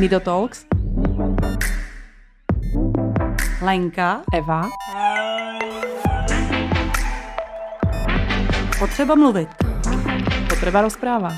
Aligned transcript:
Nido 0.00 0.20
Talks. 0.20 0.66
Lenka. 3.62 4.22
Eva. 4.34 4.68
Potřeba 8.78 9.14
mluvit. 9.14 9.48
Potreba 10.48 10.82
rozpráva. 10.82 11.28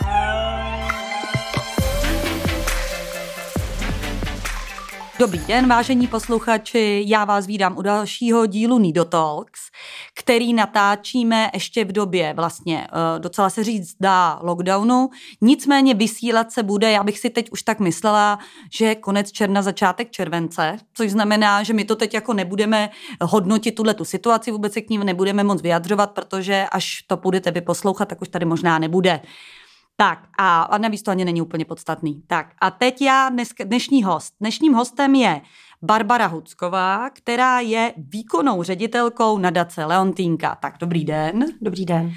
Dobrý 5.18 5.38
den, 5.38 5.68
vážení 5.68 6.06
posluchači, 6.06 7.04
já 7.06 7.24
vás 7.24 7.46
vídám 7.46 7.78
u 7.78 7.82
dalšího 7.82 8.46
dílu 8.46 8.78
Nido 8.78 9.04
Talks, 9.04 9.60
který 10.22 10.52
natáčíme 10.52 11.50
ještě 11.54 11.84
v 11.84 11.92
době 11.92 12.34
vlastně 12.34 12.86
eh, 12.86 13.18
docela 13.18 13.50
se 13.50 13.64
říct 13.64 13.96
dá 14.00 14.38
lockdownu, 14.42 15.10
nicméně 15.40 15.94
vysílat 15.94 16.52
se 16.52 16.62
bude, 16.62 16.90
já 16.90 17.04
bych 17.04 17.18
si 17.18 17.30
teď 17.30 17.50
už 17.50 17.62
tak 17.62 17.80
myslela, 17.80 18.38
že 18.72 18.94
konec 18.94 19.32
června, 19.32 19.62
začátek 19.62 20.10
července, 20.10 20.76
což 20.94 21.10
znamená, 21.10 21.62
že 21.62 21.72
my 21.72 21.84
to 21.84 21.96
teď 21.96 22.14
jako 22.14 22.32
nebudeme 22.32 22.90
hodnotit 23.22 23.74
tuhle 23.74 23.94
tu 23.94 24.04
situaci, 24.04 24.52
vůbec 24.52 24.72
se 24.72 24.80
k 24.80 24.90
ní 24.90 24.98
nebudeme 24.98 25.44
moc 25.44 25.62
vyjadřovat, 25.62 26.10
protože 26.10 26.66
až 26.72 27.02
to 27.06 27.16
budete 27.16 27.50
vy 27.50 27.60
poslouchat, 27.60 28.08
tak 28.08 28.22
už 28.22 28.28
tady 28.28 28.44
možná 28.44 28.78
nebude. 28.78 29.20
Tak 29.96 30.18
a, 30.38 30.62
a 30.62 30.78
navíc 30.78 31.02
to 31.02 31.10
ani 31.10 31.24
není 31.24 31.42
úplně 31.42 31.64
podstatný. 31.64 32.22
Tak 32.26 32.46
a 32.60 32.70
teď 32.70 33.02
já 33.02 33.28
dnes, 33.28 33.48
dnešní 33.64 34.02
host. 34.02 34.34
Dnešním 34.40 34.72
hostem 34.72 35.14
je 35.14 35.40
Barbara 35.82 36.26
Hucková, 36.26 37.10
která 37.10 37.60
je 37.60 37.94
výkonnou 37.96 38.62
ředitelkou 38.62 39.38
nadace 39.38 39.84
Leontýnka. 39.84 40.54
Tak 40.54 40.74
dobrý 40.80 41.04
den. 41.04 41.44
Dobrý 41.60 41.84
den. 41.84 42.12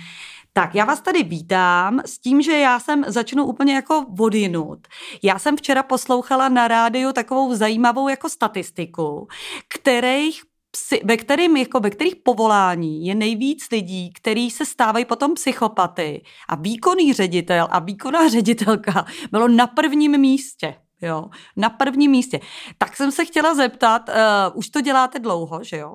Tak 0.54 0.76
já 0.76 0.86
vás 0.86 1.02
tady 1.02 1.24
vítám 1.24 2.00
s 2.05 2.20
tím, 2.20 2.41
že 2.41 2.52
já 2.52 2.80
jsem 2.80 3.04
začnu 3.08 3.46
úplně 3.46 3.76
jako 3.76 4.05
vodinut. 4.10 4.88
Já 5.24 5.40
jsem 5.40 5.58
včera 5.58 5.84
poslouchala 5.84 6.50
na 6.50 6.68
rádiu 6.68 7.12
takovou 7.12 7.55
zajímavou 7.55 8.07
jako 8.07 8.30
statistiku, 8.30 9.27
kterých 9.68 10.41
psy, 10.72 11.02
ve, 11.04 11.18
kterým, 11.18 11.57
jako 11.57 11.79
ve 11.79 11.90
kterých 11.90 12.16
povolání 12.16 13.05
je 13.05 13.16
nejvíc 13.16 13.72
lidí, 13.72 14.13
kteří 14.13 14.52
se 14.52 14.66
stávají 14.66 15.05
potom 15.05 15.34
psychopaty 15.34 16.24
a 16.50 16.55
výkonný 16.55 17.13
ředitel 17.13 17.68
a 17.72 17.79
výkonná 17.79 18.29
ředitelka 18.29 19.05
bylo 19.32 19.48
na 19.48 19.68
prvním 19.68 20.18
místě. 20.18 20.76
Jo, 21.05 21.25
na 21.57 21.70
prvním 21.70 22.11
místě. 22.11 22.39
Tak 22.77 22.95
jsem 22.95 23.11
se 23.11 23.25
chtěla 23.25 23.55
zeptat, 23.55 24.09
uh, 24.09 24.57
už 24.57 24.70
to 24.70 24.81
děláte 24.81 25.20
dlouho, 25.20 25.63
že 25.63 25.77
jo? 25.77 25.93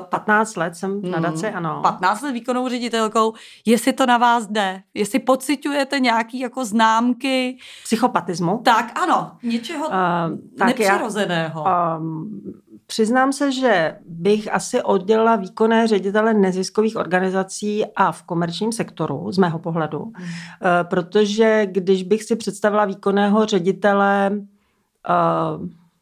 Uh, 0.00 0.06
15 0.08 0.56
let 0.56 0.76
jsem 0.76 1.00
v 1.00 1.04
nadaci, 1.04 1.50
mm, 1.50 1.56
ano. 1.56 1.80
15 1.82 2.22
let 2.22 2.32
výkonnou 2.32 2.68
ředitelkou, 2.68 3.34
jestli 3.66 3.92
to 3.92 4.06
na 4.06 4.18
vás 4.18 4.46
jde, 4.46 4.82
jestli 4.94 5.18
pocitujete 5.18 6.00
nějaký 6.00 6.40
jako 6.40 6.64
známky. 6.64 7.58
Psychopatismu? 7.84 8.60
Tak, 8.64 8.98
ano, 8.98 9.32
něčeho 9.42 9.86
uh, 9.86 9.94
tak 10.58 10.68
nepřirozeného. 10.68 11.64
Já, 11.66 11.96
um, 11.96 12.40
Přiznám 12.90 13.32
se, 13.32 13.52
že 13.52 13.96
bych 14.06 14.54
asi 14.54 14.82
oddělila 14.82 15.36
výkonné 15.36 15.86
ředitele 15.86 16.34
neziskových 16.34 16.96
organizací 16.96 17.84
a 17.96 18.12
v 18.12 18.22
komerčním 18.22 18.72
sektoru, 18.72 19.32
z 19.32 19.38
mého 19.38 19.58
pohledu, 19.58 19.98
hmm. 19.98 20.12
Eh, 20.16 20.84
protože 20.84 21.66
když 21.66 22.02
bych 22.02 22.22
si 22.24 22.36
představila 22.36 22.84
výkonného 22.84 23.46
ředitele 23.46 24.30
eh, 24.32 25.12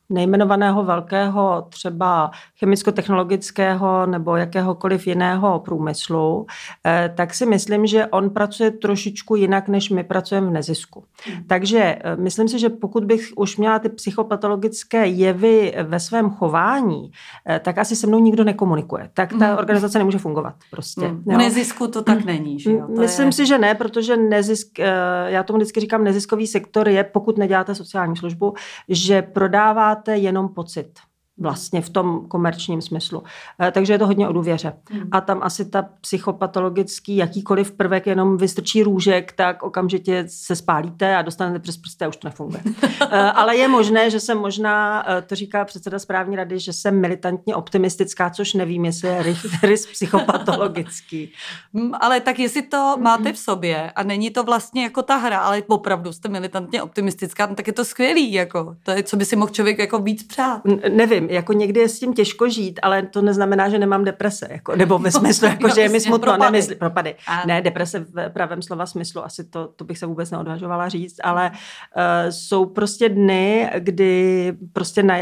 nejmenovaného 0.08 0.84
velkého 0.84 1.66
třeba 1.68 2.30
chemicko-technologického 2.58 4.06
nebo 4.06 4.36
jakéhokoliv 4.36 5.06
jiného 5.06 5.60
průmyslu, 5.60 6.46
eh, 6.86 7.12
tak 7.16 7.34
si 7.34 7.46
myslím, 7.46 7.86
že 7.86 8.06
on 8.06 8.30
pracuje 8.30 8.70
trošičku 8.70 9.36
jinak, 9.36 9.68
než 9.68 9.90
my 9.90 10.04
pracujeme 10.04 10.46
v 10.46 10.50
nezisku. 10.50 11.04
Hmm. 11.24 11.44
Takže 11.46 11.98
eh, 12.00 12.16
myslím 12.16 12.48
si, 12.48 12.58
že 12.58 12.68
pokud 12.68 13.04
bych 13.04 13.32
už 13.36 13.56
měla 13.56 13.78
ty 13.78 13.88
psychopatologické 13.88 15.06
jevy 15.06 15.74
ve 15.82 16.00
svém 16.00 16.30
chování, 16.30 17.10
eh, 17.48 17.60
tak 17.64 17.78
asi 17.78 17.96
se 17.96 18.06
mnou 18.06 18.18
nikdo 18.18 18.44
nekomunikuje. 18.44 19.10
Tak 19.14 19.32
ta 19.38 19.46
hmm. 19.46 19.58
organizace 19.58 19.98
nemůže 19.98 20.18
fungovat 20.18 20.54
prostě. 20.70 21.06
Hmm. 21.06 21.22
V 21.26 21.36
nezisku 21.36 21.88
to 21.88 22.02
tak 22.02 22.24
není, 22.24 22.60
že 22.60 22.72
jo? 22.72 22.86
To 22.86 23.00
myslím 23.00 23.26
je... 23.26 23.32
si, 23.32 23.46
že 23.46 23.58
ne, 23.58 23.74
protože 23.74 24.16
nezisk, 24.16 24.78
já 25.26 25.42
tomu 25.42 25.56
vždycky 25.56 25.80
říkám, 25.80 26.04
neziskový 26.04 26.46
sektor 26.46 26.88
je, 26.88 27.04
pokud 27.04 27.38
neděláte 27.38 27.74
sociální 27.74 28.16
službu, 28.16 28.54
že 28.88 29.22
prodává 29.22 29.96
máte 29.96 30.16
jenom 30.16 30.48
pocit 30.48 30.90
vlastně 31.38 31.82
v 31.82 31.90
tom 31.90 32.28
komerčním 32.28 32.82
smyslu. 32.82 33.22
Eh, 33.60 33.70
takže 33.70 33.92
je 33.92 33.98
to 33.98 34.06
hodně 34.06 34.28
o 34.28 34.32
důvěře. 34.32 34.72
Hmm. 34.90 35.08
A 35.12 35.20
tam 35.20 35.40
asi 35.42 35.70
ta 35.70 35.88
psychopatologický 36.00 37.16
jakýkoliv 37.16 37.72
prvek 37.72 38.06
jenom 38.06 38.36
vystrčí 38.36 38.82
růžek, 38.82 39.32
tak 39.32 39.62
okamžitě 39.62 40.24
se 40.28 40.56
spálíte 40.56 41.16
a 41.16 41.22
dostanete 41.22 41.58
přes 41.58 41.76
prsty 41.76 42.04
a 42.04 42.08
už 42.08 42.16
to 42.16 42.28
nefunguje. 42.28 42.62
Eh, 43.10 43.30
ale 43.30 43.56
je 43.56 43.68
možné, 43.68 44.10
že 44.10 44.20
jsem 44.20 44.38
možná, 44.38 45.04
eh, 45.08 45.22
to 45.22 45.34
říká 45.34 45.64
předseda 45.64 45.98
správní 45.98 46.36
rady, 46.36 46.58
že 46.58 46.72
jsem 46.72 47.00
militantně 47.00 47.54
optimistická, 47.56 48.30
což 48.30 48.54
nevím, 48.54 48.84
jestli 48.84 49.08
je 49.08 49.36
rys 49.62 49.86
psychopatologický. 49.92 51.32
Hmm, 51.74 51.92
ale 52.00 52.20
tak 52.20 52.38
jestli 52.38 52.62
to 52.62 52.96
máte 53.00 53.32
v 53.32 53.38
sobě 53.38 53.90
a 53.90 54.02
není 54.02 54.30
to 54.30 54.42
vlastně 54.42 54.82
jako 54.82 55.02
ta 55.02 55.16
hra, 55.16 55.38
ale 55.38 55.62
opravdu 55.66 56.12
jste 56.12 56.28
militantně 56.28 56.82
optimistická, 56.82 57.46
no 57.46 57.54
tak 57.54 57.66
je 57.66 57.72
to 57.72 57.84
skvělý, 57.84 58.32
jako. 58.32 58.76
To 58.82 58.90
je, 58.90 59.02
co 59.02 59.16
by 59.16 59.24
si 59.24 59.36
mohl 59.36 59.52
člověk 59.52 59.78
jako 59.78 59.98
víc 59.98 60.22
přát. 60.22 60.60
N- 60.64 60.96
nevím, 60.96 61.25
jako 61.30 61.52
někdy 61.52 61.80
je 61.80 61.88
s 61.88 62.00
tím 62.00 62.14
těžko 62.14 62.48
žít, 62.48 62.80
ale 62.82 63.02
to 63.02 63.22
neznamená, 63.22 63.68
že 63.68 63.78
nemám 63.78 64.04
deprese, 64.04 64.48
jako, 64.50 64.76
nebo 64.76 64.98
ve 64.98 65.10
smyslu, 65.20 65.48
jako, 65.48 65.68
že 65.68 65.80
je 65.80 65.88
mi 65.88 66.00
smutno, 66.00 66.18
propady. 66.18 66.52
Nemysl, 66.52 66.74
propady. 66.74 67.14
A... 67.26 67.46
Ne, 67.46 67.62
deprese 67.62 67.98
v 68.00 68.28
pravém 68.28 68.62
slova 68.62 68.86
smyslu, 68.86 69.24
asi 69.24 69.44
to, 69.44 69.68
to 69.76 69.84
bych 69.84 69.98
se 69.98 70.06
vůbec 70.06 70.30
neodvažovala 70.30 70.88
říct, 70.88 71.16
ale 71.24 71.50
uh, 71.50 72.30
jsou 72.30 72.66
prostě 72.66 73.08
dny, 73.08 73.70
kdy 73.78 74.52
prostě 74.72 75.02
na, 75.02 75.16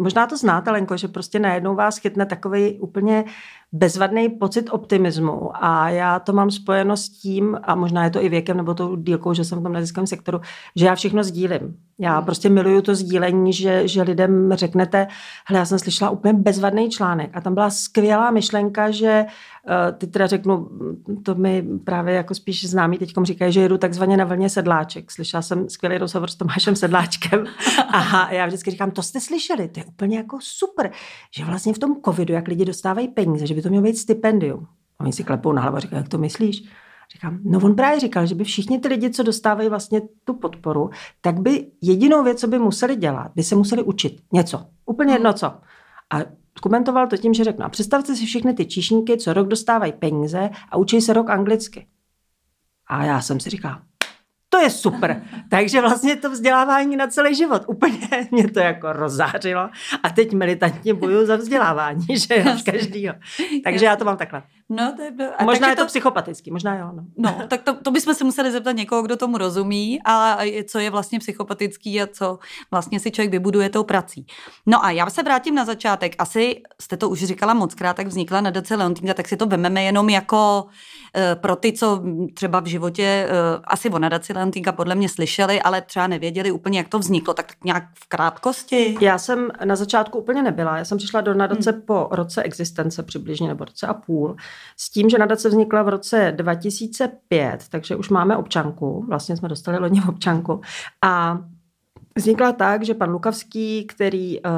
možná 0.00 0.26
to 0.26 0.36
znáte, 0.36 0.70
Lenko, 0.70 0.96
že 0.96 1.08
prostě 1.08 1.38
najednou 1.38 1.74
vás 1.74 1.98
chytne 1.98 2.26
takový 2.26 2.78
úplně 2.78 3.24
bezvadný 3.72 4.28
pocit 4.28 4.70
optimismu 4.70 5.50
a 5.64 5.88
já 5.90 6.18
to 6.18 6.32
mám 6.32 6.50
spojeno 6.50 6.96
s 6.96 7.08
tím, 7.08 7.58
a 7.62 7.74
možná 7.74 8.04
je 8.04 8.10
to 8.10 8.24
i 8.24 8.28
věkem 8.28 8.56
nebo 8.56 8.74
tou 8.74 8.96
dílkou, 8.96 9.34
že 9.34 9.44
jsem 9.44 9.60
v 9.60 9.62
tom 9.62 9.72
neziskovém 9.72 10.06
sektoru, 10.06 10.40
že 10.76 10.86
já 10.86 10.94
všechno 10.94 11.24
sdílím. 11.24 11.76
Já 11.98 12.16
hmm. 12.16 12.24
prostě 12.24 12.48
miluju 12.48 12.82
to 12.82 12.94
sdílení, 12.94 13.52
že, 13.52 13.88
že 13.88 14.02
lidem 14.02 14.52
řeknete, 14.52 15.06
hele, 15.46 15.58
já 15.58 15.64
jsem 15.64 15.78
slyšela 15.78 16.10
úplně 16.10 16.34
bezvadný 16.34 16.90
článek 16.90 17.30
a 17.34 17.40
tam 17.40 17.54
byla 17.54 17.70
skvělá 17.70 18.30
myšlenka, 18.30 18.90
že 18.90 19.24
uh, 19.66 19.98
ty 19.98 20.06
teda 20.06 20.26
řeknu, 20.26 20.68
to 21.22 21.34
mi 21.34 21.64
právě 21.84 22.14
jako 22.14 22.34
spíš 22.34 22.70
známí 22.70 22.98
teďkom 22.98 23.24
říkají, 23.24 23.52
že 23.52 23.60
jedu 23.60 23.78
takzvaně 23.78 24.16
na 24.16 24.24
vlně 24.24 24.48
sedláček. 24.48 25.10
Slyšela 25.10 25.42
jsem 25.42 25.68
skvělý 25.68 25.98
rozhovor 25.98 26.30
s 26.30 26.36
Tomášem 26.36 26.76
Sedláčkem 26.76 27.44
a 27.92 28.32
já 28.32 28.46
vždycky 28.46 28.70
říkám, 28.70 28.90
to 28.90 29.02
jste 29.02 29.20
slyšeli, 29.20 29.68
to 29.68 29.80
je 29.80 29.84
úplně 29.84 30.16
jako 30.16 30.38
super, 30.40 30.90
že 31.36 31.44
vlastně 31.44 31.74
v 31.74 31.78
tom 31.78 31.96
covidu, 32.04 32.34
jak 32.34 32.48
lidi 32.48 32.64
dostávají 32.64 33.08
peníze, 33.08 33.46
že 33.46 33.54
by 33.54 33.62
to 33.62 33.68
mělo 33.68 33.84
být 33.84 33.98
stipendium. 33.98 34.66
A 34.98 35.04
oni 35.04 35.12
si 35.12 35.24
klepou 35.24 35.52
na 35.52 35.62
hlavu 35.62 35.76
a 35.76 35.80
říkají, 35.80 36.00
jak 36.00 36.08
to 36.08 36.18
myslíš? 36.18 36.64
Říkám, 37.12 37.38
no 37.44 37.60
on 37.62 37.74
právě 37.74 38.00
říkal, 38.00 38.26
že 38.26 38.34
by 38.34 38.44
všichni 38.44 38.78
ty 38.78 38.88
lidi, 38.88 39.10
co 39.10 39.22
dostávají 39.22 39.68
vlastně 39.68 40.00
tu 40.24 40.34
podporu, 40.34 40.90
tak 41.20 41.40
by 41.40 41.66
jedinou 41.82 42.24
věc, 42.24 42.40
co 42.40 42.46
by 42.46 42.58
museli 42.58 42.96
dělat, 42.96 43.32
by 43.34 43.42
se 43.42 43.54
museli 43.54 43.82
učit 43.82 44.20
něco. 44.32 44.66
Úplně 44.86 45.14
jedno 45.14 45.32
co. 45.32 45.46
A 46.10 46.18
komentoval 46.62 47.06
to 47.06 47.16
tím, 47.16 47.34
že 47.34 47.44
řekl, 47.44 47.62
no 47.62 47.70
představte 47.70 48.16
si 48.16 48.26
všechny 48.26 48.54
ty 48.54 48.66
číšníky, 48.66 49.18
co 49.18 49.32
rok 49.32 49.48
dostávají 49.48 49.92
peníze 49.92 50.50
a 50.70 50.76
učí 50.76 51.00
se 51.00 51.12
rok 51.12 51.30
anglicky. 51.30 51.86
A 52.86 53.04
já 53.04 53.20
jsem 53.20 53.40
si 53.40 53.50
říkal, 53.50 53.82
to 54.52 54.58
je 54.58 54.70
super. 54.70 55.22
Takže 55.48 55.80
vlastně 55.80 56.16
to 56.16 56.30
vzdělávání 56.30 56.96
na 56.96 57.06
celý 57.06 57.34
život. 57.34 57.62
Úplně 57.66 58.08
mě 58.30 58.50
to 58.50 58.60
jako 58.60 58.92
rozářilo. 58.92 59.68
A 60.02 60.10
teď 60.10 60.32
militantně 60.32 60.94
bojuju 60.94 61.26
za 61.26 61.36
vzdělávání, 61.36 62.06
že 62.18 62.36
jo, 62.36 62.56
každýho. 62.64 63.14
Takže 63.64 63.84
já 63.84 63.96
to 63.96 64.04
mám 64.04 64.16
takhle. 64.16 64.42
No, 64.68 64.92
to 64.96 65.02
je, 65.02 65.30
a 65.38 65.44
možná 65.44 65.68
je 65.68 65.76
to, 65.76 65.82
to 65.82 65.86
psychopatický, 65.86 66.50
možná 66.50 66.76
jo. 66.76 66.90
No, 66.94 67.04
no 67.16 67.46
tak 67.48 67.62
to, 67.62 67.74
to 67.74 67.90
bychom 67.90 68.14
se 68.14 68.24
museli 68.24 68.52
zeptat 68.52 68.72
někoho, 68.72 69.02
kdo 69.02 69.16
tomu 69.16 69.38
rozumí, 69.38 70.00
a 70.04 70.38
co 70.66 70.78
je 70.78 70.90
vlastně 70.90 71.18
psychopatický 71.18 72.02
a 72.02 72.06
co 72.06 72.38
vlastně 72.70 73.00
si 73.00 73.10
člověk 73.10 73.30
vybuduje 73.30 73.68
tou 73.68 73.84
prací. 73.84 74.26
No 74.66 74.84
a 74.84 74.90
já 74.90 75.10
se 75.10 75.22
vrátím 75.22 75.54
na 75.54 75.64
začátek. 75.64 76.14
Asi 76.18 76.62
jste 76.80 76.96
to 76.96 77.08
už 77.08 77.24
říkala 77.24 77.54
moc 77.54 77.74
krát, 77.74 77.96
tak 77.96 78.06
vznikla 78.06 78.40
nadace 78.40 78.76
Leontýnka, 78.76 79.14
tak 79.14 79.28
si 79.28 79.36
to 79.36 79.46
vememe 79.46 79.82
jenom 79.82 80.08
jako 80.08 80.66
Eh, 81.16 81.36
pro 81.36 81.56
ty, 81.56 81.72
co 81.72 82.02
třeba 82.34 82.60
v 82.60 82.66
životě 82.66 83.02
eh, 83.02 83.28
asi 83.64 83.90
o 83.90 83.98
nadaci 83.98 84.32
Leontýnka 84.40 84.72
podle 84.72 84.94
mě 84.94 85.08
slyšeli, 85.08 85.62
ale 85.62 85.80
třeba 85.82 86.06
nevěděli 86.06 86.52
úplně, 86.52 86.78
jak 86.78 86.88
to 86.88 86.98
vzniklo, 86.98 87.34
tak 87.34 87.46
nějak 87.64 87.84
v 87.94 88.08
krátkosti. 88.08 88.96
Já 89.00 89.18
jsem 89.18 89.48
na 89.64 89.76
začátku 89.76 90.18
úplně 90.18 90.42
nebyla. 90.42 90.78
Já 90.78 90.84
jsem 90.84 90.98
přišla 90.98 91.20
do 91.20 91.34
nadace 91.34 91.72
hmm. 91.72 91.82
po 91.82 92.08
roce 92.10 92.42
existence 92.42 93.02
přibližně, 93.02 93.48
nebo 93.48 93.64
roce 93.64 93.86
a 93.86 93.94
půl, 93.94 94.36
s 94.76 94.90
tím, 94.90 95.10
že 95.10 95.18
nadace 95.18 95.48
vznikla 95.48 95.82
v 95.82 95.88
roce 95.88 96.32
2005, 96.36 97.64
takže 97.70 97.96
už 97.96 98.08
máme 98.08 98.36
občanku, 98.36 99.04
vlastně 99.08 99.36
jsme 99.36 99.48
dostali 99.48 99.78
loni 99.78 100.02
občanku 100.08 100.60
a 101.04 101.38
Vznikla 102.16 102.52
tak, 102.52 102.82
že 102.82 102.94
pan 102.94 103.10
Lukavský, 103.10 103.84
který 103.84 104.40
uh, 104.40 104.50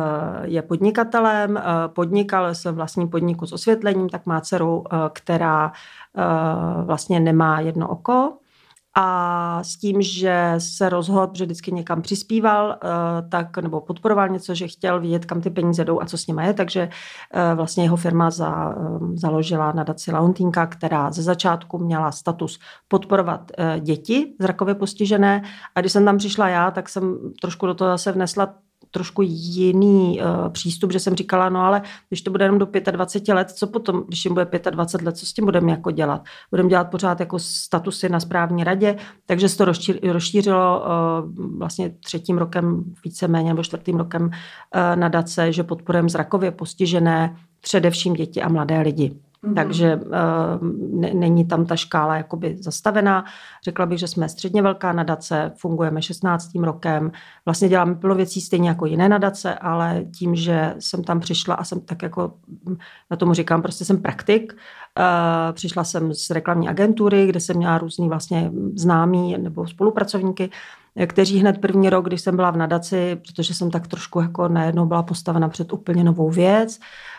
je 0.42 0.62
podnikatelem, 0.62 1.50
uh, 1.50 1.62
podnikal 1.94 2.54
se 2.54 2.72
vlastním 2.72 3.08
podniku 3.08 3.46
s 3.46 3.52
osvětlením, 3.52 4.08
tak 4.08 4.26
má 4.26 4.40
dceru, 4.40 4.78
uh, 4.78 4.84
která 5.12 5.72
vlastně 6.84 7.20
nemá 7.20 7.60
jedno 7.60 7.88
oko 7.88 8.32
a 8.94 9.64
s 9.64 9.76
tím, 9.76 10.02
že 10.02 10.54
se 10.58 10.88
rozhodl, 10.88 11.32
že 11.34 11.44
vždycky 11.44 11.72
někam 11.72 12.02
přispíval, 12.02 12.76
eh, 12.84 12.88
tak, 13.28 13.58
nebo 13.58 13.80
podporoval 13.80 14.28
něco, 14.28 14.54
že 14.54 14.68
chtěl 14.68 15.00
vidět, 15.00 15.24
kam 15.24 15.40
ty 15.40 15.50
peníze 15.50 15.84
jdou 15.84 16.02
a 16.02 16.06
co 16.06 16.18
s 16.18 16.26
nimi 16.26 16.46
je, 16.46 16.54
takže 16.54 16.88
eh, 17.34 17.54
vlastně 17.54 17.84
jeho 17.84 17.96
firma 17.96 18.30
za, 18.30 18.70
eh, 18.70 18.74
založila 19.14 19.72
nadaci 19.72 20.12
Launtinka, 20.12 20.66
která 20.66 21.10
ze 21.10 21.22
začátku 21.22 21.78
měla 21.78 22.12
status 22.12 22.58
podporovat 22.88 23.52
děti 23.80 24.34
zrakově 24.40 24.74
postižené. 24.74 25.42
A 25.74 25.80
když 25.80 25.92
jsem 25.92 26.04
tam 26.04 26.18
přišla 26.18 26.48
já, 26.48 26.70
tak 26.70 26.88
jsem 26.88 27.18
trošku 27.40 27.66
do 27.66 27.74
toho 27.74 27.90
zase 27.90 28.12
vnesla 28.12 28.54
trošku 28.92 29.22
jiný 29.24 30.20
uh, 30.20 30.48
přístup, 30.48 30.92
že 30.92 31.00
jsem 31.00 31.14
říkala, 31.14 31.48
no 31.48 31.60
ale 31.60 31.82
když 32.08 32.22
to 32.22 32.30
bude 32.30 32.44
jenom 32.44 32.58
do 32.58 32.68
25 32.90 33.34
let, 33.34 33.50
co 33.50 33.66
potom, 33.66 34.04
když 34.08 34.24
jim 34.24 34.34
bude 34.34 34.46
25 34.70 35.06
let, 35.06 35.16
co 35.16 35.26
s 35.26 35.32
tím 35.32 35.44
budeme 35.44 35.70
jako 35.70 35.90
dělat? 35.90 36.24
Budeme 36.50 36.68
dělat 36.68 36.90
pořád 36.90 37.20
jako 37.20 37.38
statusy 37.38 38.08
na 38.08 38.20
správní 38.20 38.64
radě, 38.64 38.96
takže 39.26 39.48
se 39.48 39.56
to 39.56 39.64
rozšířilo 40.02 40.84
uh, 40.84 41.58
vlastně 41.58 41.90
třetím 42.04 42.38
rokem, 42.38 42.84
víceméně 43.04 43.48
nebo 43.48 43.62
čtvrtým 43.62 43.96
rokem 43.96 44.22
uh, 44.24 44.30
nadace, 44.94 45.52
že 45.52 45.62
podporujeme 45.62 46.08
zrakově 46.08 46.50
postižené, 46.50 47.36
především 47.60 48.14
děti 48.14 48.42
a 48.42 48.48
mladé 48.48 48.80
lidi. 48.80 49.16
Mm-hmm. 49.44 49.54
Takže 49.54 49.96
uh, 49.96 51.00
ne, 51.00 51.14
není 51.14 51.44
tam 51.44 51.66
ta 51.66 51.76
škála 51.76 52.16
jakoby 52.16 52.56
zastavená. 52.60 53.24
Řekla 53.64 53.86
bych, 53.86 53.98
že 53.98 54.08
jsme 54.08 54.28
středně 54.28 54.62
velká 54.62 54.92
nadace, 54.92 55.52
fungujeme 55.56 56.02
16. 56.02 56.50
rokem, 56.54 57.12
vlastně 57.44 57.68
děláme 57.68 57.94
plno 57.94 58.14
věcí 58.14 58.40
stejně 58.40 58.68
jako 58.68 58.86
jiné 58.86 59.08
nadace, 59.08 59.54
ale 59.54 60.04
tím, 60.18 60.34
že 60.34 60.74
jsem 60.78 61.04
tam 61.04 61.20
přišla 61.20 61.54
a 61.54 61.64
jsem 61.64 61.80
tak 61.80 62.02
jako, 62.02 62.32
na 63.10 63.16
tomu 63.16 63.34
říkám, 63.34 63.62
prostě 63.62 63.84
jsem 63.84 64.02
praktik, 64.02 64.52
uh, 64.52 65.52
přišla 65.52 65.84
jsem 65.84 66.14
z 66.14 66.30
reklamní 66.30 66.68
agentury, 66.68 67.26
kde 67.26 67.40
jsem 67.40 67.56
měla 67.56 67.78
různý 67.78 68.08
vlastně 68.08 68.50
známí 68.76 69.38
nebo 69.38 69.66
spolupracovníky, 69.66 70.50
kteří 71.06 71.38
hned 71.38 71.60
první 71.60 71.90
rok, 71.90 72.06
když 72.06 72.20
jsem 72.20 72.36
byla 72.36 72.50
v 72.50 72.56
nadaci, 72.56 73.16
protože 73.26 73.54
jsem 73.54 73.70
tak 73.70 73.86
trošku 73.86 74.20
jako 74.20 74.48
najednou 74.48 74.86
byla 74.86 75.02
postavena 75.02 75.48
před 75.48 75.72
úplně 75.72 76.04
novou 76.04 76.30
věc, 76.30 76.78
Eh, 76.78 77.11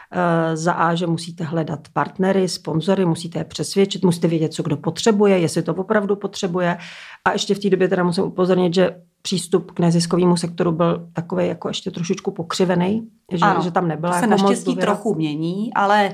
za 0.54 0.74
A, 0.74 0.96
že 0.96 1.08
musíte 1.08 1.44
hledat 1.44 1.80
partnery, 1.94 2.48
sponzory, 2.48 3.06
musíte 3.06 3.40
je 3.40 3.44
přesvědčit, 3.44 4.06
musíte 4.06 4.28
vědět, 4.28 4.54
co 4.54 4.64
kdo 4.64 4.78
potřebuje, 4.78 5.40
jestli 5.40 5.62
to 5.62 5.74
opravdu 5.74 6.16
potřebuje. 6.16 6.78
A 7.26 7.32
ještě 7.32 7.56
v 7.56 7.60
té 7.60 7.70
době 7.70 7.88
teda 7.88 8.04
musím 8.04 8.24
upozornit, 8.24 8.74
že 8.74 8.96
přístup 9.22 9.72
k 9.72 9.80
neziskovému 9.80 10.38
sektoru 10.38 10.72
byl 10.72 11.10
takový 11.14 11.48
jako 11.48 11.68
ještě 11.68 11.92
trošičku 11.92 12.32
pokřivený, 12.32 13.08
že, 13.32 13.46
ano, 13.46 13.62
že 13.62 13.72
tam 13.72 13.88
nebyla 13.88 14.14
to 14.14 14.20
se 14.20 14.26
jako 14.26 14.44
naštěstí 14.44 14.76
trochu 14.76 15.16
mění, 15.16 15.74
ale 15.74 16.14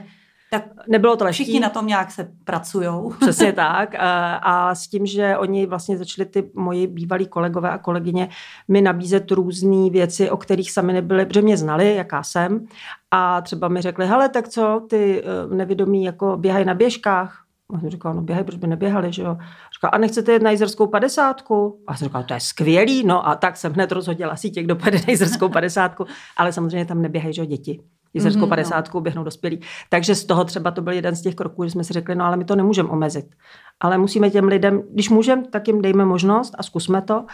tak 0.52 0.64
nebylo 0.88 1.16
to 1.16 1.24
lehký. 1.24 1.44
Všichni 1.44 1.60
na 1.60 1.70
tom 1.70 1.88
nějak 1.88 2.12
se 2.12 2.32
pracujou. 2.44 3.14
Přesně 3.20 3.54
tak. 3.54 3.96
A, 4.00 4.76
s 4.76 4.88
tím, 4.88 5.06
že 5.06 5.38
oni 5.38 5.66
vlastně 5.66 5.98
začali 5.98 6.30
ty 6.30 6.52
moji 6.54 6.88
bývalí 6.88 7.28
kolegové 7.28 7.70
a 7.70 7.78
kolegyně 7.78 8.30
mi 8.68 8.82
nabízet 8.82 9.32
různé 9.32 9.90
věci, 9.90 10.30
o 10.30 10.38
kterých 10.38 10.72
sami 10.72 10.94
nebyli, 10.94 11.26
protože 11.26 11.42
mě 11.42 11.58
znali, 11.58 11.96
jaká 11.96 12.24
jsem. 12.24 12.66
A 13.12 13.42
třeba 13.42 13.68
mi 13.68 13.82
řekli, 13.82 14.08
hele, 14.08 14.30
tak 14.30 14.48
co, 14.48 14.86
ty 14.90 15.24
eh, 15.24 15.56
nevědomí 15.56 16.04
jako 16.04 16.38
běhají 16.38 16.66
na 16.66 16.74
běžkách. 16.74 17.46
A 17.74 17.80
jsem 17.80 17.90
říkala, 17.90 18.16
no 18.16 18.22
běhají, 18.22 18.46
proč 18.46 18.58
by 18.58 18.68
neběhali, 18.68 19.14
že 19.14 19.22
jo. 19.22 19.38
Říkala, 19.74 19.92
a 19.92 19.98
nechcete 19.98 20.32
jet 20.32 20.42
na 20.42 20.52
jízerskou 20.52 20.88
padesátku? 20.88 21.84
A 21.88 21.96
jsem 21.96 22.08
říkala, 22.08 22.24
to 22.24 22.34
je 22.34 22.40
skvělý, 22.40 23.04
no 23.04 23.28
a 23.28 23.36
tak 23.36 23.58
jsem 23.58 23.74
hned 23.74 23.92
rozhodila 23.92 24.36
sítě, 24.36 24.64
kdo 24.64 24.76
pojede 24.76 24.98
na 24.98 25.06
jízerskou 25.08 25.50
padesátku, 25.50 26.06
ale 26.38 26.54
samozřejmě 26.54 26.86
tam 26.86 27.02
neběhají, 27.02 27.34
že 27.34 27.42
jo, 27.42 27.46
děti 27.46 27.80
jízerskou 28.14 28.42
mm-hmm, 28.42 28.50
padesátku 28.50 28.98
no. 28.98 29.02
běhnou 29.02 29.24
dospělí. 29.24 29.60
Takže 29.90 30.16
z 30.16 30.26
toho 30.26 30.46
třeba 30.46 30.72
to 30.72 30.82
byl 30.82 30.94
jeden 30.94 31.16
z 31.16 31.22
těch 31.22 31.36
kroků, 31.36 31.64
že 31.64 31.70
jsme 31.70 31.84
si 31.84 31.94
řekli, 31.94 32.16
no 32.16 32.26
ale 32.26 32.38
my 32.38 32.46
to 32.46 32.56
nemůžeme 32.56 32.90
omezit. 32.90 33.36
Ale 33.80 33.98
musíme 33.98 34.30
těm 34.30 34.48
lidem, 34.48 34.82
když 34.92 35.10
můžeme, 35.10 35.44
tak 35.48 35.68
jim 35.68 35.82
dejme 35.82 36.06
možnost 36.06 36.56
a 36.58 36.64
zkusme 36.64 37.02
to. 37.02 37.26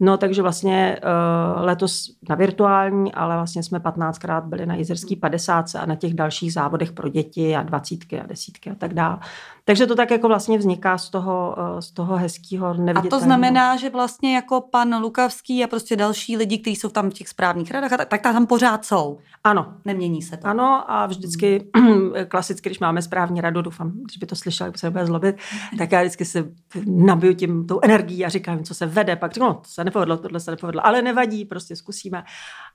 No 0.00 0.16
takže 0.16 0.42
vlastně 0.42 0.98
uh, 1.02 1.64
letos 1.64 2.10
na 2.28 2.34
virtuální, 2.34 3.14
ale 3.14 3.34
vlastně 3.34 3.62
jsme 3.62 3.78
15krát 3.78 4.42
byli 4.48 4.66
na 4.66 4.74
jizerský 4.74 5.16
50 5.16 5.66
a 5.78 5.86
na 5.86 5.94
těch 5.94 6.14
dalších 6.14 6.52
závodech 6.52 6.92
pro 6.92 7.08
děti 7.08 7.56
a 7.56 7.62
dvacítky 7.62 8.20
a 8.20 8.26
desítky 8.26 8.70
a 8.70 8.74
tak 8.74 8.94
dále. 8.94 9.18
Takže 9.66 9.86
to 9.86 9.94
tak 9.94 10.10
jako 10.10 10.28
vlastně 10.28 10.58
vzniká 10.58 10.98
z 10.98 11.10
toho, 11.10 11.56
eh, 11.58 11.82
z 11.82 11.90
toho 11.90 12.16
hezkého 12.16 12.74
neviditelného. 12.74 13.06
A 13.06 13.10
to 13.10 13.20
znamená, 13.20 13.76
že 13.76 13.90
vlastně 13.90 14.34
jako 14.34 14.60
pan 14.60 14.94
Lukavský 14.94 15.64
a 15.64 15.66
prostě 15.66 15.96
další 15.96 16.36
lidi, 16.36 16.58
kteří 16.58 16.76
jsou 16.76 16.88
tam 16.88 17.10
v 17.10 17.14
těch 17.14 17.28
správných 17.28 17.70
radách, 17.70 17.90
tak, 17.90 18.08
tak 18.08 18.22
tam 18.22 18.46
pořád 18.46 18.84
jsou. 18.84 19.18
Ano. 19.44 19.74
Nemění 19.84 20.22
se 20.22 20.36
to. 20.36 20.46
Ano 20.46 20.90
a 20.90 21.06
vždycky 21.06 21.70
klasicky, 22.28 22.68
když 22.68 22.78
máme 22.78 23.02
správní 23.02 23.40
radu, 23.40 23.62
doufám, 23.62 23.90
když 23.90 24.18
by 24.18 24.26
to 24.26 24.36
slyšel, 24.36 24.66
jak 24.66 24.78
se 24.78 24.86
nebude 24.86 25.06
zlobit, 25.06 25.36
tak 25.78 25.92
já 25.92 26.00
vždycky 26.00 26.24
se 26.24 26.44
nabiju 26.86 27.34
tím 27.34 27.66
tou 27.66 27.80
energií 27.82 28.24
a 28.24 28.28
říkám, 28.28 28.64
co 28.64 28.74
se 28.74 28.86
vede, 28.86 29.16
pak 29.16 29.32
řeknu, 29.32 29.48
no, 29.48 29.54
to 29.54 29.68
se 29.68 29.84
nepovedlo, 29.84 30.16
tohle 30.16 30.40
se 30.40 30.50
nepovedlo, 30.50 30.86
ale 30.86 31.02
nevadí, 31.02 31.44
prostě 31.44 31.76
zkusíme. 31.76 32.24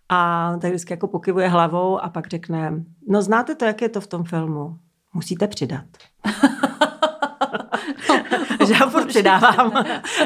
A 0.10 0.52
tak 0.62 0.72
vždycky 0.72 0.94
jako 0.94 1.08
pokyvuje 1.08 1.48
hlavou 1.48 2.00
a 2.00 2.10
pak 2.10 2.28
řekne, 2.28 2.84
no 3.08 3.22
znáte 3.22 3.56
to, 3.56 3.66
jak 3.66 3.82
je 3.82 3.90
to 3.90 4.02
v 4.02 4.08
tom 4.08 4.24
filmu? 4.24 4.78
Musíte 5.20 5.48
přidat. 5.48 5.86
že 8.68 8.74
já 8.74 8.90
furt 8.90 9.08
přidávám. 9.08 9.86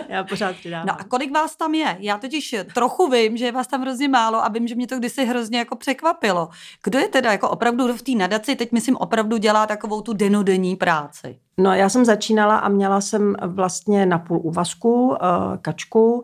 já 0.09 0.23
pořád 0.23 0.55
přidávám. 0.55 0.87
No 0.87 0.93
a 0.99 1.03
kolik 1.03 1.33
vás 1.33 1.55
tam 1.55 1.73
je? 1.73 1.97
Já 1.99 2.17
totiž 2.17 2.55
trochu 2.73 3.09
vím, 3.09 3.37
že 3.37 3.45
je 3.45 3.51
vás 3.51 3.67
tam 3.67 3.81
hrozně 3.81 4.07
málo 4.07 4.45
a 4.45 4.49
vím, 4.49 4.67
že 4.67 4.75
mě 4.75 4.87
to 4.87 4.97
kdysi 4.97 5.25
hrozně 5.25 5.59
jako 5.59 5.75
překvapilo. 5.75 6.49
Kdo 6.83 6.99
je 6.99 7.07
teda 7.07 7.31
jako 7.31 7.49
opravdu 7.49 7.93
v 7.93 8.01
té 8.01 8.11
nadaci, 8.11 8.55
teď 8.55 8.71
myslím 8.71 8.97
opravdu 8.97 9.37
dělá 9.37 9.67
takovou 9.67 10.01
tu 10.01 10.13
denodenní 10.13 10.75
práci? 10.75 11.37
No 11.57 11.73
já 11.73 11.89
jsem 11.89 12.05
začínala 12.05 12.57
a 12.57 12.69
měla 12.69 13.01
jsem 13.01 13.35
vlastně 13.45 14.05
na 14.05 14.19
půl 14.19 14.39
úvazku 14.43 15.07
uh, 15.07 15.15
kačku, 15.61 16.13
uh, 16.13 16.23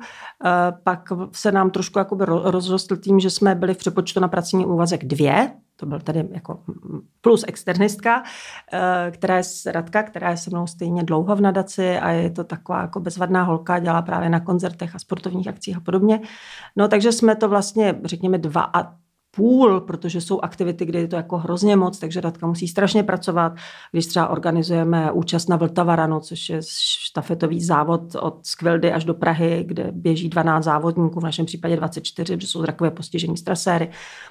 pak 0.83 1.03
se 1.31 1.51
nám 1.51 1.71
trošku 1.71 1.99
jakoby 1.99 2.23
rozrostl 2.27 2.97
tím, 2.97 3.19
že 3.19 3.29
jsme 3.29 3.55
byli 3.55 3.73
v 3.73 3.77
přepočtu 3.77 4.19
na 4.19 4.27
pracovní 4.27 4.65
úvazek 4.65 5.05
dvě, 5.05 5.51
to 5.79 5.85
byl 5.85 5.99
tady 5.99 6.27
jako 6.31 6.63
plus 7.21 7.45
externistka, 7.47 8.21
uh, 8.21 8.79
která 9.11 9.37
je 9.37 9.43
Radka, 9.65 10.03
která 10.03 10.29
je 10.29 10.37
se 10.37 10.49
mnou 10.49 10.67
stejně 10.67 11.03
dlouho 11.03 11.35
v 11.35 11.41
nadaci 11.41 11.97
a 11.97 12.09
je 12.09 12.29
to 12.29 12.43
taková 12.43 12.81
jako 12.81 12.99
bezvadná 12.99 13.43
holka, 13.43 13.79
dělá 13.79 14.01
právě 14.01 14.29
na 14.29 14.39
koncertech 14.39 14.95
a 14.95 14.99
sportovních 14.99 15.47
akcích 15.47 15.77
a 15.77 15.79
podobně. 15.79 16.21
No 16.75 16.87
takže 16.87 17.11
jsme 17.11 17.35
to 17.35 17.49
vlastně, 17.49 17.99
řekněme, 18.05 18.37
dva 18.37 18.61
a 18.73 18.93
půl, 19.39 19.81
protože 19.81 20.21
jsou 20.21 20.39
aktivity, 20.39 20.85
kde 20.85 20.99
je 20.99 21.07
to 21.07 21.15
jako 21.15 21.37
hrozně 21.37 21.75
moc, 21.75 21.99
takže 21.99 22.21
Radka 22.21 22.47
musí 22.47 22.67
strašně 22.67 23.03
pracovat. 23.03 23.53
Když 23.91 24.05
třeba 24.05 24.27
organizujeme 24.27 25.11
účast 25.11 25.47
na 25.47 25.55
Vltavaranu, 25.55 26.19
což 26.19 26.49
je 26.49 26.59
štafetový 27.07 27.63
závod 27.63 28.15
od 28.15 28.45
Skvildy 28.45 28.91
až 28.91 29.05
do 29.05 29.13
Prahy, 29.13 29.63
kde 29.67 29.91
běží 29.91 30.29
12 30.29 30.63
závodníků, 30.63 31.19
v 31.19 31.23
našem 31.23 31.45
případě 31.45 31.75
24, 31.75 32.37
protože 32.37 32.47
jsou 32.47 32.61
zrakové 32.61 32.91
postižení 32.91 33.37
straséry. 33.37 33.89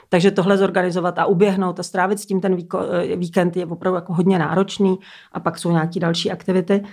Takže 0.08 0.30
tohle 0.30 0.58
zorganizovat 0.58 1.18
a 1.18 1.26
uběhnout 1.26 1.80
a 1.80 1.82
strávit 1.82 2.20
s 2.20 2.26
tím 2.26 2.40
ten 2.40 2.56
eh, 2.74 3.16
víkend 3.16 3.56
je 3.56 3.66
opravdu 3.66 3.94
jako 3.94 4.14
hodně 4.14 4.38
náročný 4.38 4.98
a 5.32 5.40
pak 5.40 5.58
jsou 5.58 5.70
nějaké 5.70 6.00
další 6.00 6.30
aktivity. 6.30 6.84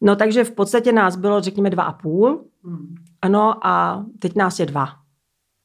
No 0.00 0.16
takže 0.16 0.44
v 0.44 0.50
podstatě 0.50 0.92
nás 0.92 1.16
bylo, 1.16 1.40
řekněme, 1.40 1.70
dva 1.70 1.82
a 1.82 1.92
půl. 1.92 2.44
Hmm. 2.64 2.94
Ano, 3.22 3.66
a 3.66 4.04
teď 4.18 4.36
nás 4.36 4.60
je 4.60 4.66
dva. 4.66 4.99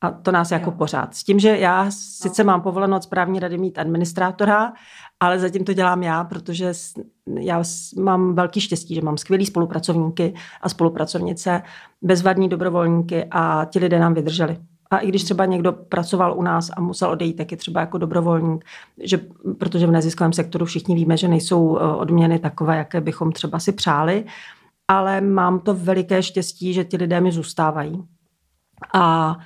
A 0.06 0.12
to 0.12 0.32
nás 0.32 0.52
jako 0.52 0.70
jo. 0.70 0.76
pořád. 0.78 1.16
S 1.16 1.24
tím, 1.24 1.40
že 1.40 1.58
já 1.58 1.92
sice 1.92 2.44
no. 2.44 2.48
mám 2.48 2.62
povoleno 2.62 2.98
od 2.98 3.04
správní 3.04 3.40
rady 3.40 3.58
mít 3.58 3.80
administrátora, 3.80 4.74
ale 5.20 5.40
zatím 5.40 5.66
to 5.66 5.74
dělám 5.74 6.04
já, 6.04 6.24
protože 6.24 6.74
já 7.40 7.64
mám 8.00 8.36
velký 8.36 8.62
štěstí, 8.62 8.96
že 8.96 9.02
mám 9.02 9.18
skvělý 9.18 9.46
spolupracovníky 9.46 10.34
a 10.62 10.70
spolupracovnice, 10.70 11.62
bezvadní 12.02 12.50
dobrovolníky 12.50 13.26
a 13.32 13.66
ti 13.66 13.80
lidé 13.80 14.00
nám 14.00 14.14
vydrželi. 14.14 14.58
A 14.92 14.98
i 14.98 15.08
když 15.08 15.24
třeba 15.24 15.46
někdo 15.46 15.72
pracoval 15.72 16.38
u 16.38 16.42
nás 16.42 16.72
a 16.78 16.82
musel 16.82 17.10
odejít, 17.10 17.34
tak 17.34 17.52
je 17.52 17.58
třeba 17.58 17.80
jako 17.80 17.98
dobrovolník, 17.98 18.66
že, 19.04 19.20
protože 19.58 19.88
v 19.88 19.92
neziskovém 19.92 20.34
sektoru 20.34 20.66
všichni 20.66 20.96
víme, 20.96 21.18
že 21.18 21.28
nejsou 21.28 21.78
eh, 21.78 21.82
odměny 21.82 22.40
takové, 22.40 22.78
jaké 22.78 23.02
bychom 23.02 23.32
třeba 23.32 23.60
si 23.60 23.72
přáli, 23.72 24.26
ale 24.88 25.22
mám 25.22 25.60
to 25.60 25.74
veliké 25.74 26.24
štěstí, 26.24 26.74
že 26.74 26.84
ti 26.84 26.98
lidé 26.98 27.22
mi 27.22 27.32
zůstávají. 27.32 28.04
A 28.94 29.38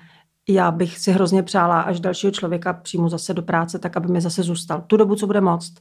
já 0.49 0.71
bych 0.71 0.99
si 0.99 1.11
hrozně 1.11 1.43
přála, 1.43 1.81
až 1.81 1.99
dalšího 1.99 2.31
člověka 2.31 2.73
přijmu 2.73 3.09
zase 3.09 3.33
do 3.33 3.41
práce, 3.41 3.79
tak 3.79 3.97
aby 3.97 4.07
mi 4.07 4.21
zase 4.21 4.43
zůstal. 4.43 4.83
Tu 4.87 4.97
dobu, 4.97 5.15
co 5.15 5.27
bude 5.27 5.41
moct. 5.41 5.73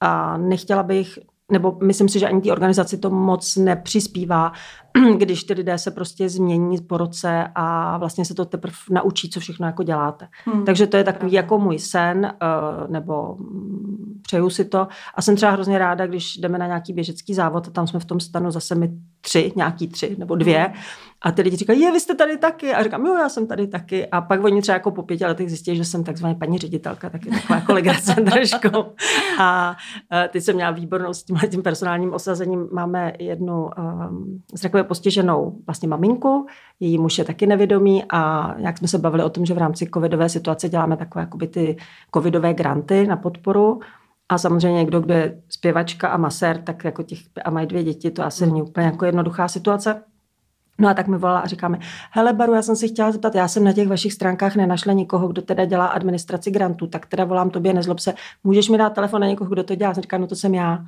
A 0.00 0.36
nechtěla 0.36 0.82
bych, 0.82 1.18
nebo 1.52 1.78
myslím 1.82 2.08
si, 2.08 2.18
že 2.18 2.28
ani 2.28 2.40
té 2.40 2.52
organizaci 2.52 2.98
to 2.98 3.10
moc 3.10 3.56
nepřispívá, 3.56 4.52
když 5.16 5.44
ty 5.44 5.54
lidé 5.54 5.78
se 5.78 5.90
prostě 5.90 6.28
změní 6.28 6.78
po 6.78 6.96
roce 6.96 7.48
a 7.54 7.98
vlastně 7.98 8.24
se 8.24 8.34
to 8.34 8.44
teprve 8.44 8.76
naučí, 8.90 9.30
co 9.30 9.40
všechno 9.40 9.66
jako 9.66 9.82
děláte. 9.82 10.28
Hmm. 10.44 10.64
Takže 10.64 10.86
to 10.86 10.96
je 10.96 11.04
takový 11.04 11.32
jako 11.32 11.58
můj 11.58 11.78
sen, 11.78 12.26
eh, 12.26 12.46
nebo 12.88 13.36
přeju 14.22 14.50
si 14.50 14.64
to. 14.64 14.88
A 15.14 15.22
jsem 15.22 15.36
třeba 15.36 15.52
hrozně 15.52 15.78
ráda, 15.78 16.06
když 16.06 16.36
jdeme 16.36 16.58
na 16.58 16.66
nějaký 16.66 16.92
běžecký 16.92 17.34
závod 17.34 17.68
a 17.68 17.70
tam 17.70 17.86
jsme 17.86 18.00
v 18.00 18.04
tom 18.04 18.20
stanu 18.20 18.50
zase 18.50 18.74
my 18.74 18.90
tři, 19.20 19.52
nějaký 19.56 19.88
tři 19.88 20.16
nebo 20.18 20.36
dvě. 20.36 20.58
Hmm. 20.58 20.82
A 21.22 21.32
ty 21.32 21.42
lidi 21.42 21.56
říkají, 21.56 21.80
je, 21.80 21.92
vy 21.92 22.00
jste 22.00 22.14
tady 22.14 22.36
taky. 22.36 22.74
A 22.74 22.82
říkám, 22.82 23.06
jo, 23.06 23.14
já 23.14 23.28
jsem 23.28 23.46
tady 23.46 23.66
taky. 23.66 24.06
A 24.06 24.20
pak 24.20 24.44
oni 24.44 24.62
třeba 24.62 24.74
jako 24.74 24.90
po 24.90 25.02
pěti 25.02 25.24
letech 25.24 25.48
zjistili, 25.48 25.76
že 25.76 25.84
jsem 25.84 26.04
takzvaně 26.04 26.34
paní 26.34 26.58
ředitelka, 26.58 27.10
taky 27.10 27.30
taková 27.30 27.54
jako 27.54 27.72
legrace 27.72 28.14
trošku. 28.30 28.84
A 29.40 29.76
teď 30.28 30.44
jsem 30.44 30.54
měla 30.54 30.70
výbornou 30.70 31.14
s 31.14 31.22
tím, 31.22 31.36
tím 31.50 31.62
personálním 31.62 32.12
osazením. 32.12 32.68
Máme 32.72 33.12
jednu 33.18 33.64
um, 33.64 34.42
zrakové 34.54 34.84
postiženou 34.88 35.56
vlastně 35.66 35.88
maminku, 35.88 36.46
její 36.80 36.98
muž 36.98 37.18
je 37.18 37.24
taky 37.24 37.46
nevědomý 37.46 38.04
a 38.10 38.54
jak 38.58 38.78
jsme 38.78 38.88
se 38.88 38.98
bavili 38.98 39.24
o 39.24 39.30
tom, 39.30 39.46
že 39.46 39.54
v 39.54 39.58
rámci 39.58 39.90
covidové 39.94 40.28
situace 40.28 40.68
děláme 40.68 40.96
takové 40.96 41.22
jakoby 41.22 41.46
ty 41.46 41.76
covidové 42.14 42.54
granty 42.54 43.06
na 43.06 43.16
podporu 43.16 43.80
a 44.28 44.38
samozřejmě 44.38 44.78
někdo, 44.78 45.00
kdo 45.00 45.14
je 45.14 45.42
zpěvačka 45.48 46.08
a 46.08 46.16
masér, 46.16 46.62
tak 46.62 46.84
jako 46.84 47.02
těch, 47.02 47.18
a 47.44 47.50
mají 47.50 47.66
dvě 47.66 47.84
děti, 47.84 48.10
to 48.10 48.24
asi 48.24 48.46
není 48.46 48.62
úplně 48.62 48.86
jako 48.86 49.04
jednoduchá 49.04 49.48
situace. 49.48 50.02
No 50.80 50.88
a 50.88 50.94
tak 50.94 51.08
mi 51.08 51.18
volala 51.18 51.40
a 51.40 51.46
říkáme, 51.46 51.78
hele 52.10 52.32
Baru, 52.32 52.54
já 52.54 52.62
jsem 52.62 52.76
si 52.76 52.88
chtěla 52.88 53.12
zeptat, 53.12 53.34
já 53.34 53.48
jsem 53.48 53.64
na 53.64 53.72
těch 53.72 53.88
vašich 53.88 54.12
stránkách 54.12 54.56
nenašla 54.56 54.92
nikoho, 54.92 55.28
kdo 55.28 55.42
teda 55.42 55.64
dělá 55.64 55.86
administraci 55.86 56.50
grantů, 56.50 56.86
tak 56.86 57.06
teda 57.06 57.24
volám 57.24 57.50
tobě, 57.50 57.72
nezlob 57.72 57.98
se, 57.98 58.14
můžeš 58.44 58.68
mi 58.68 58.78
dát 58.78 58.90
telefon 58.90 59.20
na 59.20 59.26
někoho, 59.26 59.50
kdo 59.50 59.64
to 59.64 59.74
dělá? 59.74 59.94
Jsem 59.94 60.02
říká, 60.02 60.18
no 60.18 60.26
to 60.26 60.36
jsem 60.36 60.54
já. 60.54 60.84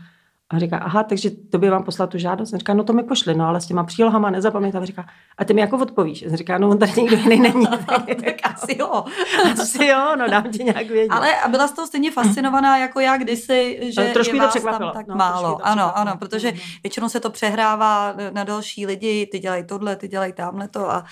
A 0.50 0.58
říká, 0.58 0.78
aha, 0.78 1.02
takže 1.02 1.30
to 1.30 1.58
by 1.58 1.70
vám 1.70 1.84
poslat 1.84 2.10
tu 2.10 2.18
žádost. 2.18 2.54
A 2.54 2.58
říká, 2.58 2.74
no 2.74 2.84
to 2.84 2.92
mi 2.92 3.02
pošli, 3.02 3.34
no 3.34 3.46
ale 3.46 3.60
s 3.60 3.66
těma 3.66 3.84
přílohama 3.84 4.30
nezapamět. 4.30 4.74
A 4.74 4.84
říká, 4.84 5.06
a 5.38 5.44
ty 5.44 5.54
mi 5.54 5.60
jako 5.60 5.78
odpovíš. 5.78 6.26
A 6.32 6.36
říká, 6.36 6.58
no 6.58 6.68
on 6.68 6.78
tady 6.78 6.92
nikdo 6.96 7.16
jiný 7.16 7.40
není. 7.40 7.66
tak 8.24 8.34
asi 8.44 8.76
jo. 8.78 9.04
asi 9.52 9.84
jo, 9.84 10.16
no 10.18 10.28
dám 10.28 10.50
ti 10.50 10.64
nějak 10.64 10.88
vědět. 10.88 11.14
Ale 11.14 11.36
a 11.40 11.48
byla 11.48 11.68
z 11.68 11.72
toho 11.72 11.86
stejně 11.86 12.10
fascinovaná 12.10 12.78
jako 12.78 13.00
já 13.00 13.16
kdysi, 13.16 13.78
že 13.82 14.00
ale 14.00 14.10
trošku 14.10 14.36
je 14.36 14.42
to 14.42 14.48
překvapilo. 14.48 14.90
tam 14.90 15.00
tak 15.00 15.06
no, 15.06 15.16
málo. 15.16 15.56
To 15.56 15.66
ano, 15.66 15.98
ano, 15.98 16.16
protože 16.18 16.52
většinou 16.82 17.08
se 17.08 17.20
to 17.20 17.30
přehrává 17.30 18.14
na 18.32 18.44
další 18.44 18.86
lidi, 18.86 19.26
ty 19.26 19.38
dělají 19.38 19.64
tohle, 19.66 19.96
ty 19.96 20.08
dělají 20.08 20.32
tamhle 20.32 20.68
to 20.68 20.90
a 20.90 21.04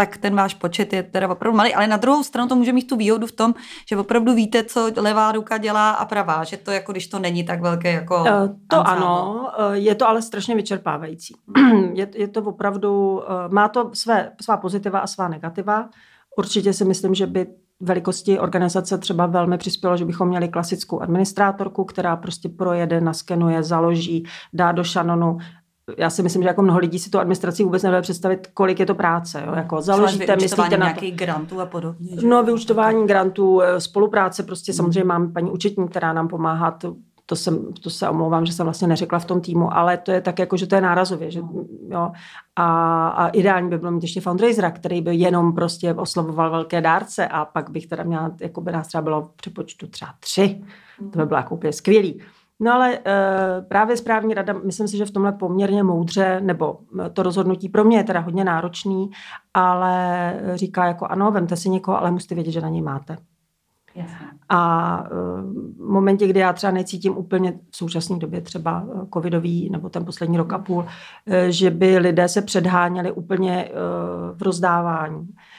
tak 0.00 0.16
ten 0.16 0.34
váš 0.34 0.54
počet 0.54 0.92
je 0.92 1.02
teda 1.02 1.28
opravdu 1.28 1.56
malý. 1.56 1.74
Ale 1.74 1.86
na 1.86 1.96
druhou 1.96 2.22
stranu 2.22 2.48
to 2.48 2.56
může 2.56 2.72
mít 2.72 2.88
tu 2.88 2.96
výhodu 2.96 3.26
v 3.26 3.32
tom, 3.32 3.54
že 3.88 3.96
opravdu 3.96 4.34
víte, 4.34 4.64
co 4.64 4.90
levá 4.96 5.32
ruka 5.32 5.58
dělá 5.58 5.90
a 5.90 6.04
pravá, 6.04 6.44
že 6.44 6.56
to 6.56 6.70
jako 6.70 6.92
když 6.92 7.06
to 7.06 7.18
není 7.18 7.44
tak 7.44 7.60
velké 7.60 7.92
jako 7.92 8.20
uh, 8.20 8.26
To 8.68 8.76
ansáno. 8.76 9.06
ano, 9.06 9.50
uh, 9.68 9.72
je 9.72 9.94
to 9.94 10.08
ale 10.08 10.22
strašně 10.22 10.54
vyčerpávající. 10.54 11.34
je, 11.94 12.08
je 12.14 12.28
to 12.28 12.42
opravdu, 12.42 13.12
uh, 13.12 13.52
má 13.52 13.68
to 13.68 13.90
své, 13.94 14.32
svá 14.40 14.56
pozitiva 14.56 14.98
a 14.98 15.06
svá 15.06 15.28
negativa. 15.28 15.88
Určitě 16.36 16.72
si 16.72 16.84
myslím, 16.84 17.14
že 17.14 17.26
by 17.26 17.46
velikosti 17.80 18.38
organizace 18.38 18.98
třeba 18.98 19.26
velmi 19.26 19.58
přispělo, 19.58 19.96
že 19.96 20.04
bychom 20.04 20.28
měli 20.28 20.48
klasickou 20.48 21.00
administrátorku, 21.00 21.84
která 21.84 22.16
prostě 22.16 22.48
projede, 22.48 23.00
naskenuje, 23.00 23.62
založí, 23.62 24.24
dá 24.52 24.72
do 24.72 24.84
šanonu 24.84 25.38
já 25.98 26.10
si 26.10 26.22
myslím, 26.22 26.42
že 26.42 26.48
jako 26.48 26.62
mnoho 26.62 26.78
lidí 26.78 26.98
si 26.98 27.10
tu 27.10 27.18
administraci 27.18 27.64
vůbec 27.64 27.82
nevede 27.82 28.02
představit, 28.02 28.46
kolik 28.54 28.80
je 28.80 28.86
to 28.86 28.94
práce. 28.94 29.42
Jo? 29.46 29.54
Jako 29.54 29.80
založíte, 29.80 30.36
myslíte 30.36 30.78
na 30.78 30.94
to. 30.94 31.00
grantů 31.10 31.60
a 31.60 31.66
podobně. 31.66 32.16
No, 32.22 32.42
vyučtování 32.42 33.06
grantů, 33.06 33.60
eh, 33.62 33.80
spolupráce, 33.80 34.42
prostě 34.42 34.72
hmm. 34.72 34.76
samozřejmě 34.76 35.04
máme 35.04 35.28
paní 35.28 35.50
účetní, 35.50 35.88
která 35.88 36.12
nám 36.12 36.28
pomáhá 36.28 36.70
to, 36.70 36.94
to, 37.26 37.36
jsem, 37.36 37.72
to 37.72 37.90
se 37.90 38.08
omlouvám, 38.08 38.46
že 38.46 38.52
jsem 38.52 38.66
vlastně 38.66 38.88
neřekla 38.88 39.18
v 39.18 39.24
tom 39.24 39.40
týmu, 39.40 39.76
ale 39.76 39.96
to 39.96 40.12
je 40.12 40.20
tak 40.20 40.38
jako, 40.38 40.56
že 40.56 40.66
to 40.66 40.74
je 40.74 40.80
nárazově. 40.80 41.30
Že, 41.30 41.40
jo. 41.88 42.12
A, 42.56 43.08
a 43.08 43.28
ideální 43.28 43.70
by 43.70 43.78
bylo 43.78 43.90
mít 43.90 44.02
ještě 44.02 44.20
fundraisera, 44.20 44.70
který 44.70 45.00
by 45.00 45.16
jenom 45.16 45.54
prostě 45.54 45.94
oslovoval 45.94 46.50
velké 46.50 46.80
dárce 46.80 47.28
a 47.28 47.44
pak 47.44 47.70
bych 47.70 47.86
teda 47.86 48.02
měla, 48.02 48.30
jako 48.40 48.60
by 48.60 48.72
nás 48.72 48.88
třeba 48.88 49.02
bylo 49.02 49.30
přepočtu 49.36 49.86
třeba 49.86 50.10
tři. 50.20 50.60
To 51.12 51.18
by 51.18 51.26
bylo 51.26 51.38
jako 51.38 51.54
úplně 51.54 51.72
skvělý. 51.72 52.20
No 52.60 52.72
ale 52.72 52.98
e, 52.98 53.00
právě 53.68 53.96
správní 53.96 54.34
rada, 54.34 54.52
myslím 54.52 54.88
si, 54.88 54.96
že 54.96 55.04
v 55.04 55.10
tomhle 55.10 55.32
poměrně 55.32 55.82
moudře, 55.82 56.40
nebo 56.40 56.78
eh, 57.06 57.10
to 57.10 57.22
rozhodnutí 57.22 57.68
pro 57.68 57.84
mě 57.84 57.96
je 57.96 58.04
teda 58.04 58.20
hodně 58.20 58.44
náročný, 58.44 59.10
ale 59.54 60.34
říká 60.54 60.86
jako 60.86 61.06
ano, 61.06 61.30
vemte 61.30 61.56
si 61.56 61.68
někoho, 61.70 61.98
ale 61.98 62.10
musíte 62.10 62.34
vědět, 62.34 62.50
že 62.50 62.60
na 62.60 62.68
něj 62.68 62.82
máte. 62.82 63.16
A 64.48 65.04
e, 65.06 65.08
v 65.76 65.90
momentě, 65.90 66.26
kdy 66.26 66.40
já 66.40 66.52
třeba 66.52 66.72
necítím 66.72 67.16
úplně 67.16 67.52
v 67.70 67.76
současné 67.76 68.18
době 68.18 68.40
třeba 68.40 68.84
covidový 69.14 69.70
nebo 69.70 69.88
ten 69.88 70.04
poslední 70.04 70.36
rok 70.36 70.52
a 70.52 70.58
půl, 70.58 70.86
že 71.48 71.70
by 71.70 71.98
lidé 71.98 72.28
se 72.28 72.42
předháněli 72.42 73.12
úplně 73.12 73.70
v 74.34 74.42
rozdávání, 74.42 75.28
Eh, 75.28 75.49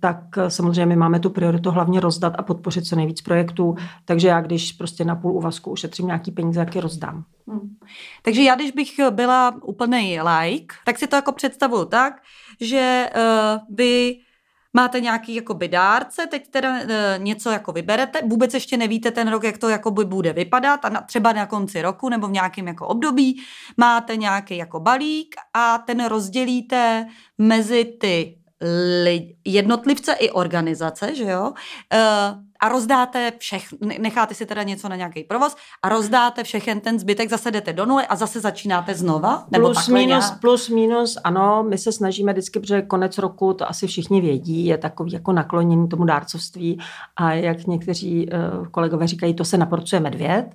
tak 0.00 0.16
eh, 0.38 0.50
samozřejmě 0.50 0.86
my 0.86 0.96
máme 0.96 1.20
tu 1.20 1.30
prioritu 1.30 1.70
hlavně 1.70 2.00
rozdat 2.00 2.32
a 2.38 2.42
podpořit 2.42 2.86
co 2.86 2.96
nejvíc 2.96 3.20
projektů, 3.20 3.74
takže 4.04 4.28
já 4.28 4.40
když 4.40 4.72
prostě 4.72 5.04
na 5.04 5.16
půl 5.16 5.32
úvazku 5.32 5.70
ušetřím 5.70 6.06
nějaký 6.06 6.30
peníze, 6.30 6.60
jak 6.60 6.74
je 6.74 6.80
rozdám. 6.80 7.24
Hmm. 7.48 7.76
Takže 8.22 8.42
já, 8.42 8.54
když 8.54 8.70
bych 8.70 9.00
byla 9.10 9.54
úplný 9.62 10.20
like, 10.20 10.74
tak 10.84 10.98
si 10.98 11.06
to 11.06 11.16
jako 11.16 11.32
představuju 11.32 11.84
tak, 11.84 12.12
že 12.60 13.10
uh, 13.16 13.76
vy 13.76 14.16
máte 14.72 15.00
nějaký 15.00 15.34
jakoby 15.34 15.68
dárce, 15.68 16.26
teď 16.26 16.48
teda 16.50 16.80
uh, 16.80 16.88
něco 17.18 17.50
jako 17.50 17.72
vyberete, 17.72 18.20
vůbec 18.26 18.54
ještě 18.54 18.76
nevíte 18.76 19.10
ten 19.10 19.28
rok, 19.28 19.44
jak 19.44 19.58
to 19.58 19.68
jakoby 19.68 20.04
bude 20.04 20.32
vypadat 20.32 20.84
a 20.84 20.88
na, 20.88 21.00
třeba 21.00 21.32
na 21.32 21.46
konci 21.46 21.82
roku 21.82 22.08
nebo 22.08 22.28
v 22.28 22.32
nějakém 22.32 22.68
jako 22.68 22.86
období 22.86 23.42
máte 23.76 24.16
nějaký 24.16 24.56
jako 24.56 24.80
balík 24.80 25.34
a 25.54 25.78
ten 25.78 26.04
rozdělíte 26.04 27.06
mezi 27.38 27.84
ty 27.84 28.38
jednotlivce 29.44 30.12
i 30.12 30.30
organizace, 30.30 31.14
že 31.14 31.24
jo, 31.24 31.50
uh, 31.50 32.46
a 32.60 32.68
rozdáte 32.68 33.32
všech, 33.38 33.64
necháte 33.98 34.34
si 34.34 34.46
teda 34.46 34.62
něco 34.62 34.88
na 34.88 34.96
nějaký 34.96 35.24
provoz 35.24 35.56
a 35.82 35.88
rozdáte 35.88 36.44
všechen 36.44 36.80
ten 36.80 36.98
zbytek, 36.98 37.30
zase 37.30 37.50
jdete 37.50 37.72
do 37.72 37.86
nuly 37.86 38.06
a 38.06 38.16
zase 38.16 38.40
začínáte 38.40 38.94
znova? 38.94 39.46
Nebo 39.50 39.66
plus 39.66 39.88
minus, 39.88 40.06
nějak? 40.08 40.40
plus 40.40 40.68
minus, 40.68 41.18
ano, 41.24 41.64
my 41.68 41.78
se 41.78 41.92
snažíme 41.92 42.32
vždycky, 42.32 42.60
protože 42.60 42.82
konec 42.82 43.18
roku, 43.18 43.52
to 43.52 43.70
asi 43.70 43.86
všichni 43.86 44.20
vědí, 44.20 44.66
je 44.66 44.78
takový 44.78 45.12
jako 45.12 45.32
naklonění 45.32 45.88
tomu 45.88 46.04
dárcovství 46.04 46.80
a 47.16 47.32
jak 47.32 47.66
někteří 47.66 48.28
uh, 48.28 48.66
kolegové 48.66 49.06
říkají, 49.06 49.34
to 49.34 49.44
se 49.44 49.58
naporcuje 49.58 50.00
medvěd 50.00 50.46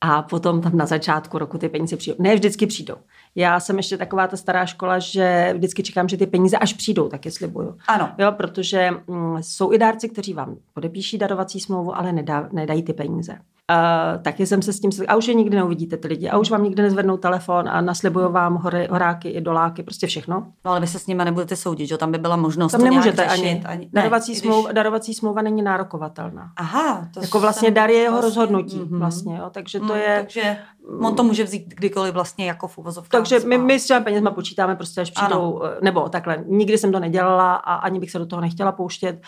a 0.00 0.22
potom 0.22 0.60
tam 0.60 0.76
na 0.76 0.86
začátku 0.86 1.38
roku 1.38 1.58
ty 1.58 1.68
peníze 1.68 1.96
přijdou. 1.96 2.16
Ne, 2.18 2.34
vždycky 2.34 2.66
přijdou. 2.66 2.94
Já 3.34 3.60
jsem 3.60 3.76
ještě 3.76 3.96
taková 3.96 4.26
ta 4.26 4.36
stará 4.36 4.66
škola, 4.66 4.98
že 4.98 5.52
vždycky 5.56 5.82
čekám, 5.82 6.08
že 6.08 6.16
ty 6.16 6.26
peníze 6.26 6.56
až 6.56 6.72
přijdou, 6.72 7.08
tak 7.08 7.24
je 7.24 7.30
slibuju. 7.30 7.76
Ano. 7.88 8.12
Jo, 8.18 8.32
protože 8.32 8.90
mm, 9.06 9.36
jsou 9.42 9.72
i 9.72 9.78
dárci, 9.78 10.08
kteří 10.08 10.34
vám 10.34 10.56
podepíší 10.74 11.18
darovací 11.18 11.60
smlouvu, 11.60 11.96
ale 11.96 12.12
nedá, 12.12 12.48
nedají 12.52 12.82
ty 12.82 12.92
peníze. 12.92 13.38
Uh, 13.70 14.22
taky 14.22 14.46
jsem 14.46 14.62
se 14.62 14.72
s 14.72 14.80
tím, 14.80 14.90
a 15.08 15.16
už 15.16 15.28
je 15.28 15.34
nikdy 15.34 15.56
neuvidíte 15.56 15.96
ty 15.96 16.08
lidi, 16.08 16.28
a 16.28 16.38
už 16.38 16.50
vám 16.50 16.64
nikdy 16.64 16.82
nezvednou 16.82 17.16
telefon 17.16 17.68
a 17.68 17.80
naslibují 17.80 18.26
vám 18.32 18.54
hory, 18.54 18.88
horáky 18.90 19.28
i 19.28 19.40
doláky, 19.40 19.82
prostě 19.82 20.06
všechno. 20.06 20.46
No 20.64 20.70
ale 20.70 20.80
vy 20.80 20.86
se 20.86 20.98
s 20.98 21.06
nimi 21.06 21.24
nebudete 21.24 21.56
soudit, 21.56 21.86
že 21.86 21.98
tam 21.98 22.12
by 22.12 22.18
byla 22.18 22.36
možnost 22.36 22.72
Tam 22.72 22.84
nemůžete 22.84 23.28
řešit, 23.28 23.44
ani. 23.44 23.64
ani 23.64 23.88
darovací, 23.92 24.32
když... 24.32 24.42
smlouva, 24.42 24.72
darovací 24.72 25.14
smlouva 25.14 25.42
není 25.42 25.62
nárokovatelná. 25.62 26.52
Aha. 26.56 27.08
To 27.14 27.20
jako 27.20 27.40
vlastně 27.40 27.70
dar 27.70 27.90
je 27.90 27.96
jeho 27.96 28.12
vlastně, 28.12 28.28
rozhodnutí. 28.28 28.80
Mm-hmm. 28.80 28.98
Vlastně, 28.98 29.36
jo, 29.36 29.50
takže 29.50 29.78
to 29.78 29.84
mm, 29.84 29.96
je... 29.96 30.16
Takže 30.20 30.56
on 30.88 31.16
to 31.16 31.22
může 31.22 31.44
vzít 31.44 31.74
kdykoliv 31.74 32.14
vlastně 32.14 32.46
jako 32.46 32.68
v 32.68 32.78
uvozovkách. 32.78 33.10
Takže 33.10 33.40
my, 33.46 33.58
my 33.58 33.80
s 33.80 33.86
těmi 33.86 34.04
penězma 34.04 34.30
počítáme 34.30 34.76
prostě, 34.76 35.00
až 35.00 35.10
přijdou, 35.10 35.62
ano. 35.62 35.72
nebo 35.82 36.08
takhle, 36.08 36.44
nikdy 36.46 36.78
jsem 36.78 36.92
to 36.92 37.00
nedělala 37.00 37.54
a 37.54 37.74
ani 37.74 38.00
bych 38.00 38.10
se 38.10 38.18
do 38.18 38.26
toho 38.26 38.42
nechtěla 38.42 38.72
pouštět. 38.72 39.20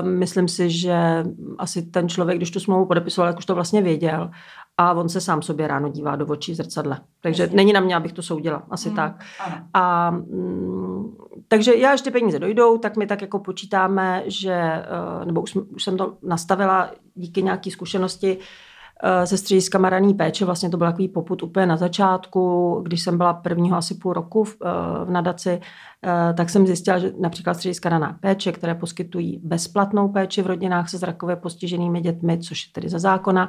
Uh, 0.00 0.08
myslím 0.08 0.48
si, 0.48 0.70
že 0.70 1.24
asi 1.58 1.82
ten 1.82 2.08
člověk, 2.08 2.38
když 2.38 2.50
tu 2.50 2.60
smlouvu 2.60 2.86
podepisoval, 2.86 3.28
jak 3.28 3.38
už 3.38 3.46
to 3.46 3.54
vlastně 3.54 3.82
věděl 3.82 4.30
a 4.78 4.92
on 4.92 5.08
se 5.08 5.20
sám 5.20 5.42
sobě 5.42 5.66
ráno 5.66 5.88
dívá 5.88 6.16
do 6.16 6.26
očí 6.26 6.52
v 6.52 6.56
zrcadle. 6.56 7.00
Takže 7.20 7.42
Jasně. 7.42 7.56
není 7.56 7.72
na 7.72 7.80
mě, 7.80 7.96
abych 7.96 8.12
to 8.12 8.22
soudila. 8.22 8.62
Asi 8.70 8.88
hmm. 8.88 8.96
tak. 8.96 9.24
Ano. 9.46 9.56
A 9.74 10.10
mm, 10.10 11.16
takže 11.48 11.74
já, 11.74 11.92
až 11.92 12.00
ty 12.00 12.10
peníze 12.10 12.38
dojdou, 12.38 12.78
tak 12.78 12.96
my 12.96 13.06
tak 13.06 13.22
jako 13.22 13.38
počítáme, 13.38 14.22
že, 14.26 14.52
eh, 14.52 15.24
nebo 15.24 15.40
už, 15.40 15.56
už 15.56 15.84
jsem 15.84 15.96
to 15.96 16.16
nastavila 16.22 16.90
díky 17.14 17.42
nějaké 17.42 17.70
zkušenosti, 17.70 18.38
Eh, 18.38 18.42
ze 19.24 19.36
střediska 19.38 19.78
Maraný 19.78 20.14
péče. 20.14 20.44
Vlastně 20.44 20.70
to 20.70 20.76
byl 20.76 20.86
takový 20.86 21.08
poput 21.08 21.42
úplně 21.42 21.66
na 21.66 21.76
začátku, 21.76 22.74
když 22.86 23.02
jsem 23.02 23.16
byla 23.16 23.34
prvního 23.34 23.76
asi 23.76 23.94
půl 23.94 24.12
roku 24.12 24.44
v, 24.44 24.56
eh, 24.64 25.04
v 25.04 25.10
nadaci, 25.10 25.60
eh, 26.04 26.34
tak 26.34 26.50
jsem 26.50 26.66
zjistila, 26.66 26.98
že 26.98 27.12
například 27.20 27.54
střediska 27.54 27.88
Raná 27.88 28.18
péče, 28.20 28.52
které 28.52 28.74
poskytují 28.74 29.40
bezplatnou 29.44 30.08
péči 30.08 30.42
v 30.42 30.46
rodinách 30.46 30.88
se 30.88 30.98
zrakově 30.98 31.36
postiženými 31.36 32.00
dětmi, 32.00 32.38
což 32.38 32.66
je 32.66 32.72
tedy 32.72 32.88
za 32.88 32.98
zákona, 32.98 33.48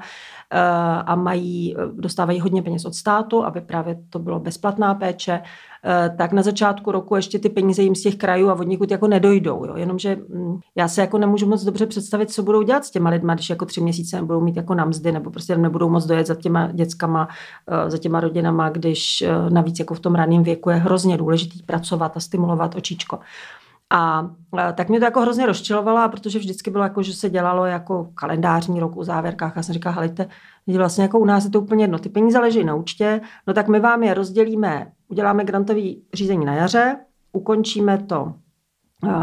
a 1.05 1.15
mají, 1.15 1.75
dostávají 1.93 2.39
hodně 2.39 2.61
peněz 2.61 2.85
od 2.85 2.95
státu, 2.95 3.45
aby 3.45 3.61
právě 3.61 3.97
to 4.09 4.19
bylo 4.19 4.39
bezplatná 4.39 4.93
péče, 4.95 5.41
Eh, 5.41 5.68
tak 6.17 6.31
na 6.31 6.41
začátku 6.41 6.91
roku 6.91 7.15
ještě 7.15 7.39
ty 7.39 7.49
peníze 7.49 7.81
jim 7.81 7.95
z 7.95 8.01
těch 8.01 8.15
krajů 8.15 8.49
a 8.49 8.53
od 8.79 8.91
jako 8.91 9.07
nedojdou. 9.07 9.65
Jo. 9.65 9.75
Jenomže 9.75 10.17
mm, 10.29 10.59
já 10.75 10.87
se 10.87 11.01
jako 11.01 11.17
nemůžu 11.17 11.47
moc 11.49 11.63
dobře 11.63 11.85
představit, 11.85 12.31
co 12.31 12.43
budou 12.43 12.61
dělat 12.61 12.85
s 12.85 12.91
těma 12.91 13.09
lidma, 13.09 13.33
když 13.33 13.49
jako 13.49 13.65
tři 13.65 13.81
měsíce 13.81 14.15
nebudou 14.15 14.41
mít 14.41 14.57
jako 14.57 14.75
na 14.75 14.85
mzdy, 14.85 15.11
nebo 15.11 15.31
prostě 15.31 15.57
nebudou 15.57 15.89
moc 15.89 16.05
dojet 16.05 16.27
za 16.27 16.35
těma 16.35 16.71
dětskama, 16.71 17.27
eh, 17.67 17.89
za 17.89 17.97
těma 17.97 18.19
rodinama, 18.19 18.69
když 18.69 19.21
eh, 19.21 19.49
navíc 19.49 19.79
jako 19.79 19.93
v 19.93 19.99
tom 19.99 20.15
raném 20.15 20.43
věku 20.43 20.69
je 20.69 20.75
hrozně 20.75 21.17
důležitý 21.17 21.63
pracovat 21.63 22.17
a 22.17 22.19
stimulovat 22.19 22.75
očičko. 22.75 23.19
A 23.91 24.29
tak 24.73 24.89
mě 24.89 24.99
to 24.99 25.05
jako 25.05 25.21
hrozně 25.21 25.45
rozčilovalo, 25.45 26.09
protože 26.09 26.39
vždycky 26.39 26.71
bylo 26.71 26.83
jako, 26.83 27.03
že 27.03 27.13
se 27.13 27.29
dělalo 27.29 27.65
jako 27.65 28.09
kalendářní 28.15 28.79
rok 28.79 28.97
u 28.97 29.03
závěrkách. 29.03 29.57
A 29.57 29.63
jsem 29.63 29.73
říkala, 29.73 29.95
helejte, 29.95 30.27
vlastně 30.77 31.01
jako 31.01 31.19
u 31.19 31.25
nás 31.25 31.45
je 31.45 31.49
to 31.49 31.61
úplně 31.61 31.83
jedno. 31.83 31.99
Ty 31.99 32.09
peníze 32.09 32.39
leží 32.39 32.63
na 32.63 32.75
účtě, 32.75 33.21
no 33.47 33.53
tak 33.53 33.67
my 33.67 33.79
vám 33.79 34.03
je 34.03 34.13
rozdělíme, 34.13 34.91
uděláme 35.07 35.43
grantový 35.43 36.03
řízení 36.13 36.45
na 36.45 36.53
jaře, 36.53 36.97
ukončíme 37.31 37.97
to 37.97 38.33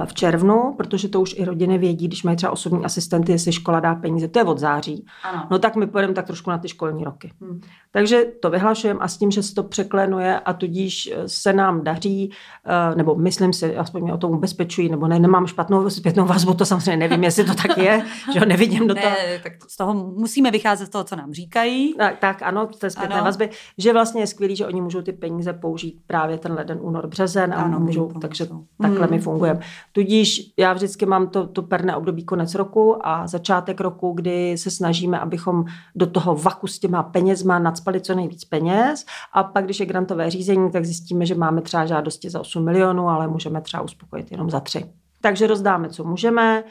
v 0.05 0.15
červnu, 0.15 0.75
protože 0.77 1.09
to 1.09 1.21
už 1.21 1.35
i 1.39 1.45
rodiny 1.45 1.79
vědí, 1.79 2.09
když 2.09 2.23
mají 2.23 2.37
třeba 2.37 2.53
osobní 2.53 2.85
asistenty, 2.85 3.33
jestli 3.33 3.53
škola 3.53 3.81
dá 3.81 3.95
peníze, 3.95 4.29
to 4.29 4.39
je 4.39 4.45
od 4.45 4.59
září, 4.59 5.07
ano. 5.23 5.47
no 5.51 5.59
tak 5.59 5.77
my 5.77 5.87
pojedeme 5.87 6.15
tak 6.15 6.27
trošku 6.27 6.51
na 6.51 6.59
ty 6.59 6.69
školní 6.69 7.05
roky. 7.05 7.33
Hmm. 7.41 7.61
Takže 7.91 8.25
to 8.43 8.51
vyhlašujeme 8.51 9.01
a 9.01 9.09
s 9.09 9.17
tím, 9.17 9.31
že 9.31 9.43
se 9.43 9.55
to 9.55 9.63
překlenuje 9.63 10.41
a 10.41 10.53
tudíž 10.53 11.11
eh, 11.13 11.29
se 11.29 11.53
nám 11.53 11.85
daří, 11.85 12.31
eh, 12.67 12.95
nebo 12.97 13.15
myslím 13.15 13.53
si, 13.53 13.77
aspoň 13.77 14.03
mě 14.03 14.13
o 14.13 14.19
tom 14.19 14.33
ubezpečují, 14.33 14.89
nebo 14.89 15.09
ne, 15.09 15.19
nemám 15.19 15.47
špatnou 15.47 15.91
zpětnou 15.91 16.27
vazbu, 16.27 16.55
to 16.55 16.67
samozřejmě 16.67 16.97
nevím, 16.97 17.25
jestli 17.25 17.45
to 17.45 17.55
tak 17.55 17.79
je, 17.79 18.03
že 18.33 18.41
ho 18.41 18.47
nevidím 18.47 18.87
do 18.87 18.95
toho. 18.95 19.07
Ne, 19.11 19.39
tak 19.43 19.53
z 19.69 19.77
toho 19.77 19.95
musíme 19.95 20.51
vycházet 20.51 20.87
z 20.87 20.89
toho, 20.89 21.05
co 21.05 21.17
nám 21.17 21.33
říkají. 21.33 21.95
Tak, 21.95 22.19
tak 22.19 22.43
ano, 22.43 22.69
z 22.75 22.79
té 22.79 22.91
zpětné 22.91 23.17
ano. 23.17 23.25
vazby, 23.25 23.51
že 23.79 23.93
vlastně 23.93 24.23
je 24.23 24.27
skvělý, 24.27 24.57
že 24.57 24.67
oni 24.67 24.81
můžou 24.81 25.03
ty 25.03 25.13
peníze 25.13 25.53
použít 25.53 26.01
právě 26.07 26.39
ten 26.39 26.53
leden, 26.53 26.79
únor, 26.81 27.07
březen 27.07 27.55
a 27.55 27.57
ano, 27.57 27.81
můžou, 27.81 28.13
takže 28.21 28.47
takhle 28.81 29.07
hmm. 29.07 29.11
my 29.11 29.19
fungujeme. 29.19 29.61
Tudíž 29.93 30.53
já 30.57 30.73
vždycky 30.73 31.07
mám 31.07 31.29
to, 31.29 31.47
to 31.47 31.63
perné 31.63 31.97
období 31.97 32.25
konec 32.25 32.55
roku 32.55 33.07
a 33.07 33.27
začátek 33.27 33.81
roku, 33.81 34.13
kdy 34.13 34.59
se 34.59 34.71
snažíme, 34.71 35.19
abychom 35.19 35.65
do 35.95 36.07
toho 36.07 36.35
vaku 36.35 36.67
s 36.67 36.79
těma 36.79 37.03
penězma 37.03 37.59
nadspali 37.59 38.01
co 38.01 38.15
nejvíc 38.15 38.45
peněz 38.45 39.07
a 39.33 39.43
pak, 39.45 39.65
když 39.65 39.81
je 39.81 39.87
grantové 39.87 40.31
řízení, 40.31 40.71
tak 40.71 40.85
zjistíme, 40.85 41.27
že 41.27 41.35
máme 41.35 41.61
třeba 41.61 41.87
žádosti 41.87 42.31
za 42.31 42.41
8 42.41 42.65
milionů, 42.65 43.09
ale 43.09 43.29
můžeme 43.29 43.61
třeba 43.61 43.83
uspokojit 43.83 44.33
jenom 44.33 44.51
za 44.51 44.61
3. 44.61 44.85
Takže 45.21 45.47
rozdáme, 45.47 45.89
co 45.89 46.05
můžeme, 46.05 46.65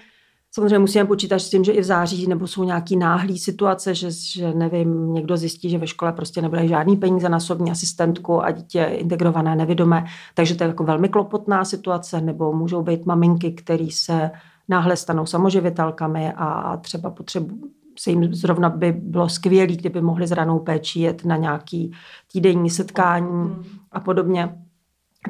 Samozřejmě 0.55 0.79
musíme 0.79 1.05
počítat 1.05 1.39
s 1.39 1.49
tím, 1.49 1.63
že 1.63 1.71
i 1.71 1.81
v 1.81 1.83
září 1.83 2.27
nebo 2.27 2.47
jsou 2.47 2.63
nějaký 2.63 2.97
náhlý 2.97 3.39
situace, 3.39 3.95
že, 3.95 4.11
že 4.11 4.53
nevím, 4.53 5.13
někdo 5.13 5.37
zjistí, 5.37 5.69
že 5.69 5.77
ve 5.77 5.87
škole 5.87 6.11
prostě 6.11 6.41
nebude 6.41 6.67
žádný 6.67 6.97
peníze 6.97 7.29
na 7.29 7.37
osobní 7.37 7.71
asistentku 7.71 8.43
a 8.43 8.51
dítě 8.51 8.83
integrované, 8.83 9.55
nevidomé. 9.55 10.05
Takže 10.33 10.55
to 10.55 10.63
je 10.63 10.67
jako 10.67 10.83
velmi 10.83 11.09
klopotná 11.09 11.65
situace, 11.65 12.21
nebo 12.21 12.53
můžou 12.53 12.83
být 12.83 13.05
maminky, 13.05 13.51
které 13.51 13.87
se 13.91 14.31
náhle 14.69 14.95
stanou 14.95 15.25
samoživitelkami 15.25 16.33
a 16.35 16.77
třeba 16.77 17.09
potřebu, 17.09 17.55
se 17.99 18.09
jim 18.09 18.33
zrovna 18.33 18.69
by 18.69 18.91
bylo 18.91 19.29
skvělé, 19.29 19.75
kdyby 19.75 20.01
mohli 20.01 20.27
s 20.27 20.31
ranou 20.31 20.59
péčí 20.59 21.01
jet 21.01 21.25
na 21.25 21.37
nějaký 21.37 21.91
týdenní 22.31 22.69
setkání 22.69 23.27
hmm. 23.27 23.63
a 23.91 23.99
podobně. 23.99 24.64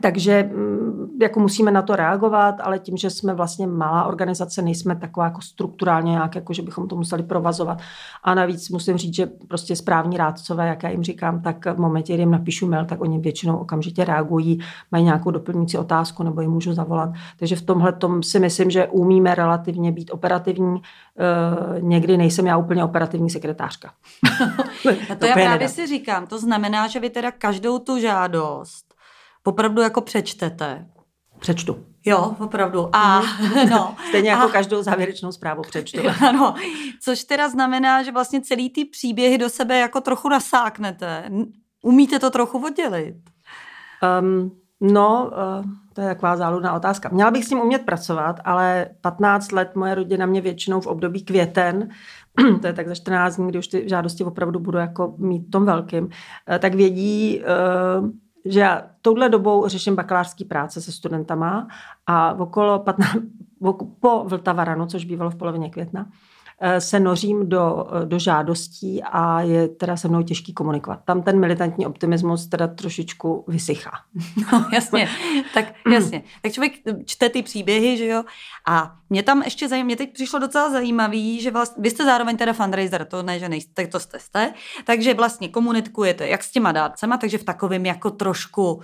Takže 0.01 0.49
mm, 0.53 1.17
jako 1.21 1.39
musíme 1.39 1.71
na 1.71 1.81
to 1.81 1.95
reagovat, 1.95 2.55
ale 2.61 2.79
tím, 2.79 2.97
že 2.97 3.09
jsme 3.09 3.33
vlastně 3.33 3.67
malá 3.67 4.05
organizace, 4.05 4.61
nejsme 4.61 4.95
taková 4.95 5.25
jako 5.25 5.41
strukturálně 5.41 6.11
nějak, 6.11 6.35
jako 6.35 6.53
že 6.53 6.61
bychom 6.61 6.87
to 6.87 6.95
museli 6.95 7.23
provazovat. 7.23 7.77
A 8.23 8.35
navíc 8.35 8.69
musím 8.69 8.97
říct, 8.97 9.15
že 9.15 9.25
prostě 9.25 9.75
správní 9.75 10.17
rádcové, 10.17 10.67
jak 10.67 10.83
já 10.83 10.89
jim 10.89 11.03
říkám, 11.03 11.41
tak 11.41 11.65
v 11.65 11.79
momentě, 11.79 12.13
kdy 12.13 12.21
jim 12.21 12.31
napíšu 12.31 12.67
mail, 12.67 12.85
tak 12.85 13.01
oni 13.01 13.19
většinou 13.19 13.57
okamžitě 13.57 14.05
reagují, 14.05 14.59
mají 14.91 15.03
nějakou 15.03 15.31
doplňující 15.31 15.77
otázku 15.77 16.23
nebo 16.23 16.41
jim 16.41 16.51
můžu 16.51 16.73
zavolat. 16.73 17.09
Takže 17.39 17.55
v 17.55 17.61
tomhle 17.61 17.93
tom 17.93 18.23
si 18.23 18.39
myslím, 18.39 18.69
že 18.69 18.87
umíme 18.87 19.35
relativně 19.35 19.91
být 19.91 20.11
operativní. 20.11 20.75
E, 20.77 21.81
někdy 21.81 22.17
nejsem 22.17 22.47
já 22.47 22.57
úplně 22.57 22.83
operativní 22.83 23.29
sekretářka. 23.29 23.91
to, 24.83 25.15
to 25.19 25.25
já 25.25 25.33
právě 25.33 25.69
si 25.69 25.87
říkám, 25.87 26.27
to 26.27 26.39
znamená, 26.39 26.87
že 26.87 26.99
vy 26.99 27.09
teda 27.09 27.31
každou 27.31 27.79
tu 27.79 27.99
žádost 27.99 28.84
opravdu 29.45 29.81
jako 29.81 30.01
přečtete. 30.01 30.87
Přečtu. 31.39 31.85
Jo, 32.05 32.35
opravdu. 32.39 32.95
A, 32.95 33.19
mhm. 33.19 33.69
no. 33.69 33.95
Stejně 34.09 34.29
jako 34.29 34.47
a, 34.47 34.51
každou 34.51 34.83
závěrečnou 34.83 35.31
zprávu 35.31 35.61
přečtu. 35.61 35.99
Ano, 36.27 36.55
což 37.01 37.23
teda 37.23 37.49
znamená, 37.49 38.03
že 38.03 38.11
vlastně 38.11 38.41
celý 38.41 38.69
ty 38.69 38.85
příběhy 38.85 39.37
do 39.37 39.49
sebe 39.49 39.79
jako 39.79 40.01
trochu 40.01 40.29
nasáknete. 40.29 41.29
Umíte 41.83 42.19
to 42.19 42.29
trochu 42.29 42.65
oddělit? 42.65 43.15
Um, 44.21 44.51
no, 44.81 45.31
uh, 45.31 45.71
to 45.93 46.01
je 46.01 46.07
taková 46.07 46.37
záludná 46.37 46.73
otázka. 46.73 47.09
Měla 47.09 47.31
bych 47.31 47.45
s 47.45 47.49
tím 47.49 47.59
umět 47.59 47.85
pracovat, 47.85 48.39
ale 48.45 48.87
15 49.01 49.51
let 49.51 49.75
moje 49.75 49.95
rodina 49.95 50.25
mě 50.25 50.41
většinou 50.41 50.81
v 50.81 50.87
období 50.87 51.25
květen 51.25 51.89
to 52.61 52.67
je 52.67 52.73
tak 52.73 52.87
za 52.87 52.95
14 52.95 53.35
dní, 53.35 53.47
kdy 53.47 53.59
už 53.59 53.67
ty 53.67 53.89
žádosti 53.89 54.23
opravdu 54.23 54.59
budu 54.59 54.77
jako 54.77 55.15
mít 55.17 55.51
tom 55.51 55.65
velkým, 55.65 56.09
eh, 56.49 56.59
tak 56.59 56.73
vědí, 56.75 57.41
uh, 57.99 58.09
že 58.45 58.59
já 58.59 58.81
touhle 59.01 59.29
dobou 59.29 59.67
řeším 59.67 59.95
bakalářský 59.95 60.45
práce 60.45 60.81
se 60.81 60.91
studentama 60.91 61.67
a 62.07 62.33
okolo 62.33 62.79
15, 62.79 63.17
po 63.99 64.23
Vltavaranu, 64.23 64.85
což 64.85 65.05
bývalo 65.05 65.31
v 65.31 65.35
polovině 65.35 65.69
května, 65.69 66.05
se 66.79 66.99
nořím 66.99 67.49
do, 67.49 67.87
eh, 68.01 68.05
do 68.05 68.19
žádostí 68.19 69.03
a 69.03 69.41
je 69.41 69.67
teda 69.67 69.97
se 69.97 70.07
mnou 70.07 70.23
těžký 70.23 70.53
komunikovat. 70.53 70.99
Tam 71.05 71.21
ten 71.23 71.39
militantní 71.39 71.85
optimismus 71.85 72.47
teda 72.47 72.67
trošičku 72.67 73.45
vysychá. 73.47 73.91
No, 74.51 74.65
jasně, 74.73 75.09
tak 75.53 75.65
jasně. 75.91 76.23
Tak 76.41 76.51
člověk 76.51 76.73
čte 77.05 77.29
ty 77.29 77.43
příběhy, 77.43 77.97
že 77.97 78.05
jo? 78.05 78.23
A 78.67 78.95
mě 79.09 79.23
tam 79.23 79.41
ještě 79.41 79.67
zajímavé, 79.67 79.85
mě 79.85 79.95
teď 79.95 80.13
přišlo 80.13 80.39
docela 80.39 80.69
zajímavý, 80.69 81.41
že 81.41 81.51
vlastně, 81.51 81.81
vy 81.81 81.89
jste 81.89 82.05
zároveň 82.05 82.37
teda 82.37 82.53
fundraiser, 82.53 83.05
to 83.05 83.23
ne, 83.23 83.39
že 83.39 83.49
nejste, 83.49 83.87
to 83.87 83.99
jste, 83.99 84.19
jste, 84.19 84.53
takže 84.85 85.13
vlastně 85.13 85.49
komunikujete 85.49 86.27
jak 86.27 86.43
s 86.43 86.51
těma 86.51 86.71
dárcema, 86.71 87.17
takže 87.17 87.37
v 87.37 87.43
takovém 87.43 87.85
jako 87.85 88.11
trošku 88.11 88.81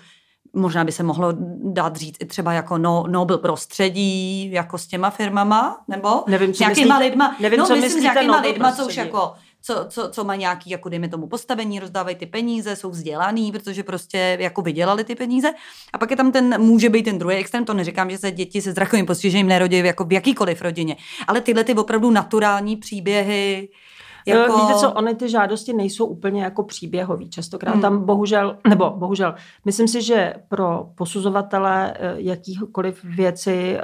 možná 0.54 0.84
by 0.84 0.92
se 0.92 1.04
mohlo 1.04 1.34
dát 1.64 1.96
říct 1.96 2.18
i 2.20 2.26
třeba 2.26 2.54
jako 2.54 2.78
no, 2.78 3.06
Nobel 3.08 3.38
prostředí, 3.38 4.52
jako 4.52 4.78
s 4.78 4.88
těma 4.88 5.10
firmama, 5.10 5.78
nebo 5.88 6.24
nevím, 6.28 6.54
co 6.54 6.64
nějakýma 6.64 6.96
myslíte, 6.96 7.10
lidma, 7.10 7.36
nevím, 7.40 7.60
no, 7.60 7.66
co 7.66 7.76
myslím, 7.76 8.02
s 8.02 8.04
nějakýma 8.04 8.42
lidma, 8.42 8.72
co 8.72 8.88
už 8.88 8.98
jako 8.98 9.34
co, 9.64 9.86
co, 9.90 10.10
co 10.10 10.24
má 10.24 10.36
nějaký, 10.36 10.70
jako 10.70 10.90
dejme 10.90 11.08
tomu, 11.08 11.28
postavení, 11.28 11.80
rozdávají 11.80 12.16
ty 12.16 12.26
peníze, 12.26 12.76
jsou 12.76 12.90
vzdělaný, 12.90 13.52
protože 13.52 13.84
prostě 13.84 14.38
jako 14.40 14.62
vydělali 14.62 15.04
ty 15.04 15.16
peníze. 15.16 15.52
A 15.94 15.98
pak 15.98 16.12
je 16.12 16.18
tam 16.18 16.32
ten, 16.32 16.62
může 16.62 16.90
být 16.90 17.04
ten 17.04 17.20
druhý 17.20 17.36
extrém, 17.36 17.66
to 17.66 17.74
neříkám, 17.74 18.10
že 18.10 18.18
se 18.18 18.32
děti 18.32 18.62
se 18.62 18.72
zrakovým 18.72 19.06
postižením 19.06 19.48
nerodí 19.48 19.78
jako 19.78 20.04
v 20.04 20.12
jakýkoliv 20.12 20.62
rodině, 20.62 20.96
ale 21.28 21.42
tyhle 21.42 21.64
ty 21.64 21.74
opravdu 21.74 22.12
naturální 22.12 22.76
příběhy, 22.78 23.70
jako... 24.26 24.58
Víte 24.58 24.74
co, 24.80 24.92
ony 24.92 25.16
ty 25.16 25.30
žádosti 25.30 25.74
nejsou 25.74 26.06
úplně 26.06 26.44
jako 26.44 26.64
příběhový. 26.64 27.30
Častokrát 27.30 27.74
hmm. 27.74 27.82
tam 27.82 28.06
bohužel, 28.06 28.58
nebo 28.70 28.90
bohužel, 28.90 29.36
myslím 29.66 29.88
si, 29.88 30.02
že 30.02 30.34
pro 30.48 30.90
posuzovatele 30.96 31.94
eh, 31.94 32.14
jakýchkoliv 32.18 33.04
věci, 33.04 33.78
eh, 33.78 33.82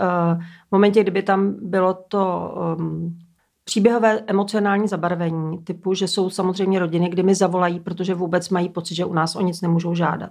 v 0.68 0.72
momentě, 0.72 1.02
kdyby 1.02 1.24
tam 1.24 1.56
bylo 1.62 1.94
to 1.94 2.54
um, 2.80 3.18
příběhové 3.64 4.20
emocionální 4.28 4.88
zabarvení, 4.88 5.58
typu, 5.58 5.94
že 5.94 6.08
jsou 6.08 6.30
samozřejmě 6.30 6.80
rodiny, 6.80 7.10
kdy 7.10 7.24
mi 7.24 7.36
zavolají, 7.36 7.80
protože 7.80 8.14
vůbec 8.14 8.50
mají 8.50 8.70
pocit, 8.70 8.96
že 8.96 9.06
u 9.06 9.14
nás 9.14 9.36
o 9.36 9.42
nic 9.42 9.62
nemůžou 9.62 9.96
žádat. 9.96 10.30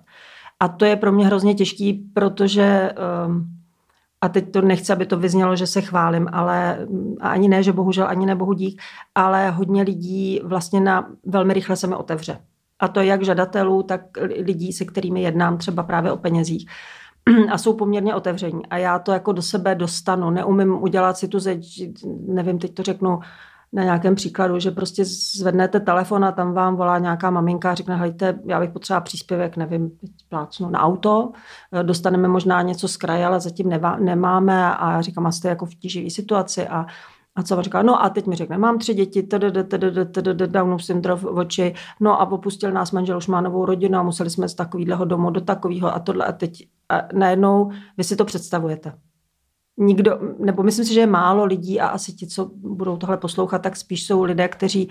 A 0.60 0.68
to 0.68 0.84
je 0.84 0.96
pro 0.96 1.12
mě 1.12 1.26
hrozně 1.26 1.54
těžký, 1.54 1.92
protože 2.14 2.92
um, 3.26 3.55
a 4.26 4.28
teď 4.28 4.52
to 4.52 4.60
nechci, 4.62 4.92
aby 4.92 5.06
to 5.06 5.16
vyznělo, 5.16 5.56
že 5.56 5.66
se 5.66 5.80
chválím, 5.80 6.28
ale 6.32 6.86
a 7.20 7.28
ani 7.28 7.48
ne, 7.48 7.62
že 7.62 7.72
bohužel, 7.72 8.06
ani 8.08 8.26
ne 8.26 8.34
bohu 8.34 8.52
dík, 8.52 8.82
ale 9.14 9.50
hodně 9.50 9.82
lidí 9.82 10.40
vlastně 10.44 10.80
na 10.80 11.08
velmi 11.26 11.54
rychle 11.54 11.76
se 11.76 11.86
mi 11.86 11.94
otevře. 11.94 12.38
A 12.78 12.88
to 12.88 13.00
jak 13.00 13.22
žadatelů, 13.22 13.82
tak 13.82 14.00
lidí, 14.44 14.72
se 14.72 14.84
kterými 14.84 15.22
jednám 15.22 15.58
třeba 15.58 15.82
právě 15.82 16.12
o 16.12 16.16
penězích. 16.16 16.68
A 17.50 17.58
jsou 17.58 17.72
poměrně 17.72 18.14
otevření. 18.14 18.66
A 18.66 18.76
já 18.76 18.98
to 18.98 19.12
jako 19.12 19.32
do 19.32 19.42
sebe 19.42 19.74
dostanu. 19.74 20.30
Neumím 20.30 20.82
udělat 20.82 21.18
si 21.18 21.28
tu 21.28 21.38
zeď, 21.38 21.88
nevím, 22.28 22.58
teď 22.58 22.74
to 22.74 22.82
řeknu, 22.82 23.18
na 23.72 23.84
nějakém 23.84 24.14
příkladu, 24.14 24.58
že 24.58 24.70
prostě 24.70 25.04
zvednete 25.04 25.80
telefon 25.80 26.24
a 26.24 26.32
tam 26.32 26.52
vám 26.52 26.76
volá 26.76 26.98
nějaká 26.98 27.30
maminka 27.30 27.70
a 27.70 27.74
řekne, 27.74 27.96
hejte, 27.96 28.38
já 28.46 28.60
bych 28.60 28.70
potřeba 28.70 29.00
příspěvek, 29.00 29.56
nevím, 29.56 29.90
plácnu 30.28 30.70
na 30.70 30.80
auto, 30.80 31.32
eh, 31.72 31.82
dostaneme 31.82 32.28
možná 32.28 32.62
něco 32.62 32.88
z 32.88 32.96
kraje, 32.96 33.26
ale 33.26 33.40
zatím 33.40 33.68
nevá, 33.68 33.96
nemáme 33.96 34.74
a 34.76 34.92
já 34.92 35.00
říkám, 35.00 35.26
a 35.26 35.32
jste 35.32 35.48
jako 35.48 35.66
v 35.66 35.74
tíživý 35.74 36.10
situaci 36.10 36.68
a 36.68 36.86
a 37.36 37.42
co? 37.42 37.62
Říká, 37.62 37.82
no 37.82 38.04
a 38.04 38.08
teď 38.08 38.26
mi 38.26 38.36
řekne, 38.36 38.58
mám 38.58 38.78
tři 38.78 38.94
děti, 38.94 39.28
Downův 40.46 40.84
syndrom 40.84 41.18
v 41.18 41.24
oči, 41.24 41.74
no 42.00 42.20
a 42.20 42.30
opustil 42.30 42.72
nás 42.72 42.92
manžel, 42.92 43.16
už 43.16 43.26
má 43.26 43.40
novou 43.40 43.64
rodinu 43.64 43.98
a 43.98 44.02
museli 44.02 44.30
jsme 44.30 44.48
z 44.48 44.54
takového 44.54 45.04
domu 45.04 45.30
do 45.30 45.40
takového 45.40 45.94
a 45.94 45.98
tohle 45.98 46.24
a 46.26 46.32
teď 46.32 46.68
a 46.88 47.02
najednou 47.12 47.70
vy 47.96 48.04
si 48.04 48.16
to 48.16 48.24
představujete 48.24 48.92
nikdo, 49.76 50.18
nebo 50.38 50.62
myslím 50.62 50.84
si, 50.84 50.94
že 50.94 51.00
je 51.00 51.06
málo 51.06 51.44
lidí 51.44 51.80
a 51.80 51.88
asi 51.88 52.12
ti, 52.12 52.26
co 52.26 52.50
budou 52.54 52.96
tohle 52.96 53.16
poslouchat, 53.16 53.58
tak 53.58 53.76
spíš 53.76 54.06
jsou 54.06 54.22
lidé, 54.22 54.48
kteří 54.48 54.88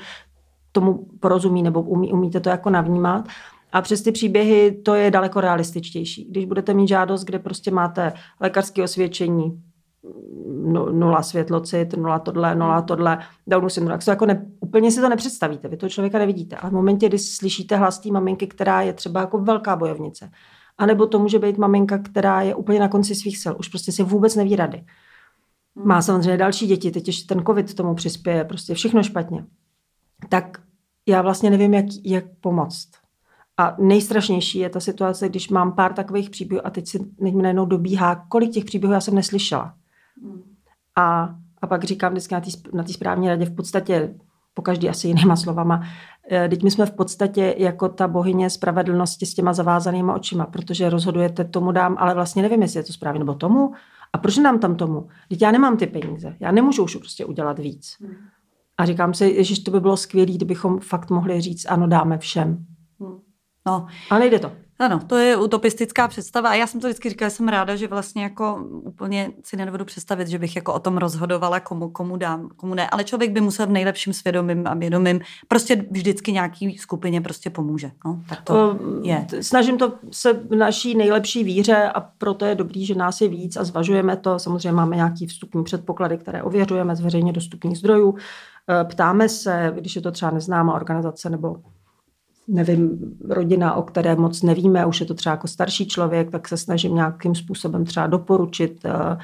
tomu 0.72 1.08
porozumí 1.20 1.64
nebo 1.64 1.82
umí, 1.82 2.14
umíte 2.14 2.40
to 2.40 2.50
jako 2.50 2.70
navnímat. 2.70 3.28
A 3.72 3.82
přes 3.82 4.02
ty 4.02 4.12
příběhy 4.12 4.72
to 4.72 4.96
je 4.96 5.12
daleko 5.12 5.42
realističtější. 5.42 6.26
Když 6.32 6.46
budete 6.46 6.74
mít 6.74 6.88
žádost, 6.88 7.24
kde 7.24 7.40
prostě 7.40 7.72
máte 7.72 8.14
lékařské 8.40 8.84
osvědčení, 8.84 9.62
nula 10.92 11.24
světlocit, 11.24 11.98
nula 11.98 12.20
tohle, 12.20 12.56
nula 12.56 12.82
tohle, 12.82 13.20
Downu 13.48 13.70
syndrom, 13.70 14.00
to 14.00 14.12
jako 14.12 14.26
ne, 14.26 14.46
úplně 14.60 14.92
si 14.92 15.02
to 15.02 15.10
nepředstavíte, 15.10 15.68
vy 15.68 15.78
toho 15.78 15.90
člověka 15.90 16.20
nevidíte. 16.20 16.56
Ale 16.56 16.72
v 16.72 16.74
momentě, 16.74 17.08
kdy 17.08 17.20
slyšíte 17.20 17.76
hlas 17.76 18.00
té 18.00 18.12
maminky, 18.12 18.48
která 18.48 18.82
je 18.82 18.94
třeba 18.94 19.20
jako 19.20 19.40
velká 19.40 19.76
bojovnice, 19.76 20.32
a 20.78 20.86
nebo 20.86 21.08
to 21.08 21.20
může 21.20 21.40
být 21.40 21.58
maminka, 21.58 21.98
která 21.98 22.42
je 22.42 22.56
úplně 22.56 22.80
na 22.80 22.88
konci 22.88 23.16
svých 23.16 23.38
sil, 23.44 23.54
už 23.60 23.68
prostě 23.68 23.92
si 23.92 24.04
vůbec 24.04 24.36
neví 24.36 24.56
rady. 24.56 24.78
Hmm. 25.76 25.88
Má 25.88 26.02
samozřejmě 26.02 26.38
další 26.38 26.68
děti, 26.68 26.92
teď 26.92 27.08
ještě 27.08 27.36
ten 27.36 27.46
covid 27.46 27.74
tomu 27.74 27.96
přispěje, 27.96 28.44
prostě 28.44 28.74
všechno 28.74 29.04
špatně. 29.04 29.46
Tak 30.30 30.62
já 31.06 31.22
vlastně 31.22 31.50
nevím, 31.50 31.74
jak, 31.74 31.86
jak 32.04 32.26
pomoct. 32.42 32.90
A 33.58 33.76
nejstrašnější 33.80 34.60
je 34.60 34.70
ta 34.70 34.80
situace, 34.80 35.30
když 35.30 35.50
mám 35.50 35.76
pár 35.76 35.94
takových 35.94 36.30
příběhů 36.30 36.68
a 36.68 36.70
teď 36.70 36.88
si 36.88 37.00
mi 37.22 37.32
najednou 37.32 37.66
dobíhá, 37.66 38.26
kolik 38.30 38.52
těch 38.52 38.66
příběhů 38.66 38.94
já 38.94 39.02
jsem 39.02 39.16
neslyšela. 39.16 39.76
Hmm. 40.24 40.42
A, 40.96 41.36
a 41.62 41.68
pak 41.68 41.84
říkám 41.84 42.12
vždycky 42.12 42.36
na 42.74 42.84
té 42.84 42.94
správní 42.94 43.28
radě 43.28 43.46
v 43.46 43.56
podstatě 43.56 44.16
po 44.56 44.62
každý 44.62 44.90
asi 44.90 45.08
jinýma 45.08 45.36
slovama. 45.36 45.84
Eh, 46.32 46.50
teď 46.50 46.64
my 46.64 46.72
jsme 46.72 46.86
v 46.86 46.92
podstatě 46.92 47.56
jako 47.58 47.90
ta 47.90 48.08
bohyně 48.08 48.50
spravedlnosti 48.50 49.26
s 49.26 49.34
těma 49.34 49.54
zavázanýma 49.54 50.16
očima, 50.16 50.46
protože 50.46 50.90
rozhodujete 50.90 51.44
tomu 51.44 51.72
dám, 51.72 51.96
ale 52.00 52.14
vlastně 52.14 52.42
nevím, 52.42 52.62
jestli 52.62 52.80
je 52.80 52.84
to 52.84 52.94
správně 52.94 53.20
nebo 53.20 53.34
tomu. 53.34 53.74
A 54.14 54.18
proč 54.18 54.38
nám 54.38 54.60
tam 54.60 54.76
tomu? 54.76 55.08
Teď 55.30 55.42
já 55.42 55.52
nemám 55.52 55.78
ty 55.78 55.88
peníze. 55.88 56.36
Já 56.40 56.52
nemůžu 56.52 56.84
už 56.84 56.96
prostě 56.96 57.26
udělat 57.26 57.60
víc. 57.60 57.96
Hmm. 58.02 58.16
A 58.78 58.86
říkám 58.86 59.14
si, 59.14 59.44
že 59.44 59.64
to 59.64 59.72
by 59.72 59.80
bylo 59.80 59.98
skvělé, 59.98 60.32
kdybychom 60.32 60.80
fakt 60.80 61.10
mohli 61.10 61.42
říct, 61.42 61.66
ano, 61.70 61.88
dáme 61.88 62.18
všem. 62.18 62.66
Hmm. 63.00 63.20
No. 63.68 63.88
A 64.10 64.20
nejde 64.20 64.40
to. 64.40 64.52
Ano, 64.80 65.00
to 65.08 65.16
je 65.18 65.38
utopistická 65.38 66.08
představa 66.08 66.50
a 66.50 66.54
já 66.54 66.68
jsem 66.68 66.82
to 66.82 66.88
vždycky 66.88 67.10
říkala, 67.10 67.30
jsem 67.30 67.48
ráda, 67.48 67.76
že 67.76 67.88
vlastně 67.88 68.24
jako 68.24 68.66
úplně 68.72 69.32
si 69.44 69.58
nedovedu 69.58 69.86
představit, 69.86 70.28
že 70.28 70.40
bych 70.40 70.56
jako 70.56 70.74
o 70.74 70.80
tom 70.80 70.98
rozhodovala, 70.98 71.60
komu, 71.60 71.90
komu 71.90 72.18
dám, 72.18 72.50
komu 72.56 72.74
ne, 72.74 72.90
ale 72.90 73.04
člověk 73.04 73.32
by 73.32 73.42
musel 73.42 73.68
v 73.68 73.72
nejlepším 73.72 74.14
svědomím 74.14 74.68
a 74.68 74.74
vědomím 74.74 75.22
prostě 75.48 75.86
vždycky 75.92 76.32
nějaký 76.32 76.78
skupině 76.78 77.22
prostě 77.22 77.50
pomůže. 77.50 77.92
No, 78.06 78.22
tak 78.30 78.42
to 78.42 78.80
je. 79.02 79.28
Snažím 79.42 79.78
to 79.78 79.94
se 80.12 80.34
v 80.34 80.56
naší 80.56 80.96
nejlepší 80.96 81.44
víře 81.44 81.90
a 81.96 82.02
proto 82.02 82.46
je 82.46 82.56
dobrý, 82.56 82.86
že 82.86 82.96
nás 82.96 83.22
je 83.22 83.28
víc 83.28 83.58
a 83.58 83.64
zvažujeme 83.64 84.18
to. 84.18 84.40
Samozřejmě 84.40 84.72
máme 84.72 84.96
nějaký 84.96 85.28
vstupní 85.28 85.64
předpoklady, 85.64 86.18
které 86.18 86.44
ověřujeme 86.44 86.96
z 86.96 87.02
veřejně 87.02 87.34
dostupných 87.34 87.78
zdrojů. 87.78 88.16
E, 88.82 88.84
ptáme 88.84 89.30
se, 89.30 89.72
když 89.76 89.96
je 89.96 90.02
to 90.02 90.12
třeba 90.12 90.32
neznámá 90.32 90.74
organizace 90.74 91.30
nebo 91.30 91.56
nevím, 92.48 93.00
rodina, 93.30 93.74
o 93.74 93.82
které 93.82 94.16
moc 94.16 94.42
nevíme, 94.42 94.86
už 94.86 95.00
je 95.00 95.06
to 95.06 95.14
třeba 95.14 95.34
jako 95.34 95.48
starší 95.48 95.88
člověk, 95.88 96.32
tak 96.32 96.48
se 96.48 96.58
snažím 96.58 96.96
nějakým 96.96 97.36
způsobem 97.36 97.86
třeba 97.86 98.08
doporučit. 98.08 98.86
Eh, 98.86 99.18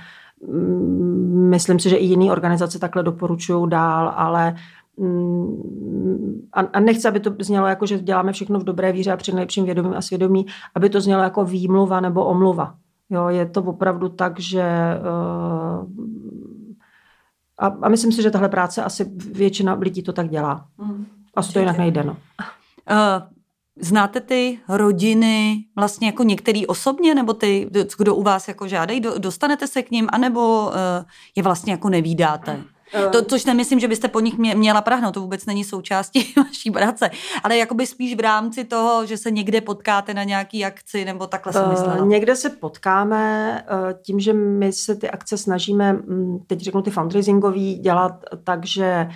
mm, 0.48 1.50
myslím 1.50 1.80
si, 1.80 1.90
že 1.90 1.96
i 1.96 2.06
jiné 2.06 2.32
organizace 2.32 2.80
takhle 2.80 3.04
doporučují 3.04 3.70
dál, 3.70 4.14
ale 4.16 4.56
mm, 4.98 6.48
a 6.74 6.80
nechci, 6.80 7.08
aby 7.08 7.20
to 7.20 7.36
znělo 7.40 7.68
jako, 7.68 7.86
že 7.86 8.00
děláme 8.00 8.32
všechno 8.32 8.60
v 8.60 8.64
dobré 8.64 8.92
víře 8.92 9.12
a 9.12 9.18
při 9.18 9.32
nejlepším 9.32 9.66
vědomí 9.66 9.96
a 9.96 10.02
svědomí, 10.02 10.46
aby 10.76 10.90
to 10.90 11.02
znělo 11.02 11.24
jako 11.24 11.46
výmluva 11.46 12.00
nebo 12.00 12.26
omluva. 12.26 12.76
Jo, 13.10 13.28
je 13.28 13.46
to 13.46 13.64
opravdu 13.64 14.10
tak, 14.10 14.40
že 14.40 14.64
uh, 15.00 15.88
a, 17.58 17.68
a 17.82 17.90
myslím 17.90 18.12
si, 18.12 18.22
že 18.22 18.32
tahle 18.32 18.50
práce 18.50 18.84
asi 18.84 19.12
většina 19.32 19.74
lidí 19.74 20.04
to 20.04 20.14
tak 20.14 20.30
dělá. 20.30 20.66
Mm. 20.78 21.06
Asi 21.36 21.54
to 21.54 21.60
jinak 21.60 21.78
nejde. 21.78 22.04
No. 22.04 22.18
Uh, 22.92 23.28
znáte 23.80 24.22
ty 24.22 24.60
rodiny 24.70 25.66
vlastně 25.76 26.08
jako 26.08 26.24
některý 26.24 26.68
osobně, 26.68 27.16
nebo 27.16 27.34
ty, 27.34 27.70
kdo 27.98 28.16
u 28.16 28.24
vás 28.24 28.48
jako 28.48 28.68
žádají, 28.68 29.02
dostanete 29.18 29.68
se 29.68 29.82
k 29.82 29.92
ním, 29.92 30.08
anebo 30.12 30.68
uh, 30.68 30.74
je 31.36 31.44
vlastně 31.44 31.72
jako 31.72 31.90
nevídáte? 31.90 32.64
To, 33.12 33.18
eh. 33.18 33.26
což 33.26 33.46
nemyslím, 33.46 33.80
že 33.80 33.88
byste 33.88 34.08
po 34.08 34.20
nich 34.20 34.38
mě, 34.38 34.56
měla 34.56 34.82
prahnout, 34.82 35.14
to 35.14 35.22
vůbec 35.22 35.46
není 35.46 35.64
součástí 35.64 36.34
vaší 36.38 36.72
práce, 36.72 37.10
ale 37.44 37.58
jakoby 37.58 37.88
spíš 37.88 38.16
v 38.16 38.20
rámci 38.20 38.64
toho, 38.64 39.06
že 39.06 39.18
se 39.18 39.32
někde 39.32 39.62
potkáte 39.62 40.14
na 40.14 40.24
nějaký 40.24 40.66
akci, 40.66 41.06
nebo 41.06 41.28
takhle 41.28 41.54
jsem 41.54 41.70
myslela. 41.70 42.06
Někde 42.06 42.36
se 42.36 42.50
potkáme 42.50 43.64
tím, 44.04 44.20
že 44.20 44.34
my 44.34 44.74
se 44.74 44.96
ty 44.96 45.10
akce 45.10 45.38
snažíme, 45.38 45.94
mm, 45.94 46.40
teď 46.48 46.62
řeknu 46.62 46.82
ty 46.82 46.92
fundraisingový, 46.92 47.76
dělat 47.76 48.14
tak, 48.44 48.66
že 48.66 49.08
Eh, 49.08 49.10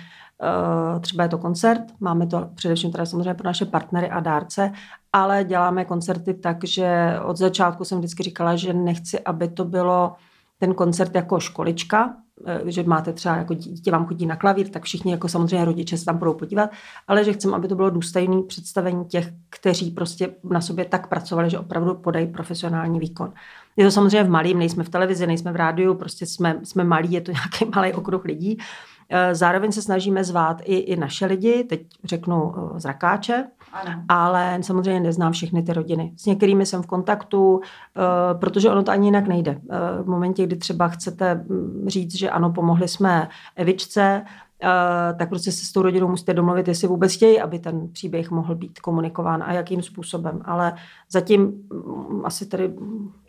třeba 1.00 1.22
je 1.22 1.28
to 1.28 1.38
koncert, 1.38 1.82
máme 2.00 2.26
to 2.26 2.50
především 2.54 2.92
teda 2.92 3.06
samozřejmě 3.06 3.34
pro 3.34 3.46
naše 3.46 3.64
partnery 3.64 4.10
a 4.10 4.20
dárce, 4.20 4.72
ale 5.12 5.44
děláme 5.44 5.84
koncerty 5.84 6.34
tak, 6.34 6.64
že 6.64 7.16
od 7.24 7.36
začátku 7.36 7.84
jsem 7.84 7.98
vždycky 7.98 8.22
říkala, 8.22 8.56
že 8.56 8.72
nechci, 8.72 9.20
aby 9.20 9.48
to 9.48 9.64
bylo 9.64 10.12
ten 10.58 10.74
koncert 10.74 11.14
jako 11.14 11.40
školička, 11.40 12.14
eh, 12.46 12.60
že 12.64 12.82
máte 12.82 13.12
třeba 13.12 13.36
jako 13.36 13.54
dítě 13.54 13.90
vám 13.90 14.06
chodí 14.06 14.26
na 14.26 14.36
klavír, 14.36 14.68
tak 14.68 14.82
všichni 14.82 15.12
jako 15.12 15.28
samozřejmě 15.28 15.64
rodiče 15.64 15.98
se 15.98 16.04
tam 16.04 16.18
budou 16.18 16.34
podívat, 16.34 16.70
ale 17.08 17.24
že 17.24 17.32
chcem, 17.32 17.54
aby 17.54 17.68
to 17.68 17.74
bylo 17.74 17.90
důstojné 17.90 18.42
představení 18.42 19.04
těch, 19.04 19.32
kteří 19.50 19.90
prostě 19.90 20.34
na 20.50 20.60
sobě 20.60 20.84
tak 20.84 21.06
pracovali, 21.06 21.50
že 21.50 21.58
opravdu 21.58 21.94
podají 21.94 22.26
profesionální 22.26 23.00
výkon. 23.00 23.32
Je 23.76 23.84
to 23.84 23.90
samozřejmě 23.90 24.24
v 24.24 24.30
malým, 24.30 24.58
nejsme 24.58 24.84
v 24.84 24.88
televizi, 24.88 25.26
nejsme 25.26 25.52
v 25.52 25.56
rádiu, 25.56 25.94
prostě 25.94 26.26
jsme, 26.26 26.60
jsme 26.62 26.84
malí, 26.84 27.12
je 27.12 27.20
to 27.20 27.32
nějaký 27.32 27.70
malý 27.74 27.92
okruh 27.92 28.24
lidí, 28.24 28.58
Eh, 28.58 28.95
zároveň 29.32 29.72
se 29.72 29.82
snažíme 29.82 30.24
zvát 30.24 30.62
i, 30.64 30.76
i 30.76 30.96
naše 30.96 31.26
lidi, 31.26 31.64
teď 31.64 31.86
řeknu 32.04 32.54
eh, 32.56 32.80
z 32.80 32.84
Rakáče, 32.84 33.44
ano. 33.72 34.02
ale 34.08 34.58
samozřejmě 34.60 35.00
neznám 35.00 35.32
všechny 35.32 35.62
ty 35.62 35.72
rodiny. 35.72 36.12
S 36.16 36.26
některými 36.26 36.66
jsem 36.66 36.82
v 36.82 36.86
kontaktu, 36.86 37.60
eh, 37.60 38.38
protože 38.38 38.70
ono 38.70 38.82
to 38.82 38.90
ani 38.90 39.06
jinak 39.06 39.26
nejde. 39.26 39.60
V 40.02 40.06
momentě, 40.06 40.46
kdy 40.46 40.56
třeba 40.56 40.88
chcete 40.88 41.34
mm, 41.34 41.84
říct, 41.86 42.16
že 42.16 42.30
ano, 42.30 42.52
pomohli 42.52 42.88
jsme 42.88 43.28
Evičce, 43.56 44.24
tak 45.18 45.28
prostě 45.28 45.52
se 45.52 45.66
s 45.66 45.72
tou 45.72 45.82
rodinou 45.82 46.08
musíte 46.08 46.34
domluvit, 46.34 46.68
jestli 46.68 46.88
vůbec 46.88 47.14
chtějí, 47.14 47.40
aby 47.40 47.58
ten 47.58 47.88
příběh 47.92 48.30
mohl 48.30 48.54
být 48.54 48.80
komunikován 48.80 49.42
a 49.42 49.52
jakým 49.52 49.82
způsobem. 49.82 50.40
Ale 50.44 50.72
zatím 51.10 51.52
um, 51.70 52.22
asi 52.24 52.46
tady 52.46 52.72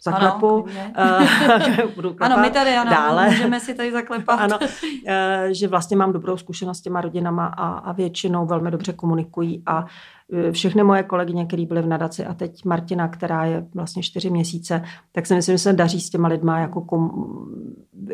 zaklepu. 0.04 0.66
Ano, 0.96 1.18
uh, 1.86 1.92
budu 1.96 2.16
ano 2.20 2.38
my 2.42 2.50
tady 2.50 2.76
ano, 2.76 2.92
dále. 2.92 3.26
můžeme 3.26 3.60
si 3.60 3.74
tady 3.74 3.92
zaklepat. 3.92 4.40
ano, 4.40 4.58
uh, 4.60 4.68
že 5.52 5.68
vlastně 5.68 5.98
mám 5.98 6.14
dobrou 6.14 6.38
zkušenost 6.38 6.78
s 6.78 6.82
těma 6.82 7.02
rodinama 7.02 7.46
a, 7.46 7.68
a 7.68 7.92
většinou 7.92 8.46
velmi 8.46 8.72
dobře 8.72 8.94
komunikují 8.94 9.64
a 9.66 9.86
všechny 10.52 10.84
moje 10.84 11.04
kolegyně, 11.04 11.46
které 11.46 11.66
byly 11.66 11.82
v 11.82 11.88
nadaci 11.88 12.26
a 12.26 12.34
teď 12.34 12.66
Martina, 12.66 13.08
která 13.08 13.46
je 13.46 13.66
vlastně 13.76 14.04
čtyři 14.04 14.30
měsíce, 14.30 14.84
tak 15.12 15.26
si 15.26 15.36
myslím, 15.36 15.54
že 15.54 15.60
se 15.60 15.74
daří 15.74 16.02
s 16.02 16.10
těma 16.10 16.28
lidma 16.28 16.60
jako 16.60 16.82
kom... 16.82 17.12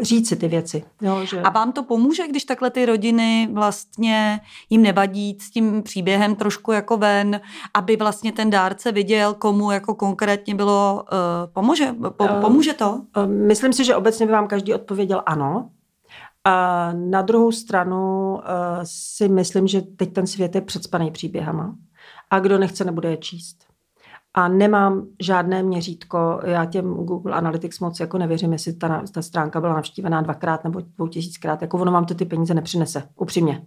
říct 0.02 0.30
si 0.30 0.36
ty 0.36 0.48
věci. 0.48 0.84
Jo, 1.02 1.26
že... 1.26 1.42
A 1.42 1.50
vám 1.50 1.72
to 1.72 1.84
pomůže, 1.84 2.28
když 2.28 2.44
takhle 2.44 2.70
ty 2.70 2.86
rodiny 2.86 3.50
vlastně 3.54 4.40
jim 4.70 4.82
nevadí 4.82 5.38
s 5.42 5.52
tím 5.52 5.84
příběhem 5.84 6.36
trošku 6.36 6.72
jako 6.72 6.98
ven, 6.98 7.42
aby 7.74 7.96
vlastně 7.96 8.32
ten 8.32 8.50
dárce 8.50 8.92
viděl, 8.92 9.34
komu 9.34 9.72
jako 9.72 9.96
konkrétně 9.96 10.56
bylo, 10.56 11.04
uh, 11.12 11.54
pomůže, 11.54 11.96
po, 12.18 12.24
uh, 12.24 12.42
pomůže 12.42 12.74
to? 12.74 13.02
Uh, 13.18 13.28
myslím 13.28 13.74
si, 13.74 13.86
že 13.86 13.96
obecně 13.96 14.26
by 14.26 14.32
vám 14.32 14.48
každý 14.48 14.74
odpověděl 14.74 15.24
ano, 15.26 15.70
a 16.46 16.90
na 16.94 17.22
druhou 17.22 17.52
stranu 17.52 18.34
uh, 18.34 18.40
si 18.84 19.28
myslím, 19.30 19.68
že 19.68 19.82
teď 19.82 20.14
ten 20.14 20.28
svět 20.28 20.56
je 20.56 20.62
předspaný 20.62 21.12
příběhama 21.12 21.76
a 22.34 22.40
kdo 22.40 22.58
nechce, 22.58 22.84
nebude 22.84 23.10
je 23.10 23.18
číst. 23.18 23.58
A 24.34 24.48
nemám 24.48 25.08
žádné 25.22 25.64
měřítko, 25.64 26.40
já 26.44 26.66
těm 26.66 26.94
Google 26.94 27.34
Analytics 27.34 27.80
moc 27.80 28.00
jako 28.00 28.18
nevěřím, 28.18 28.54
jestli 28.54 28.74
ta, 28.74 29.04
ta 29.12 29.22
stránka 29.22 29.62
byla 29.62 29.74
navštívená 29.74 30.22
dvakrát 30.22 30.64
nebo 30.64 30.80
dvou 30.80 31.08
tisíckrát, 31.08 31.62
jako 31.62 31.78
ono 31.78 31.92
vám 31.92 32.06
to 32.06 32.14
ty 32.14 32.26
peníze 32.26 32.54
nepřinese, 32.54 33.04
upřímně. 33.16 33.66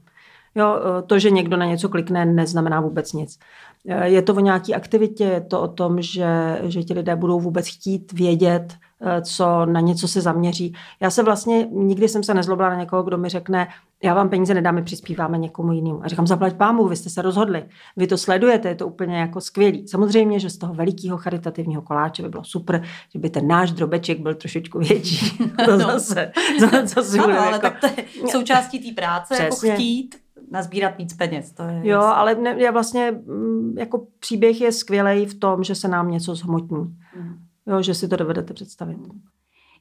Jo, 0.55 0.81
to, 1.07 1.19
že 1.19 1.31
někdo 1.31 1.57
na 1.57 1.67
něco 1.67 1.89
klikne, 1.89 2.25
neznamená 2.25 2.81
vůbec 2.81 3.13
nic. 3.13 3.39
Je 4.03 4.23
to 4.23 4.35
o 4.35 4.41
nějaké 4.41 4.75
aktivitě, 4.75 5.25
je 5.25 5.41
to 5.41 5.61
o 5.61 5.69
tom, 5.69 6.03
že, 6.03 6.61
že 6.63 6.83
ti 6.83 6.95
lidé 6.95 7.17
budou 7.17 7.41
vůbec 7.41 7.67
chtít 7.67 8.13
vědět, 8.13 8.75
co 9.23 9.67
na 9.67 9.81
něco 9.81 10.09
se 10.09 10.21
zaměří. 10.21 10.75
Já 11.01 11.11
se 11.11 11.23
vlastně, 11.23 11.67
nikdy 11.73 12.09
jsem 12.09 12.23
se 12.23 12.35
nezlobila 12.35 12.69
na 12.69 12.77
někoho, 12.77 13.03
kdo 13.03 13.19
mi 13.19 13.29
řekne, 13.29 13.69
já 14.03 14.15
vám 14.15 14.29
peníze 14.29 14.55
nedáme, 14.55 14.83
přispíváme 14.83 15.39
někomu 15.39 15.73
jinému. 15.73 16.05
A 16.05 16.09
říkám, 16.09 16.27
zaplať 16.27 16.57
pámu, 16.57 16.89
vy 16.89 16.97
jste 16.97 17.11
se 17.11 17.23
rozhodli, 17.23 17.65
vy 17.97 18.07
to 18.07 18.19
sledujete, 18.19 18.69
je 18.69 18.75
to 18.75 18.87
úplně 18.87 19.17
jako 19.17 19.41
skvělý. 19.41 19.89
Samozřejmě, 19.89 20.41
že 20.41 20.51
z 20.51 20.59
toho 20.59 20.75
velikého 20.75 21.19
charitativního 21.19 21.83
koláče 21.83 22.23
by 22.23 22.29
bylo 22.29 22.45
super, 22.45 22.83
že 23.13 23.19
by 23.19 23.31
ten 23.31 23.47
náš 23.47 23.73
drobeček 23.73 24.21
byl 24.21 24.35
trošičku 24.35 24.79
větší. 24.79 25.39
to 25.65 25.79
zase, 25.79 26.33
to 26.61 26.87
zase 26.87 27.19
ano, 27.19 27.41
ale 27.41 27.53
jako... 27.53 27.61
tak 27.61 27.81
to 27.81 27.87
je 27.87 28.05
součástí 28.31 28.79
té 28.79 29.03
práce, 29.03 29.35
jako 29.35 29.49
Přesně. 29.49 29.69
jako 29.69 29.83
chtít 29.83 30.17
nazbírat 30.51 30.99
víc 30.99 31.15
peněz. 31.15 31.53
To 31.53 31.63
je 31.63 31.81
jo, 31.83 32.01
jasný. 32.01 32.13
ale 32.15 32.35
ne, 32.35 32.55
já 32.59 32.71
vlastně, 32.71 33.11
mm, 33.11 33.79
jako 33.79 34.07
příběh 34.19 34.61
je 34.61 34.73
skvělý 34.73 35.27
v 35.27 35.35
tom, 35.35 35.65
že 35.65 35.75
se 35.75 35.89
nám 35.89 36.11
něco 36.11 36.35
zhmotní. 36.35 36.97
Hmm. 37.15 37.46
Jo, 37.67 37.83
že 37.83 37.95
si 37.95 38.09
to 38.09 38.17
dovedete 38.17 38.55
představit. 38.55 38.99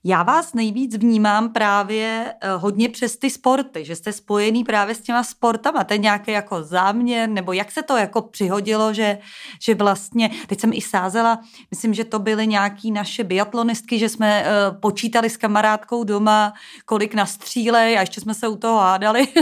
Já 0.07 0.23
vás 0.23 0.53
nejvíc 0.53 0.97
vnímám 0.97 1.53
právě 1.53 2.33
eh, 2.41 2.51
hodně 2.51 2.89
přes 2.89 3.17
ty 3.17 3.29
sporty, 3.29 3.85
že 3.85 3.95
jste 3.95 4.11
spojený 4.11 4.63
právě 4.63 4.95
s 4.95 5.01
těma 5.01 5.23
sportama. 5.23 5.83
To 5.83 5.93
je 5.93 5.97
nějaký 5.97 6.31
jako 6.31 6.63
záměr, 6.63 7.29
nebo 7.29 7.53
jak 7.53 7.71
se 7.71 7.83
to 7.83 7.97
jako 7.97 8.21
přihodilo, 8.21 8.93
že, 8.93 9.17
že 9.61 9.75
vlastně, 9.75 10.29
teď 10.47 10.59
jsem 10.59 10.73
i 10.73 10.81
sázela, 10.81 11.39
myslím, 11.71 11.93
že 11.93 12.03
to 12.03 12.19
byly 12.19 12.47
nějaký 12.47 12.91
naše 12.91 13.23
biatlonistky, 13.23 13.99
že 13.99 14.09
jsme 14.09 14.43
uh, 14.43 14.79
počítali 14.79 15.29
s 15.29 15.37
kamarádkou 15.37 16.03
doma, 16.03 16.53
kolik 16.85 17.13
nastřílej 17.13 17.97
a 17.97 18.01
ještě 18.01 18.21
jsme 18.21 18.33
se 18.33 18.47
u 18.47 18.55
toho 18.55 18.79
hádali. 18.79 19.27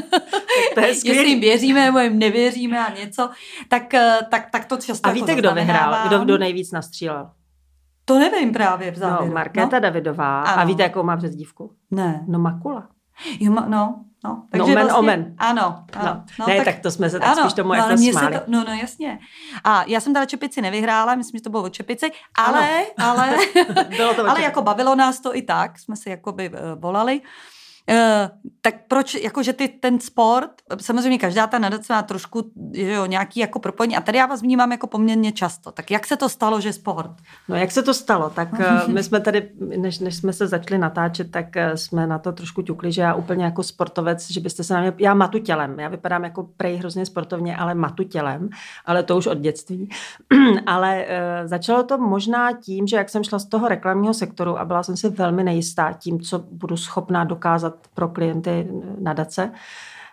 To 0.75 0.79
je 0.79 0.88
Jestli 0.88 1.29
jim 1.29 1.39
věříme 1.39 1.86
nebo 1.86 1.99
jim 1.99 2.19
nevěříme 2.19 2.86
a 2.88 2.95
něco, 2.95 3.29
tak, 3.67 3.84
uh, 3.93 4.27
tak, 4.32 4.51
tak 4.51 4.65
to 4.65 4.77
často 4.77 5.10
A 5.10 5.12
víte, 5.12 5.32
jako 5.32 5.39
kdo 5.41 5.53
vyhrál? 5.53 6.08
Kdo, 6.08 6.19
kdo 6.19 6.38
nejvíc 6.38 6.71
nastřílel? 6.71 7.29
To 8.05 8.19
nevím 8.19 8.53
právě 8.53 8.91
v 8.91 8.97
závěru. 8.97 9.25
No, 9.25 9.33
Markéta 9.33 9.75
no? 9.75 9.79
Davidová. 9.79 10.41
Ano. 10.41 10.61
A 10.61 10.65
víte, 10.65 10.83
jakou 10.83 11.03
má 11.03 11.17
přezdívku? 11.17 11.75
Ne. 11.91 12.25
No 12.27 12.39
Makula. 12.39 12.87
Jo, 13.39 13.53
no, 13.67 14.03
No, 14.25 14.43
takže 14.51 14.71
no, 14.71 14.75
men, 14.75 14.83
vlastně, 14.83 14.99
omen. 14.99 15.35
Ano, 15.37 15.85
ano. 15.93 16.05
No. 16.05 16.23
No, 16.39 16.45
ne, 16.47 16.55
tak, 16.55 16.65
tak 16.65 16.79
to 16.79 16.91
jsme 16.91 17.09
se 17.09 17.19
tak 17.19 17.29
ano, 17.29 17.41
spíš 17.41 17.53
tomu 17.53 17.69
no, 17.69 17.75
jako 17.75 17.97
smáli. 17.97 18.35
To, 18.35 18.41
no, 18.47 18.63
no, 18.67 18.73
jasně. 18.73 19.19
A 19.63 19.83
já 19.87 19.99
jsem 19.99 20.13
teda 20.13 20.25
čepici 20.25 20.61
nevyhrála, 20.61 21.15
myslím, 21.15 21.37
že 21.37 21.43
to 21.43 21.49
bylo 21.49 21.63
o 21.63 21.69
čepici, 21.69 22.11
ale, 22.37 22.69
ano. 22.97 23.09
ale, 23.11 23.37
bylo 23.97 24.13
to 24.13 24.29
ale 24.29 24.41
jako 24.41 24.61
bavilo 24.61 24.95
nás 24.95 25.19
to 25.19 25.35
i 25.35 25.41
tak, 25.41 25.79
jsme 25.79 25.95
si 25.95 26.09
jakoby 26.09 26.49
uh, 26.49 26.55
volali. 26.81 27.21
Uh, 27.89 28.29
tak 28.61 28.75
proč, 28.87 29.15
jakože 29.15 29.53
ty, 29.53 29.67
ten 29.67 29.99
sport, 29.99 30.51
samozřejmě 30.81 31.17
každá 31.17 31.47
ta 31.47 31.59
nadace 31.59 31.93
má 31.93 32.01
trošku 32.03 32.51
jo, 32.71 33.05
nějaký 33.05 33.39
jako 33.39 33.59
propojení 33.59 33.97
a 33.97 34.01
tady 34.01 34.17
já 34.17 34.25
vás 34.25 34.41
vnímám 34.41 34.71
jako 34.71 34.87
poměrně 34.87 35.31
často. 35.31 35.71
Tak 35.71 35.91
jak 35.91 36.07
se 36.07 36.17
to 36.17 36.29
stalo, 36.29 36.61
že 36.61 36.73
sport? 36.73 37.11
No 37.49 37.55
jak 37.55 37.71
se 37.71 37.83
to 37.83 37.93
stalo? 37.93 38.29
Tak 38.29 38.53
uh, 38.53 38.87
my 38.93 39.03
jsme 39.03 39.19
tady, 39.19 39.49
než, 39.77 39.99
než 39.99 40.15
jsme 40.15 40.33
se 40.33 40.47
začali 40.47 40.77
natáčet, 40.77 41.31
tak 41.31 41.45
uh, 41.55 41.75
jsme 41.75 42.07
na 42.07 42.19
to 42.19 42.31
trošku 42.31 42.61
ťukli, 42.61 42.91
že 42.91 43.01
já 43.01 43.13
úplně 43.13 43.45
jako 43.45 43.63
sportovec, 43.63 44.31
že 44.31 44.39
byste 44.39 44.63
se 44.63 44.73
na 44.73 44.81
mě, 44.81 44.93
já 44.97 45.13
matu 45.13 45.39
tělem, 45.39 45.79
já 45.79 45.89
vypadám 45.89 46.23
jako 46.23 46.43
prej 46.57 46.75
hrozně 46.75 47.05
sportovně, 47.05 47.57
ale 47.57 47.75
matu 47.75 48.03
tělem, 48.03 48.49
ale 48.85 49.03
to 49.03 49.17
už 49.17 49.27
od 49.27 49.37
dětství. 49.37 49.89
ale 50.65 51.05
uh, 51.05 51.47
začalo 51.47 51.83
to 51.83 51.97
možná 51.97 52.53
tím, 52.53 52.87
že 52.87 52.97
jak 52.97 53.09
jsem 53.09 53.23
šla 53.23 53.39
z 53.39 53.45
toho 53.45 53.67
reklamního 53.67 54.13
sektoru 54.13 54.59
a 54.59 54.65
byla 54.65 54.83
jsem 54.83 54.97
si 54.97 55.09
velmi 55.09 55.43
nejistá 55.43 55.93
tím, 55.93 56.21
co 56.21 56.39
budu 56.39 56.77
schopná 56.77 57.23
dokázat 57.23 57.72
dělat 57.73 57.88
pro 57.93 58.07
klienty 58.07 58.67
nadace. 58.99 59.51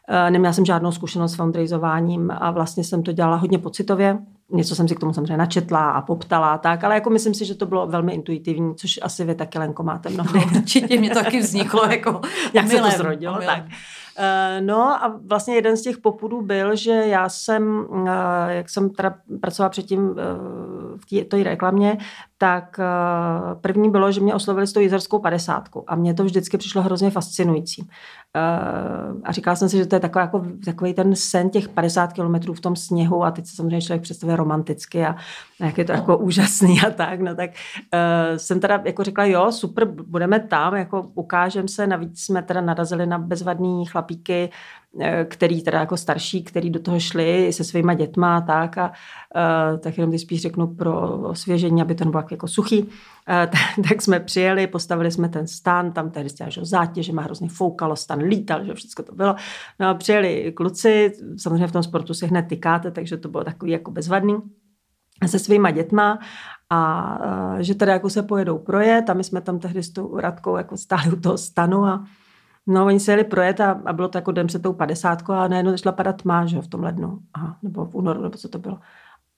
Eh, 0.09 0.31
neměla 0.31 0.53
jsem 0.53 0.64
žádnou 0.64 0.92
zkušenost 0.92 1.33
s 1.33 1.37
fundraizováním 1.37 2.31
a 2.31 2.51
vlastně 2.51 2.85
jsem 2.85 3.03
to 3.03 3.12
dělala 3.12 3.37
hodně 3.37 3.59
pocitově. 3.59 4.18
Něco 4.53 4.75
jsem 4.75 4.88
si 4.88 4.94
k 4.94 5.01
tomu 5.01 5.12
samozřejmě 5.12 5.37
načetla 5.37 5.90
a 5.90 6.03
poptala 6.03 6.53
a 6.53 6.59
tak, 6.59 6.85
ale 6.85 6.94
jako 6.94 7.11
myslím 7.11 7.35
si, 7.35 7.44
že 7.44 7.55
to 7.55 7.66
bylo 7.66 7.87
velmi 7.87 8.12
intuitivní, 8.12 8.75
což 8.75 8.99
asi 9.03 9.25
vy 9.25 9.35
taky, 9.35 9.59
Lenko, 9.59 9.83
máte 9.83 10.11
mnohdy. 10.11 10.38
No, 10.38 10.59
určitě 10.59 10.99
mě 10.99 11.11
to 11.11 11.23
taky 11.23 11.40
vzniklo 11.40 11.85
jako 11.85 12.20
Jak 12.53 12.68
se 12.68 12.79
to 12.79 12.90
zrodilo, 12.90 13.38
tak. 13.46 13.62
Eh, 14.22 14.61
no 14.61 15.04
a 15.04 15.20
vlastně 15.26 15.54
jeden 15.54 15.76
z 15.76 15.83
těch 15.83 15.98
popudů 15.98 16.42
byl, 16.42 16.76
že 16.76 16.90
já 16.90 17.28
jsem, 17.28 17.87
eh, 18.06 18.54
jak 18.54 18.70
jsem 18.70 18.90
teda 18.90 19.14
pracovala 19.40 19.68
předtím 19.68 20.14
v 20.96 21.24
té 21.28 21.42
reklamě, 21.42 21.98
tak 22.38 22.80
první 23.61 23.90
bylo, 23.90 24.12
že 24.12 24.20
mě 24.20 24.35
oslovili 24.35 24.66
s 24.66 24.72
tou 24.72 24.80
jizerskou 24.80 25.18
padesátku 25.18 25.85
a 25.87 25.96
mně 25.96 26.14
to 26.14 26.24
vždycky 26.24 26.59
přišlo 26.59 26.83
hrozně 26.83 27.11
fascinující. 27.11 27.88
A 29.25 29.33
říkala 29.33 29.57
jsem 29.57 29.69
si, 29.69 29.77
že 29.77 29.87
to 29.87 29.97
je 29.97 30.01
takový, 30.01 30.23
jako, 30.23 30.47
takový 30.64 30.95
ten 30.95 31.16
sen 31.16 31.51
těch 31.51 31.69
50 31.69 32.12
kilometrů 32.12 32.55
v 32.55 32.61
tom 32.61 32.77
sněhu 32.77 33.25
a 33.25 33.31
teď 33.31 33.47
se 33.47 33.57
samozřejmě 33.57 33.83
člověk 33.83 34.03
představuje 34.03 34.37
romanticky 34.37 35.05
a, 35.05 35.16
a 35.61 35.66
jak 35.66 35.79
je 35.79 35.85
to 35.85 35.93
jako 35.93 36.19
úžasný 36.19 36.81
a 36.87 36.90
tak, 36.90 37.21
no 37.21 37.35
tak 37.35 37.51
uh, 37.51 38.37
jsem 38.37 38.61
teda 38.61 38.83
jako 38.85 39.05
řekla, 39.05 39.25
jo, 39.25 39.53
super, 39.53 39.85
budeme 39.85 40.40
tam, 40.40 40.77
jako 40.77 41.11
ukážem 41.14 41.69
se, 41.69 41.87
navíc 41.87 42.21
jsme 42.25 42.43
teda 42.43 42.61
narazili 42.61 43.07
na 43.07 43.19
bezvadný 43.19 43.87
chlapíky, 43.87 44.51
Eh, 44.51 44.80
který 45.24 45.62
teda 45.62 45.81
jako 45.81 45.96
starší, 45.96 46.42
který 46.42 46.70
do 46.70 46.81
toho 46.81 47.00
šli 47.00 47.53
se 47.53 47.64
svýma 47.64 47.94
dětma 47.94 48.37
a 48.37 48.40
tak 48.40 48.79
a 48.79 48.88
uh, 48.88 49.79
tak 49.79 49.98
jenom 49.98 50.11
ty 50.11 50.18
spíš 50.18 50.42
řeknu 50.42 50.66
pro 50.66 51.18
osvěžení, 51.29 51.83
aby 51.83 51.94
to 51.94 52.05
nebylo 52.05 52.24
jako 52.31 52.48
suchý. 52.48 52.83
Uh, 52.83 52.88
tak, 53.26 53.88
tak, 53.88 54.03
jsme 54.03 54.20
přijeli, 54.20 54.66
postavili 54.66 55.11
jsme 55.11 55.29
ten 55.29 55.46
stan, 55.46 55.92
tam 55.92 56.11
tehdy 56.11 56.31
stěla, 56.31 56.50
že 56.50 56.64
zátěž, 56.64 57.11
má 57.11 57.22
hrozně 57.22 57.48
foukalo, 57.48 57.96
stan 57.96 58.18
lítal, 58.18 58.64
že 58.64 58.74
všechno 58.74 59.05
to 59.05 59.14
bylo. 59.14 59.35
No 59.81 59.88
a 59.88 59.94
přijeli 59.94 60.53
kluci, 60.57 61.12
samozřejmě 61.37 61.66
v 61.66 61.72
tom 61.72 61.83
sportu 61.83 62.14
se 62.14 62.26
hned 62.26 62.42
tykáte, 62.42 62.90
takže 62.90 63.16
to 63.16 63.29
bylo 63.29 63.44
takový 63.44 63.72
jako 63.72 63.90
bezvadný 63.90 64.37
se 65.26 65.38
svýma 65.38 65.70
dětma 65.70 66.18
a 66.70 67.18
že 67.59 67.74
teda 67.74 67.92
jako 67.92 68.11
se 68.11 68.22
pojedou 68.22 68.59
projet 68.59 69.11
a 69.11 69.14
my 69.14 69.24
jsme 69.24 69.40
tam 69.40 69.59
tehdy 69.59 69.83
s 69.83 69.92
tou 69.92 70.16
Radkou 70.16 70.57
jako 70.57 70.76
stáli 70.76 71.12
u 71.12 71.20
toho 71.20 71.38
stanu 71.38 71.85
a 71.85 72.05
No, 72.66 72.87
oni 72.87 73.01
se 73.01 73.12
jeli 73.12 73.25
projet 73.25 73.61
a, 73.61 73.81
a 73.85 73.92
bylo 73.92 74.09
to 74.09 74.18
jako 74.18 74.33
den 74.33 74.46
před 74.46 74.62
tou 74.62 74.73
padesátkou 74.73 75.33
a 75.33 75.49
najednou 75.49 75.73
začala 75.73 75.92
padat 75.92 76.23
tma, 76.23 76.46
že 76.46 76.61
v 76.61 76.68
tom 76.68 76.83
lednu. 76.83 77.18
Aha, 77.35 77.57
nebo 77.62 77.85
v 77.85 77.94
únoru, 77.94 78.23
nebo 78.23 78.38
co 78.38 78.49
to 78.49 78.59
bylo. 78.59 78.79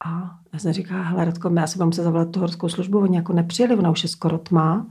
A 0.04 0.36
já 0.52 0.58
jsem 0.58 0.72
říkala, 0.72 1.02
hele 1.02 1.24
Radko, 1.24 1.50
já 1.56 1.66
se 1.66 1.78
vám 1.78 1.92
se 1.92 2.02
zavolat 2.02 2.30
tu 2.30 2.40
horskou 2.40 2.68
službu, 2.68 2.98
oni 2.98 3.16
jako 3.16 3.32
nepřijeli, 3.32 3.76
ona 3.76 3.90
už 3.90 4.02
je 4.02 4.08
skoro 4.08 4.38
tma. 4.38 4.86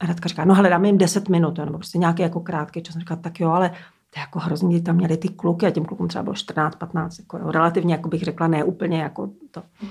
A 0.00 0.06
Radka 0.06 0.28
říká, 0.28 0.44
no 0.44 0.54
hele, 0.54 0.70
dáme 0.70 0.88
jim 0.88 0.98
10 0.98 1.28
minut, 1.28 1.58
nebo 1.58 1.78
prostě 1.78 1.98
nějaký 1.98 2.22
jako 2.22 2.40
krátký 2.40 2.82
čas. 2.82 2.96
Říkala, 2.96 3.20
tak 3.20 3.40
jo, 3.40 3.50
ale 3.50 3.70
to 4.10 4.20
je 4.20 4.20
jako 4.20 4.38
hrozně, 4.38 4.82
tam 4.82 4.96
měli 4.96 5.16
ty 5.16 5.28
kluky 5.28 5.66
a 5.66 5.70
těm 5.70 5.84
klukům 5.84 6.08
třeba 6.08 6.22
bylo 6.22 6.34
14, 6.34 6.76
15, 6.76 7.18
jako 7.18 7.38
jo, 7.38 7.50
relativně, 7.50 7.94
jako 7.94 8.08
bych 8.08 8.22
řekla, 8.22 8.46
ne 8.46 8.64
úplně 8.64 9.02
jako 9.02 9.30
to. 9.50 9.62
Mm. 9.82 9.88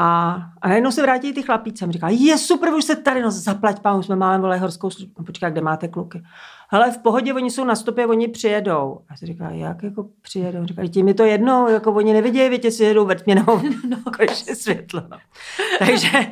A, 0.00 0.40
a 0.62 0.68
najednou 0.68 0.90
se 0.90 1.02
vrátí 1.02 1.32
ty 1.32 1.42
chlapíci 1.42 1.84
a 1.84 1.86
mi 1.86 1.92
říká, 1.92 2.08
je 2.08 2.38
super, 2.38 2.74
už 2.74 2.84
se 2.84 2.96
tady, 2.96 3.22
no 3.22 3.30
zaplať 3.30 3.80
pánu, 3.80 4.02
jsme 4.02 4.16
málem 4.16 4.40
volali 4.40 4.58
horskou 4.58 4.90
službu. 4.90 5.14
No, 5.18 5.24
počkej, 5.24 5.50
kde 5.50 5.60
máte 5.60 5.88
kluky? 5.88 6.22
hele, 6.74 6.90
v 6.90 6.98
pohodě, 6.98 7.34
oni 7.34 7.50
jsou 7.50 7.64
na 7.64 7.76
stopě, 7.76 8.06
oni 8.06 8.28
přijedou. 8.28 9.00
A 9.08 9.16
se 9.16 9.26
říká, 9.26 9.50
jak 9.50 9.82
jako 9.82 10.06
přijedou? 10.22 10.66
Říká, 10.66 10.86
tím 10.86 11.08
je 11.08 11.14
to 11.14 11.24
jedno, 11.24 11.68
jako 11.68 11.92
oni 11.92 12.12
nevidějí, 12.12 12.50
víte, 12.50 12.70
si 12.70 12.84
jedou 12.84 13.04
vrtmě 13.06 13.34
nebo 13.34 13.62
no, 13.88 13.96
konečně 14.16 14.56
světlo. 14.56 15.02
No. 15.10 15.18
Takže 15.78 16.26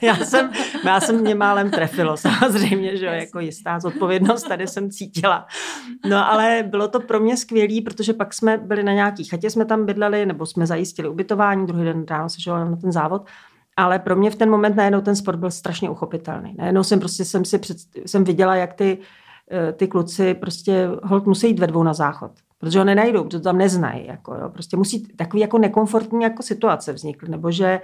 já 0.06 0.16
jsem, 0.16 0.50
já 0.84 1.00
jsem 1.00 1.20
mě 1.20 1.34
málem 1.34 1.70
trefilo, 1.70 2.16
samozřejmě, 2.16 2.96
že 2.96 3.06
jo, 3.06 3.12
jako 3.12 3.40
jistá 3.40 3.80
zodpovědnost 3.80 4.42
tady 4.42 4.66
jsem 4.66 4.90
cítila. 4.90 5.46
No 6.08 6.30
ale 6.30 6.64
bylo 6.66 6.88
to 6.88 7.00
pro 7.00 7.20
mě 7.20 7.36
skvělé, 7.36 7.80
protože 7.84 8.12
pak 8.12 8.34
jsme 8.34 8.58
byli 8.58 8.82
na 8.82 8.92
nějaký 8.92 9.24
chatě, 9.24 9.50
jsme 9.50 9.64
tam 9.64 9.86
bydleli, 9.86 10.26
nebo 10.26 10.46
jsme 10.46 10.66
zajistili 10.66 11.08
ubytování, 11.08 11.66
druhý 11.66 11.84
den 11.84 12.04
ráno 12.10 12.28
se 12.28 12.40
šel 12.40 12.70
na 12.70 12.76
ten 12.76 12.92
závod. 12.92 13.26
Ale 13.76 13.98
pro 13.98 14.16
mě 14.16 14.30
v 14.30 14.36
ten 14.36 14.50
moment 14.50 14.76
najednou 14.76 15.00
ten 15.00 15.16
sport 15.16 15.36
byl 15.36 15.50
strašně 15.50 15.90
uchopitelný. 15.90 16.54
Najednou 16.58 16.84
jsem 16.84 16.98
prostě 16.98 17.24
jsem 17.24 17.44
si 17.44 17.58
před, 17.58 17.76
jsem 18.06 18.24
viděla, 18.24 18.56
jak 18.56 18.74
ty 18.74 18.98
Eh, 19.52 19.72
ty 19.72 19.88
kluci 19.88 20.34
prostě 20.34 20.88
hold 21.02 21.26
musí 21.26 21.46
jít 21.46 21.58
ve 21.58 21.66
dvou 21.66 21.82
na 21.82 21.94
záchod. 21.94 22.30
Protože 22.58 22.78
ho 22.78 22.84
nenajdou, 22.84 23.24
protože 23.24 23.38
to 23.38 23.44
tam 23.44 23.58
neznají. 23.58 24.06
Jako, 24.06 24.34
jo. 24.34 24.48
Prostě 24.48 24.76
musí 24.76 25.06
takový 25.16 25.40
jako 25.40 25.58
nekomfortní 25.58 26.22
jako 26.22 26.42
situace 26.42 26.92
vznikly, 26.92 27.28
nebo 27.28 27.50
že 27.50 27.80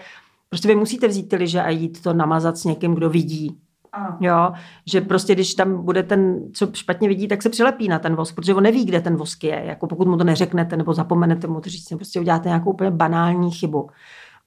prostě 0.49 0.69
vy 0.69 0.75
musíte 0.75 1.09
vzít 1.09 1.29
ty 1.29 1.37
liže 1.37 1.63
a 1.63 1.71
jít 1.71 2.03
to 2.03 2.15
namazat 2.15 2.57
s 2.57 2.65
někým, 2.65 2.95
kdo 2.95 3.11
vidí. 3.11 3.59
Ano. 3.93 4.17
Jo, 4.21 4.53
že 4.87 5.01
prostě 5.01 5.35
když 5.35 5.55
tam 5.55 5.85
bude 5.85 6.03
ten, 6.03 6.41
co 6.53 6.69
špatně 6.73 7.09
vidí, 7.09 7.29
tak 7.29 7.43
se 7.43 7.51
přilepí 7.51 7.89
na 7.89 7.99
ten 7.99 8.17
vosk, 8.17 8.35
protože 8.35 8.55
on 8.55 8.63
neví, 8.63 8.85
kde 8.85 9.01
ten 9.01 9.17
vosk 9.17 9.45
je. 9.45 9.63
Jako 9.65 9.87
pokud 9.87 10.09
mu 10.09 10.17
to 10.17 10.25
neřeknete 10.25 10.77
nebo 10.77 10.95
zapomenete 10.95 11.47
mu 11.47 11.61
to 11.61 11.71
říct, 11.71 11.89
prostě 11.89 12.21
uděláte 12.21 12.49
nějakou 12.49 12.71
úplně 12.71 12.91
banální 12.91 13.51
chybu. 13.51 13.91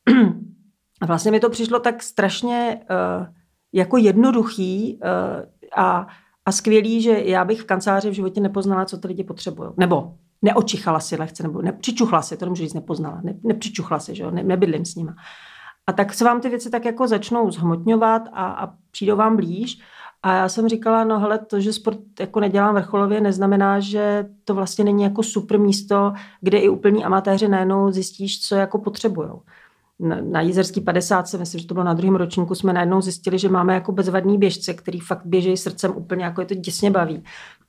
A 1.02 1.06
vlastně 1.06 1.32
mi 1.32 1.40
to 1.40 1.50
přišlo 1.50 1.80
tak 1.80 2.04
strašně 2.04 2.82
uh, 2.90 3.28
jako 3.74 3.98
jednoduchý 3.98 5.00
uh, 5.04 5.82
a 5.84 6.08
a 6.50 6.52
skvělý, 6.52 7.02
že 7.02 7.12
já 7.12 7.46
bych 7.46 7.62
v 7.62 7.66
kanceláři 7.66 8.10
v 8.10 8.14
životě 8.14 8.42
nepoznala, 8.42 8.86
co 8.86 8.98
ty 8.98 9.08
lidi 9.08 9.24
potřebují. 9.24 9.70
Nebo 9.78 10.14
neočichala 10.42 11.00
si 11.00 11.16
lehce, 11.16 11.44
nebo 11.44 11.62
nepřičuchla 11.62 12.22
si, 12.22 12.38
to 12.38 12.46
nemůžu 12.46 12.64
říct 12.64 12.74
nepoznala, 12.74 13.22
ne, 13.24 13.34
nepřičuchla 13.44 14.00
si, 14.00 14.16
že 14.16 14.24
jo, 14.24 14.32
ne, 14.32 14.44
nebydlím 14.44 14.86
s 14.86 14.96
nima. 14.96 15.16
A 15.89 15.91
tak 15.91 16.13
se 16.13 16.25
vám 16.25 16.41
ty 16.41 16.49
věci 16.49 16.69
tak 16.69 16.86
jako 16.86 17.08
začnou 17.08 17.52
zhmotňovat 17.52 18.21
a, 18.34 18.45
a 18.45 18.73
přijdou 18.91 19.15
vám 19.15 19.36
blíž. 19.36 19.80
A 20.23 20.34
já 20.34 20.49
jsem 20.49 20.69
říkala, 20.69 21.04
no 21.04 21.19
hele, 21.19 21.39
to, 21.39 21.60
že 21.60 21.73
sport 21.73 21.99
jako 22.19 22.39
nedělám 22.39 22.75
vrcholově, 22.75 23.21
neznamená, 23.21 23.80
že 23.80 24.25
to 24.43 24.56
vlastně 24.56 24.84
není 24.84 25.04
jako 25.04 25.23
super 25.23 25.60
místo, 25.60 26.13
kde 26.41 26.58
i 26.58 26.69
úplní 26.69 27.06
amatéři 27.06 27.47
najednou 27.47 27.91
zjistíš, 27.91 28.47
co 28.47 28.56
jako 28.56 28.78
potřebujou 28.78 29.41
na, 29.99 30.17
na 30.21 30.41
Jízerský 30.41 30.82
50, 30.82 31.28
se 31.28 31.38
myslím, 31.38 31.62
že 31.62 31.67
to 31.67 31.73
bylo 31.73 31.84
na 31.84 31.93
druhém 31.93 32.15
ročníku, 32.15 32.56
jsme 32.56 32.73
najednou 32.73 33.02
zjistili, 33.02 33.39
že 33.39 33.49
máme 33.49 33.73
jako 33.73 33.91
bezvadný 33.91 34.38
běžce, 34.38 34.73
který 34.73 34.99
fakt 34.99 35.25
běží 35.25 35.58
srdcem 35.58 35.91
úplně, 35.95 36.23
jako 36.23 36.41
je 36.41 36.47
to 36.47 36.54
děsně 36.54 36.91
baví. 36.91 37.23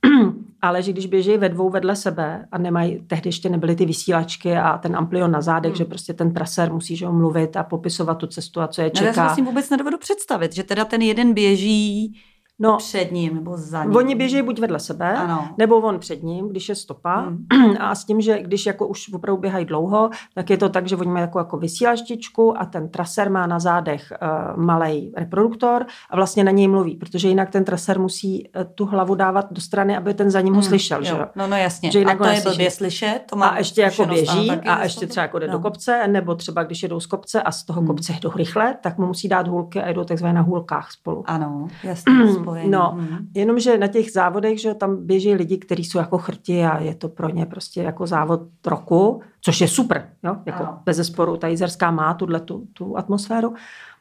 Ale 0.61 0.81
že 0.81 0.91
když 0.91 1.05
běží 1.05 1.37
ve 1.37 1.49
dvou 1.49 1.69
vedle 1.69 1.95
sebe 1.95 2.45
a 2.51 2.57
nemají, 2.57 2.99
tehdy 3.07 3.27
ještě 3.27 3.49
nebyly 3.49 3.75
ty 3.75 3.85
vysílačky 3.85 4.57
a 4.57 4.77
ten 4.77 4.95
amplion 4.95 5.31
na 5.31 5.41
zádech, 5.41 5.71
hmm. 5.71 5.77
že 5.77 5.85
prostě 5.85 6.13
ten 6.13 6.33
traser 6.33 6.73
musí 6.73 6.95
že 6.95 7.07
mluvit 7.07 7.57
a 7.57 7.63
popisovat 7.63 8.15
tu 8.15 8.27
cestu 8.27 8.61
a 8.61 8.67
co 8.67 8.81
je 8.81 8.89
čeká. 8.89 9.01
No, 9.01 9.07
já 9.07 9.13
si 9.13 9.19
vlastně 9.21 9.43
vůbec 9.43 9.69
nedovedu 9.69 9.97
představit, 9.97 10.53
že 10.53 10.63
teda 10.63 10.85
ten 10.85 11.01
jeden 11.01 11.33
běží 11.33 12.21
No, 12.61 12.77
před 12.77 13.11
ním 13.11 13.35
nebo 13.35 13.57
za 13.57 13.83
ním. 13.83 13.95
Oni 13.95 14.15
běží 14.15 14.41
buď 14.41 14.59
vedle 14.59 14.79
sebe, 14.79 15.13
ano. 15.13 15.49
nebo 15.57 15.77
on 15.77 15.99
před 15.99 16.23
ním, 16.23 16.49
když 16.49 16.69
je 16.69 16.75
stopa. 16.75 17.19
Hmm. 17.19 17.75
A 17.79 17.95
s 17.95 18.05
tím, 18.05 18.21
že 18.21 18.41
když 18.41 18.65
jako 18.65 18.87
už 18.87 19.13
opravdu 19.13 19.41
běhají 19.41 19.65
dlouho, 19.65 20.09
tak 20.35 20.49
je 20.49 20.57
to 20.57 20.69
tak, 20.69 20.87
že 20.87 20.95
oni 20.95 21.11
mají 21.11 21.21
jako, 21.21 21.39
jako 21.39 21.57
vysílačtičku 21.57 22.61
a 22.61 22.65
ten 22.65 22.89
traser 22.89 23.31
má 23.31 23.47
na 23.47 23.59
zádech 23.59 24.13
uh, 24.21 24.27
eh, 24.27 24.53
malý 24.55 25.13
reproduktor 25.17 25.85
a 26.09 26.15
vlastně 26.15 26.43
na 26.43 26.51
něj 26.51 26.67
mluví, 26.67 26.95
protože 26.95 27.27
jinak 27.27 27.49
ten 27.49 27.63
traser 27.63 27.99
musí 27.99 28.49
uh, 28.55 28.63
tu 28.75 28.85
hlavu 28.85 29.15
dávat 29.15 29.53
do 29.53 29.61
strany, 29.61 29.97
aby 29.97 30.13
ten 30.13 30.31
za 30.31 30.41
ním 30.41 30.53
ho 30.53 30.61
hmm, 30.61 30.69
slyšel. 30.69 30.97
Jo. 30.97 31.05
Že? 31.05 31.25
No, 31.35 31.47
no 31.47 31.57
jasně. 31.57 31.91
Že 31.91 31.99
jinak 31.99 32.21
a 32.21 32.23
to 32.23 32.29
je 32.29 32.41
blbě 32.41 32.71
slyšet. 32.71 33.19
To 33.29 33.35
má 33.35 33.47
a 33.47 33.57
ještě 33.57 33.81
jako 33.81 34.05
běží 34.05 34.51
a 34.51 34.83
ještě 34.83 35.07
třeba 35.07 35.21
jako 35.21 35.39
jde 35.39 35.47
no. 35.47 35.53
do 35.53 35.59
kopce, 35.59 36.07
nebo 36.07 36.35
třeba 36.35 36.63
když 36.63 36.83
jedou 36.83 36.99
z 36.99 37.05
kopce 37.05 37.41
a 37.41 37.51
z 37.51 37.63
toho 37.63 37.81
hmm. 37.81 37.87
kopce 37.87 38.13
jdou 38.21 38.31
rychle, 38.35 38.75
tak 38.81 38.97
mu 38.97 39.07
musí 39.07 39.27
dát 39.27 39.47
hůlky 39.47 39.81
a 39.81 39.89
jdou 39.89 40.03
takzvaně 40.03 40.33
na 40.33 40.41
hůlkách 40.41 40.91
spolu. 40.91 41.23
Ano, 41.27 41.67
jasně, 41.83 42.13
spojení. 42.51 42.71
No, 42.71 42.93
mm. 42.95 43.17
jenomže 43.35 43.77
na 43.77 43.87
těch 43.87 44.11
závodech, 44.11 44.61
že 44.61 44.73
tam 44.73 45.05
běží 45.05 45.33
lidi, 45.33 45.57
kteří 45.57 45.83
jsou 45.83 45.97
jako 45.97 46.17
chrti 46.17 46.65
a 46.65 46.79
je 46.79 46.95
to 46.95 47.09
pro 47.09 47.29
ně 47.29 47.45
prostě 47.45 47.81
jako 47.81 48.07
závod 48.07 48.41
roku, 48.65 49.21
což 49.41 49.61
je 49.61 49.67
super, 49.67 50.09
jo? 50.23 50.35
jako 50.45 50.63
ano. 50.63 50.79
bez 50.85 50.97
zesporu. 50.97 51.37
Ta 51.37 51.47
Jizerská 51.47 51.91
má 51.91 52.13
tuhle 52.13 52.39
tu, 52.39 52.67
tu 52.73 52.97
atmosféru. 52.97 53.53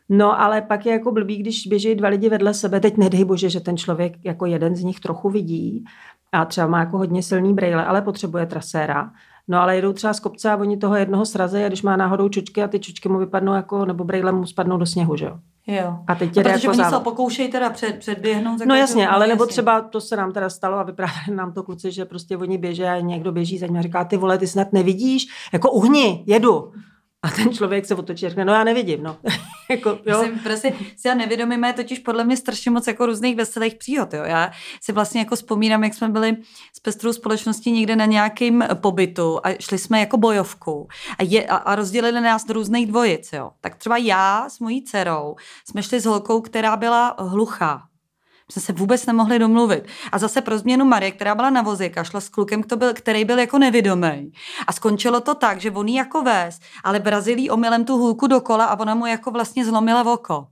No, 0.08 0.40
ale 0.40 0.62
pak 0.62 0.86
je 0.86 0.92
jako 0.92 1.12
blbý, 1.12 1.36
když 1.36 1.66
běží 1.66 1.94
dva 1.94 2.08
lidi 2.08 2.28
vedle 2.28 2.54
sebe, 2.54 2.80
teď 2.80 2.96
nedej 2.96 3.24
bože, 3.24 3.50
že 3.50 3.60
ten 3.60 3.76
člověk 3.76 4.12
jako 4.24 4.46
jeden 4.46 4.76
z 4.76 4.82
nich 4.82 5.00
trochu 5.00 5.30
vidí, 5.30 5.84
a 6.32 6.44
třeba 6.44 6.66
má 6.66 6.78
jako 6.78 6.98
hodně 6.98 7.22
silný 7.22 7.54
brejle, 7.54 7.84
ale 7.84 8.02
potřebuje 8.02 8.46
traséra, 8.46 9.10
No 9.50 9.60
ale 9.60 9.76
jedou 9.76 9.92
třeba 9.92 10.14
z 10.14 10.20
kopce 10.20 10.50
a 10.50 10.56
oni 10.56 10.76
toho 10.76 10.96
jednoho 10.96 11.26
sraze 11.26 11.64
a 11.64 11.68
když 11.68 11.82
má 11.82 11.96
náhodou 11.96 12.28
čučky 12.28 12.62
a 12.62 12.68
ty 12.68 12.80
čučky 12.80 13.08
mu 13.08 13.18
vypadnou 13.18 13.54
jako, 13.54 13.84
nebo 13.84 14.04
brejle 14.04 14.32
mu 14.32 14.46
spadnou 14.46 14.76
do 14.76 14.86
sněhu, 14.86 15.16
že 15.16 15.24
jo? 15.24 15.38
Jo. 15.66 15.98
A 16.06 16.14
teď 16.14 16.36
no, 16.36 16.42
protože 16.42 16.68
jako 16.68 16.68
oni 16.68 16.90
se 16.90 17.00
pokoušejí 17.00 17.50
teda 17.50 17.70
před, 17.70 17.98
předběhnout. 17.98 18.60
No 18.66 18.74
jasně, 18.74 19.08
ale 19.08 19.26
nebo 19.26 19.46
třeba 19.46 19.80
to 19.80 20.00
se 20.00 20.16
nám 20.16 20.32
teda 20.32 20.50
stalo 20.50 20.78
a 20.78 20.82
vyprávěli 20.82 21.36
nám 21.36 21.52
to 21.52 21.62
kluci, 21.62 21.92
že 21.92 22.04
prostě 22.04 22.36
oni 22.36 22.58
běží 22.58 22.84
a 22.84 23.00
někdo 23.00 23.32
běží 23.32 23.58
za 23.58 23.66
ním 23.66 23.76
a 23.76 23.82
říká, 23.82 24.04
ty 24.04 24.16
vole, 24.16 24.38
ty 24.38 24.46
snad 24.46 24.72
nevidíš? 24.72 25.26
Jako 25.52 25.70
uhni, 25.70 26.24
jedu. 26.26 26.72
A 27.22 27.30
ten 27.30 27.52
člověk 27.52 27.86
se 27.86 27.94
otočí 27.94 28.26
a 28.26 28.28
řekne, 28.28 28.44
no 28.44 28.52
já 28.52 28.64
nevidím, 28.64 29.02
no. 29.02 29.16
jako, 29.70 29.98
jo. 30.06 30.20
Jsem 30.20 30.38
prostě 30.38 30.72
si 30.96 31.08
já 31.08 31.14
nevědomíme 31.14 31.72
totiž 31.72 31.98
podle 31.98 32.24
mě 32.24 32.36
strašně 32.36 32.70
moc 32.70 32.86
jako 32.86 33.06
různých 33.06 33.36
veselých 33.36 33.74
příhod, 33.74 34.14
jo. 34.14 34.22
Já 34.24 34.50
si 34.82 34.92
vlastně 34.92 35.20
jako 35.20 35.36
vzpomínám, 35.36 35.84
jak 35.84 35.94
jsme 35.94 36.08
byli 36.08 36.36
s 36.72 36.80
pestrou 36.80 37.12
společností 37.12 37.72
někde 37.72 37.96
na 37.96 38.04
nějakým 38.04 38.64
pobytu 38.74 39.40
a 39.44 39.54
šli 39.60 39.78
jsme 39.78 40.00
jako 40.00 40.16
bojovku 40.16 40.88
a, 41.18 41.22
je, 41.22 41.46
a, 41.46 41.56
a 41.56 41.74
rozdělili 41.74 42.20
nás 42.20 42.44
do 42.44 42.54
různých 42.54 42.86
dvojic, 42.86 43.32
jo. 43.32 43.50
Tak 43.60 43.76
třeba 43.76 43.96
já 43.96 44.48
s 44.48 44.58
mojí 44.58 44.84
dcerou 44.84 45.36
jsme 45.68 45.82
šli 45.82 46.00
s 46.00 46.04
holkou, 46.04 46.40
která 46.40 46.76
byla 46.76 47.16
hluchá, 47.18 47.82
jsme 48.50 48.62
se 48.62 48.72
vůbec 48.72 49.06
nemohli 49.06 49.38
domluvit. 49.38 49.84
A 50.12 50.18
zase 50.18 50.40
pro 50.40 50.58
změnu 50.58 50.84
Marie, 50.84 51.12
která 51.12 51.34
byla 51.34 51.50
na 51.50 51.62
vozíka, 51.62 52.04
šla 52.04 52.20
s 52.20 52.28
klukem, 52.28 52.62
který 52.92 53.24
byl 53.24 53.38
jako 53.38 53.58
nevidomý. 53.58 54.32
A 54.66 54.72
skončilo 54.72 55.20
to 55.20 55.34
tak, 55.34 55.60
že 55.60 55.70
on 55.70 55.88
jako 55.88 56.22
vez, 56.22 56.58
ale 56.84 57.00
Brazílii 57.00 57.50
omylem 57.50 57.84
tu 57.84 57.96
hůlku 57.96 58.26
dokola 58.26 58.64
a 58.64 58.80
ona 58.80 58.94
mu 58.94 59.06
jako 59.06 59.30
vlastně 59.30 59.64
zlomila 59.64 60.12
oko. 60.12 60.46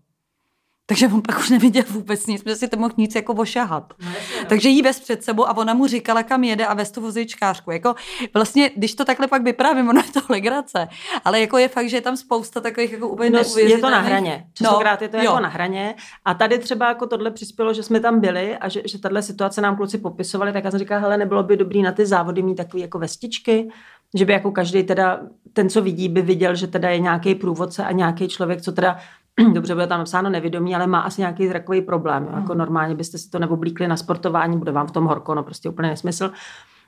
Takže 0.89 1.07
on 1.07 1.23
pak 1.23 1.39
už 1.39 1.51
neviděl 1.51 1.85
vůbec 1.91 2.27
nic, 2.27 2.43
protože 2.43 2.57
si 2.57 2.69
to 2.69 2.77
mohl 2.77 2.95
nic 2.97 3.15
jako 3.15 3.33
ošahat. 3.33 3.95
No, 4.03 4.09
no. 4.09 4.45
Takže 4.49 4.69
jí 4.69 4.83
vez 4.83 5.01
před 5.01 5.25
sebou 5.25 5.49
a 5.49 5.57
ona 5.57 5.75
mu 5.75 5.87
říkala, 5.87 6.23
kam 6.23 6.45
jede 6.45 6.67
a 6.67 6.75
vez 6.75 6.91
tu 6.91 7.01
vozičkářku. 7.01 7.71
Jako 7.71 7.95
vlastně, 8.35 8.71
když 8.77 8.95
to 8.95 9.05
takhle 9.05 9.29
pak 9.29 9.43
vyprávím, 9.43 9.89
ono 9.89 10.01
je 10.07 10.13
to 10.13 10.21
legrace. 10.29 10.89
Ale 11.25 11.41
jako 11.41 11.59
je 11.59 11.69
fakt, 11.69 11.89
že 11.89 11.97
je 11.97 12.01
tam 12.01 12.17
spousta 12.17 12.61
takových 12.61 12.93
jako 12.93 13.09
úplně 13.09 13.31
no, 13.31 13.41
Je 13.57 13.79
to 13.79 13.91
na 13.91 14.01
hraně. 14.01 14.47
Častokrát 14.55 15.01
no, 15.01 15.05
je 15.05 15.09
to 15.09 15.17
jo. 15.17 15.23
jako 15.23 15.41
na 15.41 15.49
hraně. 15.49 15.95
A 16.25 16.35
tady 16.35 16.59
třeba 16.59 16.89
jako 16.89 17.07
tohle 17.07 17.31
přispělo, 17.31 17.75
že 17.75 17.83
jsme 17.83 18.01
tam 18.01 18.21
byli 18.21 18.57
a 18.57 18.69
že, 18.69 18.83
že 18.85 18.99
tahle 18.99 19.23
situace 19.23 19.61
nám 19.61 19.77
kluci 19.77 19.99
popisovali, 19.99 20.53
tak 20.53 20.65
já 20.65 20.71
jsem 20.71 20.79
říkala, 20.79 21.01
hele, 21.01 21.17
nebylo 21.17 21.43
by 21.43 21.57
dobrý 21.57 21.83
na 21.83 21.93
ty 21.93 22.07
závody 22.07 22.43
mít 22.43 22.55
takové 22.55 22.81
jako 22.81 22.99
vestičky, 22.99 23.71
že 24.15 24.25
by 24.25 24.33
jako 24.33 24.53
každý 24.53 24.83
teda, 24.83 25.21
ten, 25.53 25.69
co 25.69 25.83
vidí, 25.83 26.09
by 26.09 26.23
viděl, 26.23 26.55
že 26.55 26.67
teda 26.67 26.91
je 26.91 26.99
nějaký 26.99 27.35
průvodce 27.35 27.85
a 27.85 27.93
nějaký 27.93 28.29
člověk, 28.29 28.63
co 28.63 28.73
teda 28.73 28.99
dobře 29.53 29.75
bude 29.75 29.87
tam 29.87 29.99
napsáno 29.99 30.31
nevědomí, 30.31 30.75
ale 30.75 30.87
má 30.87 31.01
asi 31.01 31.21
nějaký 31.21 31.49
zrakový 31.49 31.83
problém. 31.83 32.25
Jo? 32.31 32.37
Jako 32.37 32.53
hmm. 32.53 32.59
normálně 32.59 32.95
byste 32.95 33.19
si 33.19 33.31
to 33.31 33.39
neoblíkli 33.39 33.89
na 33.89 33.97
sportování, 33.97 34.59
bude 34.59 34.73
vám 34.73 34.87
v 34.87 34.93
tom 34.93 35.05
horko, 35.05 35.35
no 35.35 35.43
prostě 35.43 35.69
úplně 35.69 35.89
nesmysl. 35.89 36.31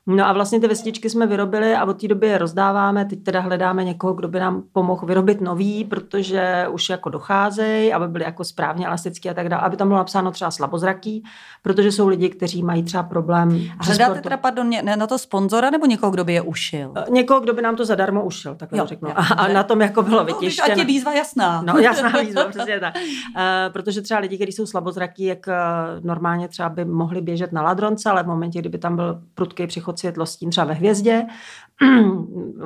No 0.06 0.26
a 0.26 0.32
vlastně 0.32 0.60
ty 0.60 0.68
vestičky 0.68 1.10
jsme 1.10 1.26
vyrobili 1.26 1.74
a 1.74 1.84
od 1.84 2.00
té 2.00 2.08
doby 2.08 2.26
je 2.26 2.38
rozdáváme. 2.38 3.04
Teď 3.04 3.22
teda 3.22 3.40
hledáme 3.40 3.84
někoho, 3.84 4.12
kdo 4.12 4.28
by 4.28 4.40
nám 4.40 4.62
pomohl 4.72 5.06
vyrobit 5.06 5.40
nový, 5.40 5.84
protože 5.84 6.66
už 6.70 6.88
jako 6.88 7.10
docházejí, 7.10 7.92
aby 7.92 8.08
byly 8.08 8.24
jako 8.24 8.44
správně 8.44 8.86
elastický 8.86 9.30
a 9.30 9.34
tak 9.34 9.48
dále, 9.48 9.62
aby 9.62 9.76
tam 9.76 9.88
bylo 9.88 9.98
napsáno 9.98 10.30
třeba 10.30 10.50
slabozraký, 10.50 11.24
protože 11.62 11.92
jsou 11.92 12.08
lidi, 12.08 12.28
kteří 12.28 12.62
mají 12.62 12.82
třeba 12.82 13.02
problém. 13.02 13.48
Hledáte 13.80 14.04
sportu. 14.04 14.22
teda, 14.22 14.36
pardon, 14.36 14.70
na 14.96 15.06
to 15.06 15.18
sponzora 15.18 15.70
nebo 15.70 15.86
někoho, 15.86 16.12
kdo 16.12 16.24
by 16.24 16.32
je 16.32 16.42
ušil? 16.42 16.92
Eh, 16.96 17.10
někoho, 17.10 17.40
kdo 17.40 17.52
by 17.52 17.62
nám 17.62 17.76
to 17.76 17.84
zadarmo 17.84 18.24
ušil, 18.24 18.54
tak 18.54 18.68
jo, 18.72 18.86
řeknu. 18.86 19.10
A, 19.10 19.22
a, 19.22 19.48
na 19.48 19.62
tom 19.62 19.80
jako 19.80 20.02
bylo. 20.02 20.24
No, 20.24 20.38
ať 20.64 20.78
je 20.78 20.84
výzva 20.84 21.12
jasná. 21.12 21.62
No, 21.62 21.78
jasná 21.78 22.08
výzva, 22.08 22.44
přesně 22.44 22.80
tak. 22.80 22.94
Uh, 22.96 23.72
protože 23.72 24.02
třeba 24.02 24.20
lidi, 24.20 24.36
kteří 24.36 24.52
jsou 24.52 24.66
slabozraký, 24.66 25.24
jak 25.24 25.38
uh, 25.46 26.04
normálně 26.04 26.48
třeba 26.48 26.68
by 26.68 26.84
mohli 26.84 27.20
běžet 27.20 27.52
na 27.52 27.62
ladronce, 27.62 28.10
ale 28.10 28.22
v 28.22 28.26
momentě, 28.26 28.58
kdyby 28.58 28.78
tam 28.78 28.96
byl 28.96 29.20
prudký 29.34 29.66
přichod 29.92 29.98
světlostí 29.98 30.50
třeba 30.50 30.64
ve 30.64 30.74
hvězdě, 30.74 31.26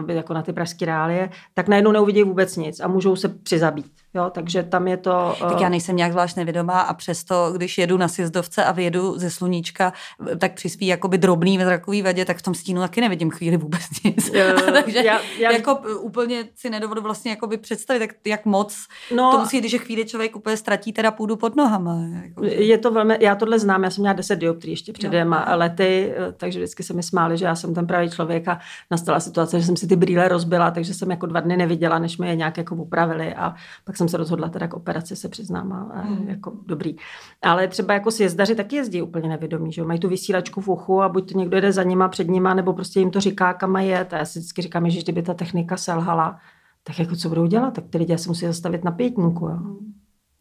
jako 0.08 0.34
na 0.34 0.42
ty 0.42 0.52
pražské 0.52 0.86
reálie, 0.86 1.30
tak 1.54 1.68
najednou 1.68 1.92
neuvidí 1.92 2.22
vůbec 2.22 2.56
nic 2.56 2.80
a 2.80 2.88
můžou 2.88 3.16
se 3.16 3.28
přizabít. 3.28 3.86
Jo, 4.14 4.30
takže 4.30 4.62
tam 4.62 4.88
je 4.88 4.96
to... 4.96 5.34
Tak 5.40 5.60
já 5.60 5.66
eh, 5.66 5.70
nejsem 5.70 5.96
nějak 5.96 6.12
zvlášť 6.12 6.36
nevědomá 6.36 6.80
a 6.80 6.94
přesto, 6.94 7.52
když 7.56 7.78
jedu 7.78 7.96
na 7.96 8.08
sjezdovce 8.08 8.64
a 8.64 8.72
vyjedu 8.72 9.18
ze 9.18 9.30
sluníčka, 9.30 9.92
tak 10.38 10.54
při 10.54 10.68
svý 10.68 10.86
jakoby 10.86 11.18
drobný 11.18 11.58
zrakový 11.58 12.02
vadě, 12.02 12.24
tak 12.24 12.36
v 12.36 12.42
tom 12.42 12.54
stínu 12.54 12.80
taky 12.80 13.00
nevidím 13.00 13.30
chvíli 13.30 13.56
vůbec 13.56 13.82
nic. 14.04 14.30
Uh, 14.30 14.60
takže 14.72 14.98
já, 14.98 15.20
já... 15.38 15.50
jako 15.50 15.78
úplně 16.00 16.44
si 16.54 16.70
nedovodu 16.70 17.02
vlastně 17.02 17.30
jakoby 17.30 17.56
představit, 17.56 18.00
jak, 18.00 18.10
jak 18.26 18.44
moc 18.44 18.86
no, 19.14 19.32
to 19.32 19.38
musí, 19.38 19.60
když 19.60 19.74
chvíli 19.74 20.04
člověk 20.04 20.36
úplně 20.36 20.56
ztratí 20.56 20.92
teda 20.92 21.10
půdu 21.10 21.36
pod 21.36 21.56
nohama. 21.56 21.96
Jako. 22.24 22.44
Je 22.44 22.78
to 22.78 22.90
velmi, 22.90 23.18
já 23.20 23.34
tohle 23.34 23.58
znám, 23.58 23.84
já 23.84 23.90
jsem 23.90 24.02
měla 24.02 24.12
10 24.12 24.36
dioptrí 24.36 24.70
ještě 24.70 24.92
před 24.92 25.08
dvěma 25.08 25.46
lety, 25.54 26.14
eh, 26.16 26.32
takže 26.32 26.58
vždycky 26.58 26.82
se 26.82 26.92
mi 26.92 27.02
smáli, 27.02 27.38
že 27.38 27.44
já 27.44 27.54
jsem 27.54 27.74
ten 27.74 27.86
pravý 27.86 28.10
člověk 28.10 28.48
a 28.48 28.58
nastala 29.04 29.20
situace, 29.20 29.60
že 29.60 29.66
jsem 29.66 29.76
si 29.76 29.86
ty 29.86 29.96
brýle 29.96 30.28
rozbila, 30.28 30.70
takže 30.70 30.94
jsem 30.94 31.10
jako 31.10 31.26
dva 31.26 31.40
dny 31.40 31.56
neviděla, 31.56 31.98
než 31.98 32.18
mi 32.18 32.28
je 32.28 32.36
nějak 32.36 32.56
jako 32.56 32.74
upravili 32.74 33.34
a 33.34 33.54
pak 33.84 33.96
jsem 33.96 34.08
se 34.08 34.16
rozhodla 34.16 34.48
teda 34.48 34.68
k 34.68 34.74
operaci, 34.74 35.16
se 35.16 35.28
přiznám, 35.28 35.72
a 35.72 36.02
mm. 36.02 36.28
jako 36.28 36.52
dobrý. 36.66 36.96
Ale 37.42 37.68
třeba 37.68 37.94
jako 37.94 38.10
sjezdaři 38.10 38.54
taky 38.54 38.76
jezdí 38.76 39.02
úplně 39.02 39.28
nevědomí, 39.28 39.72
že 39.72 39.84
mají 39.84 40.00
tu 40.00 40.08
vysílačku 40.08 40.60
v 40.60 40.68
uchu 40.68 41.02
a 41.02 41.08
buď 41.08 41.32
to 41.32 41.38
někdo 41.38 41.60
jde 41.60 41.72
za 41.72 41.82
nima, 41.82 42.08
před 42.08 42.28
nima, 42.28 42.54
nebo 42.54 42.72
prostě 42.72 43.00
jim 43.00 43.10
to 43.10 43.20
říká, 43.20 43.54
kam 43.54 43.70
mají 43.70 43.88
jet. 43.88 44.12
A 44.12 44.16
já 44.16 44.24
si 44.24 44.38
vždycky 44.38 44.62
říkám, 44.62 44.90
že 44.90 45.02
kdyby 45.02 45.22
ta 45.22 45.34
technika 45.34 45.76
selhala, 45.76 46.38
tak 46.84 46.98
jako 46.98 47.16
co 47.16 47.28
budou 47.28 47.46
dělat? 47.46 47.74
Tak 47.74 47.84
ty 47.90 47.98
lidi 47.98 48.18
se 48.18 48.28
musí 48.28 48.46
zastavit 48.46 48.84
na 48.84 48.90
pětníku. 48.90 49.44
Jo? 49.48 49.58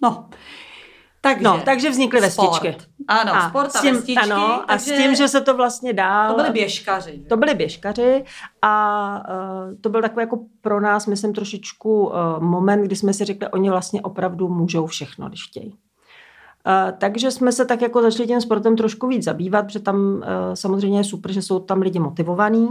No, 0.02 0.30
takže, 1.24 1.44
no, 1.44 1.62
takže 1.66 1.90
vznikly 1.90 2.22
vestičky. 2.22 2.76
Ano, 3.08 3.36
a 3.36 3.50
sport 3.50 3.76
a 3.76 3.82
tím, 3.82 3.96
vestičky. 3.96 4.32
Ano, 4.32 4.72
a 4.72 4.78
s 4.78 4.86
tím, 4.86 5.16
že 5.16 5.28
se 5.28 5.42
to 5.42 5.58
vlastně 5.58 5.94
dál... 5.94 6.30
To 6.30 6.36
byly 6.36 6.50
běžkaři. 6.50 7.26
To 7.30 7.38
byly 7.38 7.54
běžkaři 7.54 8.24
a 8.62 9.24
uh, 9.30 9.74
to 9.82 9.90
byl 9.90 10.02
takový 10.02 10.24
jako 10.24 10.40
pro 10.62 10.82
nás, 10.82 11.08
myslím, 11.08 11.34
trošičku 11.34 12.06
uh, 12.06 12.14
moment, 12.40 12.82
kdy 12.82 12.96
jsme 12.96 13.14
si 13.14 13.26
řekli, 13.26 13.48
oni 13.48 13.70
vlastně 13.70 14.02
opravdu 14.02 14.50
můžou 14.50 14.86
všechno, 14.86 15.28
když 15.28 15.48
chtějí. 15.48 15.70
Uh, 15.70 16.98
takže 16.98 17.32
jsme 17.32 17.52
se 17.52 17.66
tak 17.66 17.82
jako 17.82 18.02
začali 18.02 18.28
tím 18.28 18.42
sportem 18.42 18.76
trošku 18.76 19.08
víc 19.08 19.24
zabývat, 19.24 19.66
protože 19.66 19.80
tam 19.80 19.98
uh, 19.98 20.22
samozřejmě 20.54 21.00
je 21.00 21.04
super, 21.04 21.32
že 21.32 21.42
jsou 21.42 21.60
tam 21.60 21.82
lidi 21.82 22.00
motivovaní, 22.00 22.68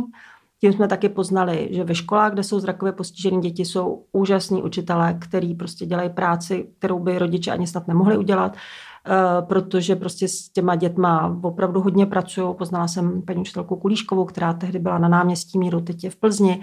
tím 0.63 0.73
jsme 0.73 0.89
taky 0.89 1.09
poznali, 1.09 1.69
že 1.71 1.85
ve 1.85 1.95
školách, 1.95 2.33
kde 2.33 2.43
jsou 2.43 2.61
zrakově 2.61 2.93
postižené 2.93 3.41
děti, 3.41 3.65
jsou 3.65 4.05
úžasní 4.13 4.63
učitelé, 4.63 5.15
který 5.19 5.55
prostě 5.55 5.87
dělají 5.87 6.11
práci, 6.11 6.69
kterou 6.79 6.99
by 6.99 7.19
rodiče 7.19 7.51
ani 7.51 7.67
snad 7.67 7.89
nemohli 7.89 8.17
udělat, 8.17 8.57
eh, 8.57 9.43
protože 9.43 9.97
prostě 9.97 10.29
s 10.29 10.49
těma 10.49 10.75
dětma 10.75 11.39
opravdu 11.43 11.81
hodně 11.81 12.07
pracují. 12.07 12.55
Poznala 12.55 12.89
jsem 12.89 13.23
paní 13.23 13.41
učitelku 13.41 13.77
Kulíškovou, 13.77 14.25
která 14.25 14.53
tehdy 14.53 14.79
byla 14.79 14.99
na 14.99 15.09
náměstí 15.09 15.59
Míru, 15.59 15.81
teď 15.81 16.05
je 16.05 16.11
v 16.11 16.17
Plzni, 16.17 16.61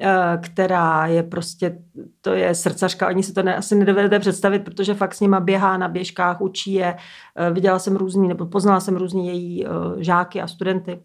eh, 0.00 0.38
která 0.42 1.06
je 1.06 1.22
prostě, 1.22 1.78
to 2.20 2.30
je 2.30 2.54
srdcařka, 2.54 3.06
ani 3.06 3.22
si 3.22 3.32
to 3.32 3.42
ne, 3.42 3.56
asi 3.56 3.74
nedovedete 3.74 4.18
představit, 4.18 4.64
protože 4.64 4.94
fakt 4.94 5.14
s 5.14 5.20
nima 5.20 5.40
běhá 5.40 5.76
na 5.76 5.88
běžkách, 5.88 6.40
učí 6.40 6.72
je. 6.72 6.96
Eh, 7.36 7.50
viděla 7.50 7.78
jsem 7.78 7.96
různý, 7.96 8.28
nebo 8.28 8.46
poznala 8.46 8.80
jsem 8.80 8.96
různý 8.96 9.26
její 9.26 9.66
žáky 9.98 10.40
a 10.40 10.46
studenty 10.46 11.00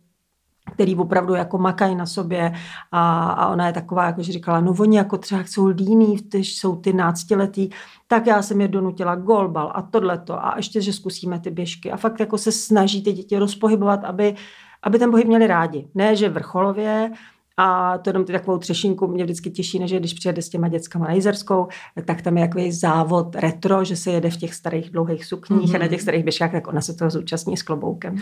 který 0.71 0.95
opravdu 0.95 1.33
jako 1.33 1.57
makají 1.57 1.95
na 1.95 2.05
sobě. 2.05 2.53
A, 2.91 3.23
a 3.29 3.47
ona 3.47 3.67
je 3.67 3.73
taková, 3.73 4.05
jako 4.05 4.23
že 4.23 4.31
říkala, 4.31 4.61
no 4.61 4.75
oni 4.79 4.97
jako 4.97 5.17
třeba 5.17 5.41
jsou 5.45 5.65
líní, 5.65 6.15
když 6.15 6.57
jsou 6.57 6.75
ty 6.75 6.93
náctiletí, 6.93 7.69
tak 8.07 8.27
já 8.27 8.41
jsem 8.41 8.61
je 8.61 8.67
donutila 8.67 9.15
golbal 9.15 9.71
a 9.75 9.81
tohleto. 9.81 10.45
A 10.45 10.53
ještě, 10.57 10.81
že 10.81 10.93
zkusíme 10.93 11.39
ty 11.39 11.51
běžky. 11.51 11.91
A 11.91 11.97
fakt 11.97 12.19
jako 12.19 12.37
se 12.37 12.51
snaží 12.51 13.03
ty 13.03 13.13
děti 13.13 13.37
rozpohybovat, 13.37 14.03
aby, 14.03 14.35
aby 14.83 14.99
ten 14.99 15.11
pohyb 15.11 15.27
měli 15.27 15.47
rádi. 15.47 15.87
Ne, 15.95 16.15
že 16.15 16.29
vrcholově, 16.29 17.11
a 17.57 17.97
to 17.97 18.09
jenom 18.09 18.25
ty 18.25 18.31
takovou 18.31 18.57
třešinku 18.57 19.07
mě 19.07 19.23
vždycky 19.23 19.51
těší, 19.51 19.79
než 19.79 19.93
když 19.93 20.13
přijede 20.13 20.41
s 20.41 20.49
těma 20.49 20.67
dětskama 20.67 21.07
na 21.07 21.13
Jizerskou, 21.13 21.67
tak 22.05 22.21
tam 22.21 22.37
je 22.37 22.47
takový 22.47 22.71
závod 22.71 23.35
retro, 23.35 23.83
že 23.83 23.95
se 23.95 24.11
jede 24.11 24.29
v 24.29 24.37
těch 24.37 24.53
starých 24.53 24.89
dlouhých 24.89 25.25
sukních 25.25 25.71
mm-hmm. 25.71 25.75
a 25.75 25.79
na 25.79 25.87
těch 25.87 26.01
starých 26.01 26.23
běžkách, 26.23 26.51
tak 26.51 26.67
ona 26.67 26.81
se 26.81 26.93
toho 26.93 27.11
zúčastní 27.11 27.57
s 27.57 27.63
kloboukem. 27.63 28.15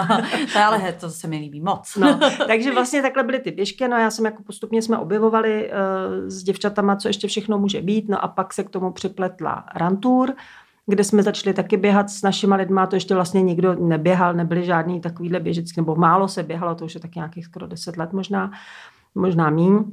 ale 0.64 0.78
he, 0.78 0.92
to 0.92 1.10
se 1.10 1.28
mi 1.28 1.38
líbí 1.38 1.60
moc. 1.60 1.96
no, 1.96 2.20
takže 2.46 2.72
vlastně 2.72 3.02
takhle 3.02 3.22
byly 3.22 3.38
ty 3.38 3.50
běžky, 3.50 3.88
no 3.88 3.96
já 3.96 4.10
jsem 4.10 4.24
jako 4.24 4.42
postupně 4.42 4.82
jsme 4.82 4.98
objevovali 4.98 5.70
uh, 5.70 6.28
s 6.28 6.42
děvčatama, 6.42 6.96
co 6.96 7.08
ještě 7.08 7.28
všechno 7.28 7.58
může 7.58 7.82
být, 7.82 8.08
no 8.08 8.24
a 8.24 8.28
pak 8.28 8.54
se 8.54 8.64
k 8.64 8.70
tomu 8.70 8.92
připletla 8.92 9.64
rantur, 9.74 10.34
kde 10.88 11.04
jsme 11.04 11.22
začali 11.22 11.54
taky 11.54 11.76
běhat 11.76 12.10
s 12.10 12.22
našima 12.22 12.56
lidma, 12.56 12.86
to 12.86 12.96
ještě 12.96 13.14
vlastně 13.14 13.42
nikdo 13.42 13.74
neběhal, 13.74 14.34
nebyly 14.34 14.64
žádný 14.64 15.00
takovýhle 15.00 15.40
běžecký, 15.40 15.80
nebo 15.80 15.96
málo 15.96 16.28
se 16.28 16.42
běhalo, 16.42 16.74
to 16.74 16.84
už 16.84 16.94
je 16.94 17.00
tak 17.00 17.14
nějakých 17.14 17.44
skoro 17.44 17.66
deset 17.66 17.96
let 17.96 18.12
možná, 18.12 18.50
možná 19.14 19.50
míň. 19.50 19.84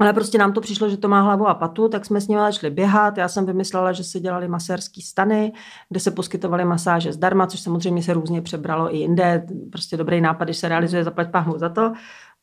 Ale 0.00 0.12
prostě 0.12 0.38
nám 0.38 0.52
to 0.52 0.60
přišlo, 0.60 0.88
že 0.88 0.96
to 0.96 1.08
má 1.08 1.20
hlavu 1.20 1.48
a 1.48 1.54
patu, 1.54 1.88
tak 1.88 2.06
jsme 2.06 2.20
s 2.20 2.28
nimi 2.28 2.40
začali 2.40 2.70
běhat. 2.70 3.18
Já 3.18 3.28
jsem 3.28 3.46
vymyslela, 3.46 3.92
že 3.92 4.04
se 4.04 4.20
dělali 4.20 4.48
masérský 4.48 5.02
stany, 5.02 5.52
kde 5.88 6.00
se 6.00 6.10
poskytovaly 6.10 6.64
masáže 6.64 7.12
zdarma, 7.12 7.46
což 7.46 7.60
samozřejmě 7.60 8.02
se 8.02 8.14
různě 8.14 8.42
přebralo 8.42 8.94
i 8.94 8.98
jinde. 8.98 9.46
Prostě 9.72 9.96
dobrý 9.96 10.20
nápad, 10.20 10.44
když 10.44 10.56
se 10.56 10.68
realizuje, 10.68 11.04
zaplať 11.04 11.30
páhnu 11.30 11.58
za 11.58 11.68
to. 11.68 11.92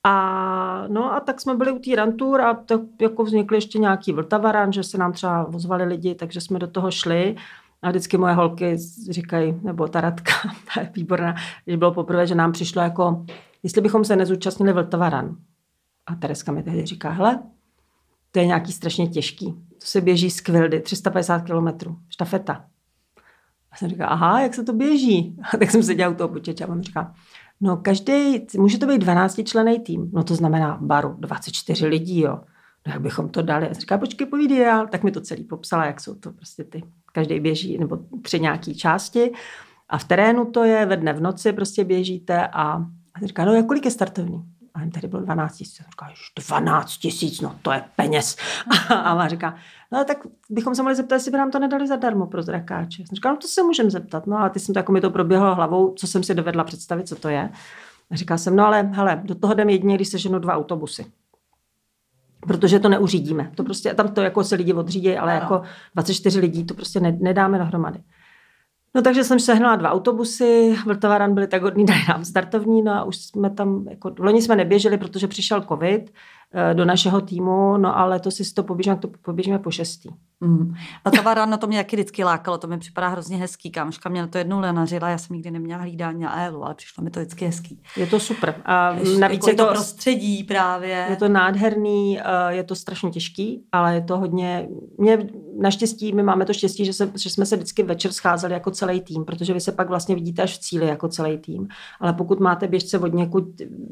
A, 0.04 0.84
no 0.88 1.14
a 1.14 1.20
tak 1.20 1.42
jsme 1.42 1.56
byli 1.56 1.72
u 1.72 1.80
té 1.80 1.96
rantur 1.96 2.42
a 2.42 2.54
tak 2.54 2.82
jako 3.02 3.24
vznikly 3.24 3.58
ještě 3.58 3.80
nějaký 3.80 4.14
vltavaran, 4.14 4.74
že 4.74 4.84
se 4.84 4.98
nám 4.98 5.14
třeba 5.14 5.48
ozvali 5.48 5.84
lidi, 5.84 6.16
takže 6.16 6.42
jsme 6.42 6.60
do 6.60 6.68
toho 6.68 6.92
šli. 6.92 7.36
A 7.82 7.90
vždycky 7.90 8.18
moje 8.18 8.34
holky 8.34 8.78
říkají, 9.10 9.60
nebo 9.62 9.88
ta 9.88 10.02
Radka, 10.02 10.32
ta 10.74 10.82
je 10.82 10.92
výborná, 10.96 11.36
že 11.68 11.78
bylo 11.78 11.94
poprvé, 11.94 12.28
že 12.28 12.36
nám 12.36 12.52
přišlo 12.52 12.82
jako, 12.82 13.26
jestli 13.64 13.82
bychom 13.82 14.06
se 14.06 14.16
nezúčastnili 14.16 14.74
Vltava 14.74 15.10
Run. 15.10 15.38
A 16.06 16.16
Tereska 16.16 16.52
mi 16.52 16.64
tehdy 16.64 16.86
říká, 16.86 17.10
hele, 17.10 17.40
to 18.32 18.40
je 18.40 18.46
nějaký 18.46 18.72
strašně 18.72 19.08
těžký. 19.08 19.46
To 19.54 19.86
se 19.86 20.02
běží 20.02 20.32
z 20.32 20.42
Kvildy, 20.42 20.80
350 20.80 21.40
kilometrů, 21.40 21.98
štafeta. 22.10 22.66
A 23.72 23.78
jsem 23.78 23.90
říkala, 23.90 24.10
aha, 24.10 24.42
jak 24.42 24.54
se 24.54 24.64
to 24.64 24.74
běží? 24.74 25.38
A 25.54 25.58
tak 25.58 25.72
jsem 25.72 25.84
se 25.84 25.96
dělal 25.96 26.14
u 26.14 26.16
toho 26.16 26.30
počítače 26.30 26.66
a 26.66 26.68
on 26.68 26.82
říká, 26.82 27.14
no 27.62 27.78
každý, 27.78 28.46
může 28.58 28.78
to 28.78 28.88
být 28.88 28.98
12 28.98 29.40
člený 29.44 29.80
tým, 29.80 30.10
no 30.14 30.24
to 30.24 30.36
znamená 30.36 30.78
baru, 30.82 31.16
24 31.20 31.86
lidí, 31.86 32.22
jo. 32.22 32.40
No 32.88 32.94
jak 32.94 33.02
bychom 33.02 33.30
to 33.30 33.42
dali? 33.42 33.70
A 33.70 33.74
jsem 33.74 33.82
říká, 33.82 33.98
počkej, 33.98 34.28
povídej 34.28 34.66
dál. 34.66 34.88
Tak 34.88 35.04
mi 35.04 35.12
to 35.12 35.22
celý 35.22 35.44
popsala, 35.44 35.86
jak 35.86 36.02
jsou 36.02 36.16
to 36.16 36.32
prostě 36.32 36.64
ty, 36.64 36.84
každý 37.18 37.40
běží, 37.40 37.78
nebo 37.78 38.00
tři 38.22 38.40
nějaký 38.40 38.76
části. 38.76 39.32
A 39.90 39.98
v 39.98 40.04
terénu 40.04 40.46
to 40.46 40.64
je, 40.64 40.86
ve 40.86 40.98
dne 40.98 41.14
v 41.14 41.22
noci 41.22 41.54
prostě 41.54 41.84
běžíte 41.84 42.48
a, 42.48 42.62
a 43.14 43.26
říká, 43.26 43.46
no 43.46 43.64
kolik 43.64 43.86
je 43.86 43.92
startovní? 43.92 44.44
A 44.74 44.82
jim 44.82 44.92
tady 44.92 45.08
bylo 45.08 45.22
12 45.22 45.58
tisíc. 45.58 45.82
Říká, 45.90 46.10
12 46.36 46.98
tisíc, 46.98 47.42
no 47.42 47.56
to 47.62 47.72
je 47.72 47.84
peněz. 47.96 48.38
A 48.90 49.14
ona 49.14 49.28
říká, 49.28 49.56
no 49.92 50.04
tak 50.06 50.18
bychom 50.50 50.76
se 50.76 50.82
mohli 50.82 50.96
zeptat, 50.96 51.16
jestli 51.16 51.32
by 51.32 51.38
nám 51.38 51.52
to 51.52 51.60
nedali 51.60 51.88
zadarmo 51.88 52.28
pro 52.28 52.44
zrakáče. 52.44 53.04
Jsem 53.04 53.32
no 53.32 53.38
to 53.38 53.48
se 53.48 53.64
můžeme 53.64 53.90
zeptat. 53.90 54.28
No 54.28 54.38
a 54.38 54.50
ty 54.50 54.60
jsem 54.60 54.74
to 54.74 54.80
jako 54.80 54.92
mi 54.92 55.02
to 55.02 55.10
proběhlo 55.10 55.56
hlavou, 55.56 55.94
co 55.94 56.08
jsem 56.08 56.24
si 56.24 56.36
dovedla 56.36 56.64
představit, 56.64 57.08
co 57.08 57.16
to 57.16 57.30
je. 57.30 57.50
A 58.12 58.16
říká 58.16 58.38
jsem, 58.38 58.56
no 58.56 58.66
ale 58.66 58.82
hele, 58.94 59.22
do 59.24 59.36
toho 59.36 59.54
jdeme 59.54 59.72
jedině, 59.72 59.96
když 59.96 60.08
se 60.08 60.18
ženou 60.18 60.40
dva 60.40 60.54
autobusy. 60.54 61.06
Protože 62.42 62.80
to 62.80 62.90
neuřídíme. 62.90 63.52
To 63.56 63.64
prostě, 63.64 63.94
tam 63.94 64.08
to 64.14 64.22
jako 64.22 64.44
se 64.44 64.56
lidi 64.56 64.74
odřídí, 64.74 65.18
ale 65.18 65.32
ano. 65.32 65.42
jako 65.42 65.62
24 65.96 66.40
lidí 66.40 66.66
to 66.66 66.74
prostě 66.74 67.00
nedáme 67.00 67.58
dohromady. 67.58 68.00
No 68.96 69.02
takže 69.02 69.24
jsem 69.24 69.40
sehnala 69.40 69.76
dva 69.76 69.92
autobusy, 69.92 70.76
Vltavaran 70.86 71.34
byli 71.34 71.48
tak 71.48 71.62
hodní, 71.62 71.86
dali 71.86 72.00
nám 72.10 72.26
startovní, 72.26 72.82
no 72.82 72.92
a 72.92 73.04
už 73.04 73.18
jsme 73.18 73.50
tam, 73.50 73.86
jako, 73.90 74.16
loni 74.20 74.42
jsme 74.42 74.56
neběželi, 74.56 74.98
protože 74.98 75.28
přišel 75.28 75.62
covid, 75.62 76.12
do 76.74 76.86
našeho 76.86 77.22
týmu, 77.22 77.78
no 77.78 77.98
ale 77.98 78.20
to 78.20 78.32
si 78.32 78.54
to 78.54 78.64
poběžíme, 78.64 78.96
to 78.96 79.08
poběžíme 79.08 79.60
po 79.60 79.72
šestý. 79.72 80.10
Mm. 80.42 80.74
A 81.06 81.12
ta 81.12 81.22
varana 81.22 81.58
to 81.58 81.68
mě 81.68 81.78
taky 81.78 81.96
vždycky 81.96 82.24
lákalo, 82.24 82.58
to 82.58 82.68
mi 82.68 82.78
připadá 82.78 83.08
hrozně 83.08 83.38
hezký. 83.38 83.72
Kámoška 83.72 84.10
mě 84.10 84.22
na 84.22 84.28
to 84.28 84.38
jednou 84.38 84.60
lenařila, 84.60 85.10
já 85.10 85.18
jsem 85.18 85.34
nikdy 85.34 85.52
neměla 85.52 85.82
hlídání 85.82 86.20
na 86.20 86.46
ELu, 86.46 86.64
ale 86.64 86.76
přišlo 86.76 87.04
mi 87.04 87.10
to 87.10 87.20
vždycky 87.20 87.46
hezký. 87.46 87.82
Je 87.98 88.08
to 88.08 88.20
super. 88.20 88.56
A 88.66 88.92
Ještě, 88.94 89.20
navíc 89.20 89.48
jako 89.48 89.50
je 89.50 89.56
to, 89.56 89.66
to 89.66 89.72
prostředí 89.72 90.44
právě. 90.44 91.06
Je 91.10 91.16
to 91.16 91.30
nádherný, 91.30 92.20
eh, 92.20 92.24
je 92.50 92.64
to 92.64 92.76
strašně 92.76 93.10
těžký, 93.10 93.64
ale 93.72 93.96
je 93.96 94.02
to 94.02 94.18
hodně, 94.18 94.68
mě 94.98 95.30
naštěstí, 95.60 96.14
my 96.14 96.24
máme 96.24 96.46
to 96.46 96.54
štěstí, 96.54 96.86
že, 96.86 96.94
se, 96.94 97.12
že 97.16 97.30
jsme 97.30 97.46
se 97.46 97.56
vždycky 97.56 97.84
večer 97.84 98.12
scházeli 98.12 98.54
jako 98.54 98.72
celý 98.72 99.02
tým, 99.02 99.26
protože 99.26 99.54
vy 99.54 99.62
se 99.62 99.72
pak 99.72 99.90
vlastně 99.90 100.16
vidíte 100.16 100.42
až 100.42 100.58
v 100.58 100.62
cíli 100.62 100.88
jako 100.88 101.08
celý 101.08 101.38
tým. 101.38 101.68
Ale 102.00 102.14
pokud 102.14 102.40
máte 102.40 102.68
běžce 102.68 103.00
od 103.00 103.14
někud 103.14 103.44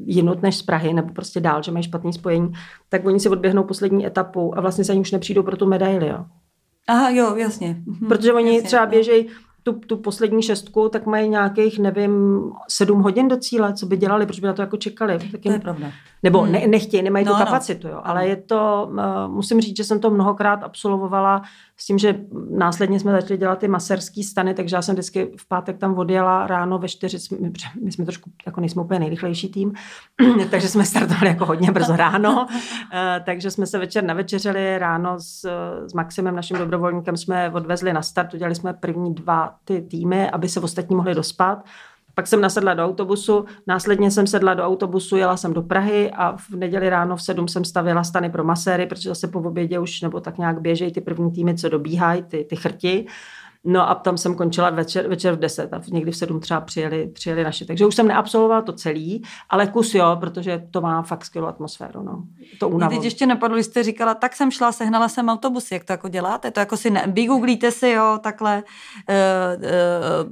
jinut 0.06 0.42
než 0.42 0.56
z 0.56 0.62
Prahy, 0.62 0.94
nebo 0.94 1.14
prostě 1.14 1.40
dál, 1.40 1.64
že 1.64 1.72
mají 1.72 1.84
špatný 1.84 2.14
spojení, 2.14 2.45
tak 2.90 3.06
oni 3.06 3.20
si 3.20 3.30
odběhnou 3.30 3.64
poslední 3.64 4.06
etapu 4.06 4.58
a 4.58 4.62
vlastně 4.62 4.84
se 4.84 4.92
ani 4.92 5.02
už 5.02 5.12
nepřijdou 5.12 5.44
pro 5.44 5.58
tu 5.58 5.66
medaili. 5.66 6.08
Jo. 6.08 6.26
Aha, 6.88 7.10
jo, 7.10 7.36
jasně. 7.36 7.84
Mhm. 7.86 8.08
Protože 8.08 8.34
oni 8.34 8.54
jasně, 8.54 8.68
třeba 8.68 8.86
běžejí 8.86 9.28
tu, 9.64 9.74
tu 9.74 9.98
poslední 9.98 10.44
šestku, 10.44 10.90
tak 10.90 11.06
mají 11.06 11.30
nějakých, 11.30 11.80
nevím, 11.80 12.44
sedm 12.68 13.02
hodin 13.02 13.28
do 13.28 13.38
cíle, 13.38 13.74
co 13.74 13.86
by 13.86 13.98
dělali, 13.98 14.26
proč 14.26 14.40
by 14.40 14.48
na 14.48 14.54
to 14.54 14.62
jako 14.62 14.78
čekali. 14.78 15.20
Tak 15.20 15.32
jim, 15.34 15.42
to 15.42 15.52
je 15.52 15.60
pravda. 15.60 15.92
Nebo 16.26 16.42
hmm. 16.42 16.52
ne, 16.52 16.68
nechtějí, 16.68 17.04
nemají 17.04 17.26
no, 17.26 17.32
tu 17.34 17.38
kapacitu, 17.38 17.88
jo. 17.88 18.02
ale 18.04 18.28
je 18.28 18.36
to, 18.36 18.90
uh, 18.92 19.34
musím 19.34 19.62
říct, 19.62 19.78
že 19.78 19.84
jsem 19.84 20.00
to 20.00 20.10
mnohokrát 20.12 20.64
absolvovala 20.64 21.42
s 21.78 21.86
tím, 21.86 21.98
že 21.98 22.16
následně 22.50 23.00
jsme 23.00 23.12
začali 23.12 23.38
dělat 23.38 23.60
ty 23.60 23.68
maserský 23.68 24.24
stany, 24.24 24.54
takže 24.54 24.76
já 24.76 24.82
jsem 24.82 24.96
vždycky 24.96 25.32
v 25.38 25.48
pátek 25.48 25.78
tam 25.78 25.98
odjela 25.98 26.48
ráno 26.48 26.78
ve 26.80 26.88
čtyři, 26.88 27.18
my, 27.82 27.92
jsme 27.92 28.06
trošku, 28.06 28.32
jako 28.46 28.62
nejsme 28.62 28.82
úplně 28.82 29.00
nejrychlejší 29.00 29.52
tým, 29.52 29.74
takže 30.52 30.68
jsme 30.68 30.86
startovali 30.86 31.28
jako 31.28 31.46
hodně 31.46 31.72
brzo 31.72 31.96
ráno, 31.96 32.46
uh, 32.46 32.48
takže 33.26 33.52
jsme 33.52 33.66
se 33.68 33.80
večer 33.80 34.04
navečeřili, 34.04 34.78
ráno 34.78 35.20
s, 35.20 35.50
s 35.88 35.94
Maximem, 35.94 36.36
naším 36.36 36.58
dobrovolníkem, 36.58 37.18
jsme 37.18 37.50
odvezli 37.50 37.94
na 37.94 38.02
start, 38.02 38.34
udělali 38.34 38.56
jsme 38.56 38.74
první 38.74 39.14
dva 39.14 39.56
ty 39.66 39.82
týmy, 39.82 40.30
aby 40.30 40.50
se 40.50 40.60
ostatní 40.60 40.96
mohli 40.96 41.16
dospat. 41.16 41.64
Pak 42.16 42.28
jsem 42.28 42.42
nasedla 42.42 42.74
do 42.74 42.86
autobusu, 42.86 43.46
následně 43.68 44.12
jsem 44.12 44.28
sedla 44.28 44.54
do 44.54 44.64
autobusu, 44.64 45.18
jela 45.18 45.38
jsem 45.38 45.54
do 45.54 45.62
Prahy 45.62 46.12
a 46.12 46.38
v 46.38 46.50
neděli 46.50 46.90
ráno 46.90 47.16
v 47.16 47.22
sedm 47.22 47.48
jsem 47.48 47.66
stavila 47.66 48.04
stany 48.04 48.30
pro 48.30 48.44
maséry, 48.44 48.86
protože 48.86 49.10
zase 49.10 49.28
po 49.28 49.40
obědě 49.40 49.80
už 49.80 50.02
nebo 50.02 50.20
tak 50.20 50.38
nějak 50.38 50.62
běžejí 50.62 50.92
ty 50.92 51.02
první 51.02 51.32
týmy, 51.32 51.56
co 51.58 51.70
dobíhají, 51.70 52.24
ty, 52.24 52.44
ty 52.44 52.56
chrti. 52.56 53.06
No 53.66 53.90
a 53.90 53.96
tam 53.96 54.18
jsem 54.18 54.36
končila 54.36 54.70
večer, 54.70 55.08
večer 55.08 55.34
v 55.34 55.40
10 55.40 55.74
a 55.74 55.82
někdy 55.88 56.12
v 56.12 56.18
7 56.18 56.40
třeba 56.40 56.62
přijeli, 56.62 57.08
přijeli 57.08 57.44
naši. 57.44 57.66
Takže 57.66 57.86
už 57.86 57.96
jsem 57.96 58.08
neabsolvovala 58.08 58.62
to 58.62 58.74
celý, 58.74 59.24
ale 59.50 59.68
kus 59.68 59.96
jo, 59.96 60.18
protože 60.20 60.64
to 60.72 60.82
má 60.82 61.02
fakt 61.02 61.26
skvělou 61.26 61.48
atmosféru. 61.48 62.04
No. 62.04 62.24
To 62.60 62.70
Mě 62.70 62.90
teď 62.90 63.04
ještě 63.04 63.26
napadlo, 63.26 63.58
jste 63.58 63.84
říkala, 63.84 64.14
tak 64.14 64.36
jsem 64.36 64.52
šla, 64.52 64.72
sehnala 64.72 65.08
jsem 65.08 65.30
autobusy. 65.30 65.74
Jak 65.74 65.84
to 65.84 65.94
jako 65.94 66.10
děláte? 66.10 66.52
To 66.52 66.60
jako 66.60 66.78
si 66.78 66.90
ne, 66.90 67.04
vygooglíte 67.08 67.72
si, 67.72 67.90
jo, 67.90 68.20
takhle 68.22 68.64
uh, 68.64 69.16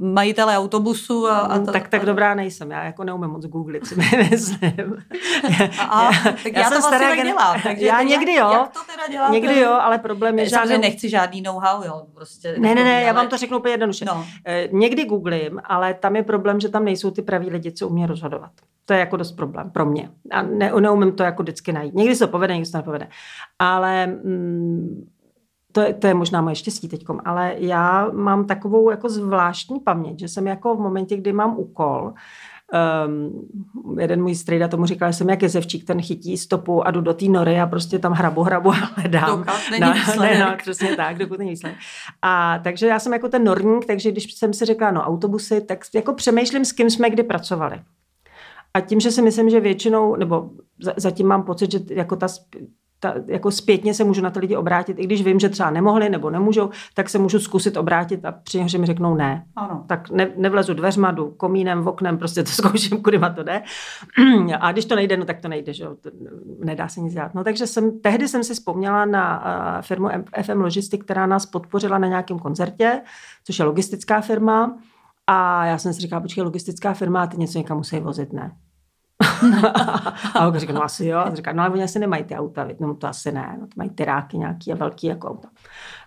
uh, 0.01 0.13
majitele 0.13 0.57
autobusu. 0.57 1.27
A, 1.27 1.37
a 1.37 1.59
to, 1.59 1.71
tak, 1.71 1.87
tak 1.87 2.05
dobrá 2.05 2.35
nejsem. 2.35 2.71
Já 2.71 2.83
jako 2.83 3.03
neumím 3.03 3.29
moc 3.29 3.45
googlit, 3.45 3.87
si 3.87 3.95
myslím. 4.31 5.05
a, 5.79 6.09
tak 6.43 6.53
já, 6.53 6.61
já, 6.61 6.69
to 6.69 6.75
vlastně 6.75 6.99
tak 6.99 7.23
dělám. 7.23 7.61
Takže 7.63 7.85
já 7.85 8.01
někdy 8.01 8.33
jo. 8.33 8.49
Jak 8.51 8.73
to 8.73 8.79
teda 8.91 9.07
děláte? 9.11 9.31
Někdy 9.31 9.59
jo, 9.59 9.71
ale 9.71 9.97
problém 9.97 10.39
je, 10.39 10.45
že... 10.45 10.51
Samozřejmě 10.51 10.77
nechci 10.77 11.09
žádný 11.09 11.41
know-how, 11.41 11.83
jo. 11.83 12.03
Prostě 12.13 12.55
ne, 12.57 12.75
ne, 12.75 12.83
ne, 12.83 13.01
já 13.01 13.13
vám 13.23 13.29
to 13.29 13.37
řeknu 13.37 13.57
úplně 13.57 13.73
jednoduše. 13.73 14.05
No. 14.05 14.25
Eh, 14.45 14.69
někdy 14.71 15.05
googlím, 15.05 15.61
ale 15.63 15.93
tam 15.93 16.15
je 16.15 16.23
problém, 16.23 16.59
že 16.59 16.69
tam 16.69 16.85
nejsou 16.85 17.11
ty 17.11 17.21
praví 17.21 17.49
lidi, 17.49 17.71
co 17.71 17.87
umí 17.87 18.05
rozhodovat. 18.05 18.51
To 18.85 18.93
je 18.93 18.99
jako 18.99 19.17
dost 19.17 19.31
problém 19.31 19.71
pro 19.71 19.85
mě. 19.85 20.09
A 20.31 20.41
ne, 20.41 20.71
neumím 20.79 21.11
to 21.11 21.23
jako 21.23 21.43
vždycky 21.43 21.73
najít. 21.73 21.93
Někdy 21.93 22.15
se 22.15 22.25
to 22.25 22.31
povede, 22.31 22.53
někdy 22.53 22.65
se 22.65 22.71
to 22.71 22.77
nepovede. 22.77 23.07
Ale 23.59 24.07
mm, 24.07 25.07
to 25.71 25.81
je, 25.81 25.93
to 25.93 26.07
je 26.07 26.13
možná 26.13 26.41
moje 26.41 26.55
štěstí 26.55 26.87
teď, 26.87 27.05
ale 27.25 27.55
já 27.57 28.09
mám 28.11 28.45
takovou 28.45 28.89
jako 28.89 29.09
zvláštní 29.09 29.79
paměť, 29.79 30.19
že 30.19 30.27
jsem 30.27 30.47
jako 30.47 30.75
v 30.75 30.79
momentě, 30.79 31.17
kdy 31.17 31.33
mám 31.33 31.57
úkol, 31.57 32.13
Um, 33.07 33.99
jeden 33.99 34.21
můj 34.21 34.35
strejda 34.35 34.67
tomu 34.67 34.85
říkal, 34.85 35.11
že 35.11 35.17
jsem 35.17 35.29
jak 35.29 35.41
jezevčík, 35.41 35.85
ten 35.85 36.01
chytí 36.01 36.37
stopu 36.37 36.87
a 36.87 36.91
jdu 36.91 37.01
do 37.01 37.13
té 37.13 37.25
nory 37.25 37.59
a 37.59 37.67
prostě 37.67 37.99
tam 37.99 38.13
hrabu, 38.13 38.43
hrabu 38.43 38.71
a 38.71 38.73
hledám. 38.73 39.37
Dokud 39.37 39.71
není 39.71 39.81
no, 39.81 40.21
ne, 40.21 40.39
no, 40.39 40.57
přesně 40.57 40.95
tak, 40.95 41.17
dokud 41.17 41.39
není 41.39 41.49
výsledek. 41.49 41.77
A 42.21 42.59
takže 42.63 42.87
já 42.87 42.99
jsem 42.99 43.13
jako 43.13 43.29
ten 43.29 43.43
norník, 43.43 43.85
takže 43.85 44.11
když 44.11 44.33
jsem 44.33 44.53
si 44.53 44.65
řekla, 44.65 44.91
no 44.91 45.01
autobusy, 45.01 45.61
tak 45.61 45.79
jako 45.95 46.13
přemýšlím, 46.13 46.65
s 46.65 46.71
kým 46.71 46.89
jsme 46.89 47.09
kdy 47.09 47.23
pracovali. 47.23 47.81
A 48.73 48.81
tím, 48.81 48.99
že 48.99 49.11
si 49.11 49.21
myslím, 49.21 49.49
že 49.49 49.59
většinou, 49.59 50.15
nebo 50.15 50.49
zatím 50.97 51.27
mám 51.27 51.43
pocit, 51.43 51.71
že 51.71 51.79
jako 51.89 52.15
ta 52.15 52.27
ta, 53.03 53.13
jako 53.27 53.51
zpětně 53.51 53.93
se 53.93 54.03
můžu 54.03 54.21
na 54.21 54.29
ty 54.29 54.39
lidi 54.39 54.55
obrátit, 54.55 54.99
i 54.99 55.03
když 55.03 55.23
vím, 55.23 55.39
že 55.39 55.49
třeba 55.49 55.69
nemohli 55.69 56.09
nebo 56.09 56.29
nemůžou, 56.29 56.69
tak 56.93 57.09
se 57.09 57.17
můžu 57.17 57.39
zkusit 57.39 57.77
obrátit 57.77 58.25
a 58.25 58.31
při 58.31 58.77
mi 58.77 58.85
řeknou 58.85 59.15
ne. 59.15 59.45
Ano. 59.55 59.83
Tak 59.87 60.09
ne, 60.09 60.31
nevlezu 60.35 60.73
dveřma, 60.73 61.11
jdu 61.11 61.31
komínem, 61.31 61.81
v 61.81 61.87
oknem, 61.87 62.17
prostě 62.17 62.43
to 62.43 62.49
zkouším, 62.61 63.01
kudy 63.01 63.17
ma 63.17 63.29
to 63.29 63.43
jde. 63.43 63.63
A 64.59 64.71
když 64.71 64.85
to 64.85 64.95
nejde, 64.95 65.17
no 65.17 65.25
tak 65.25 65.39
to 65.39 65.47
nejde, 65.47 65.73
že 65.73 65.85
nedá 66.63 66.87
se 66.87 67.01
nic 67.01 67.13
dělat. 67.13 67.33
No 67.33 67.43
takže 67.43 67.67
jsem, 67.67 67.99
tehdy 67.99 68.27
jsem 68.27 68.43
si 68.43 68.53
vzpomněla 68.53 69.05
na 69.05 69.43
uh, 69.45 69.81
firmu 69.81 70.09
FM 70.43 70.61
Logistik, 70.61 71.03
která 71.03 71.25
nás 71.25 71.45
podpořila 71.45 71.97
na 71.97 72.07
nějakém 72.07 72.39
koncertě, 72.39 73.01
což 73.43 73.59
je 73.59 73.65
logistická 73.65 74.21
firma. 74.21 74.77
A 75.27 75.65
já 75.65 75.77
jsem 75.77 75.93
si 75.93 76.01
říkala, 76.01 76.21
počkej, 76.21 76.43
logistická 76.43 76.93
firma, 76.93 77.23
a 77.23 77.27
ty 77.27 77.37
něco 77.37 77.57
někam 77.57 77.77
musí 77.77 77.99
vozit, 77.99 78.33
ne? 78.33 78.51
a 80.35 80.47
on 80.47 80.55
říká, 80.55 80.73
no 80.73 80.83
asi 80.83 81.05
jo. 81.05 81.17
A 81.17 81.35
říká, 81.35 81.53
no 81.53 81.63
ale 81.63 81.71
oni 81.71 81.83
asi 81.83 81.99
nemají 81.99 82.23
ty 82.23 82.35
auta, 82.35 82.67
no 82.79 82.95
to 82.95 83.07
asi 83.07 83.31
ne, 83.31 83.57
no 83.59 83.67
to 83.67 83.73
mají 83.75 83.89
tyráky 83.89 84.37
nějaký 84.37 84.71
a 84.71 84.75
velký 84.75 85.07
jako 85.07 85.27
auta. 85.29 85.47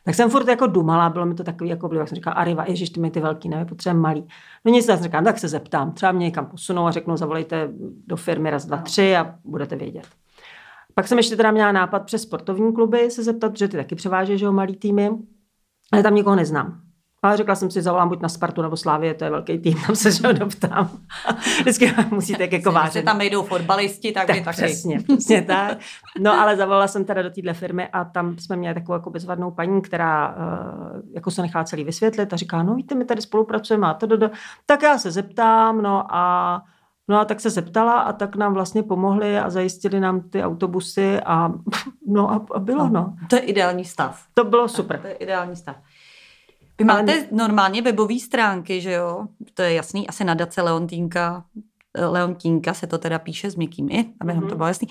Tak 0.05 0.15
jsem 0.15 0.31
furt 0.31 0.49
jako 0.49 0.67
dumala, 0.67 1.11
bylo 1.11 1.27
mi 1.27 1.35
to 1.35 1.45
takový 1.45 1.71
jako 1.71 1.89
bylo, 1.89 2.01
jak 2.01 2.09
jsem 2.09 2.17
říkala, 2.17 2.37
Arriva, 2.37 2.65
ježiš, 2.67 2.91
ty 2.91 3.01
mají 3.01 3.11
ty 3.11 3.21
velký, 3.21 3.49
ne, 3.49 3.65
potřebujeme 3.65 4.01
malý. 4.01 4.29
No 4.65 4.73
nic, 4.73 4.87
tak 4.87 5.03
říkám, 5.03 5.25
tak 5.25 5.39
se 5.39 5.49
zeptám, 5.49 5.93
třeba 5.93 6.13
mě 6.13 6.25
někam 6.25 6.47
posunou 6.47 6.87
a 6.87 6.91
řeknou, 6.91 7.17
zavolejte 7.17 7.69
do 8.07 8.17
firmy 8.17 8.51
raz, 8.51 8.67
dva, 8.67 8.77
tři 8.77 9.17
a 9.17 9.35
budete 9.45 9.77
vědět. 9.77 10.07
Pak 10.95 11.09
jsem 11.09 11.19
ještě 11.19 11.37
teda 11.37 11.51
měla 11.51 11.73
nápad 11.73 12.05
přes 12.05 12.23
sportovní 12.23 12.73
kluby 12.73 13.11
se 13.11 13.23
zeptat, 13.23 13.57
že 13.57 13.69
ty 13.69 13.77
taky 13.77 13.95
převážejí, 13.95 14.39
že 14.39 14.45
jo, 14.45 14.53
malý 14.53 14.77
týmy, 14.77 15.11
ale 15.93 16.03
tam 16.03 16.15
nikoho 16.15 16.37
neznám. 16.37 16.86
Ale 17.23 17.37
řekla 17.37 17.55
jsem 17.55 17.71
si, 17.71 17.83
zavolám 17.83 18.09
buď 18.09 18.21
na 18.21 18.29
Spartu 18.29 18.63
nebo 18.63 18.77
Slávě, 18.77 19.15
to 19.15 19.25
je 19.25 19.31
velký 19.31 19.59
tým, 19.59 19.75
tam 19.87 19.97
se 19.97 20.13
že 20.13 20.33
doptám. 20.33 20.91
Vždycky 21.61 21.95
musíte 22.11 22.49
jako 22.53 22.73
vážit. 22.73 23.05
tam 23.05 23.19
nejdou 23.19 23.43
fotbalisti, 23.43 24.13
tak, 24.13 24.27
tak 24.27 24.45
taky. 24.45 24.57
Přesně, 24.57 25.01
přesně 25.01 25.43
tak. 25.43 25.79
No 26.21 26.41
ale 26.41 26.57
zavolala 26.57 26.89
jsem 26.89 27.05
teda 27.05 27.23
do 27.23 27.31
téhle 27.31 27.55
firmy 27.55 27.89
a 27.89 28.05
tam 28.05 28.39
jsme 28.39 28.57
měli 28.57 28.75
takovou 28.75 28.95
jako 28.95 29.11
bezvadnou 29.11 29.51
paní, 29.51 29.83
která 29.83 30.35
uh, 30.35 31.01
jako 31.15 31.31
se 31.31 31.43
nechá 31.43 31.65
celý 31.65 31.85
vysvětlit 31.85 32.33
a 32.33 32.37
říká, 32.37 32.63
no 32.63 32.75
víte, 32.75 32.95
my 32.95 33.05
tady 33.05 33.23
spolupracujeme 33.23 33.87
a 33.87 33.95
to, 33.95 34.07
to, 34.07 34.19
to. 34.19 34.31
Tak 34.67 34.83
já 34.83 34.99
se 34.99 35.11
zeptám, 35.11 35.83
no 35.83 36.15
a 36.15 36.63
No 37.09 37.21
a 37.21 37.25
tak 37.25 37.41
se 37.41 37.51
zeptala 37.51 38.01
a 38.01 38.13
tak 38.13 38.37
nám 38.37 38.55
vlastně 38.55 38.83
pomohli 38.83 39.39
a 39.39 39.51
zajistili 39.51 40.01
nám 40.01 40.21
ty 40.21 40.43
autobusy 40.43 41.21
a 41.21 41.53
no 42.07 42.31
a, 42.31 42.47
a 42.55 42.59
bylo, 42.59 42.89
no. 42.89 43.17
To 43.31 43.37
je 43.37 43.43
ideální 43.43 43.85
stav. 43.85 44.23
To 44.35 44.45
bylo 44.45 44.69
super. 44.69 45.01
To 45.01 45.07
je 45.07 45.15
ideální 45.15 45.57
stav. 45.57 45.77
Vy 46.79 46.85
máte 46.85 47.13
Ale... 47.13 47.27
normálně 47.31 47.83
webové 47.83 48.19
stránky, 48.19 48.81
že 48.81 48.93
jo? 48.93 49.27
To 49.55 49.63
je 49.63 49.73
jasný, 49.73 50.09
asi 50.09 50.25
nadace 50.25 50.63
Leontínka 50.63 51.45
Leontínka 51.99 52.75
se 52.75 52.87
to 52.87 52.99
teda 52.99 53.19
píše 53.19 53.51
s 53.51 53.57
měkkými, 53.57 54.13
aby 54.21 54.33
mm-hmm. 54.33 54.49
to 54.49 54.57
bylo 54.57 54.69
jasný, 54.69 54.89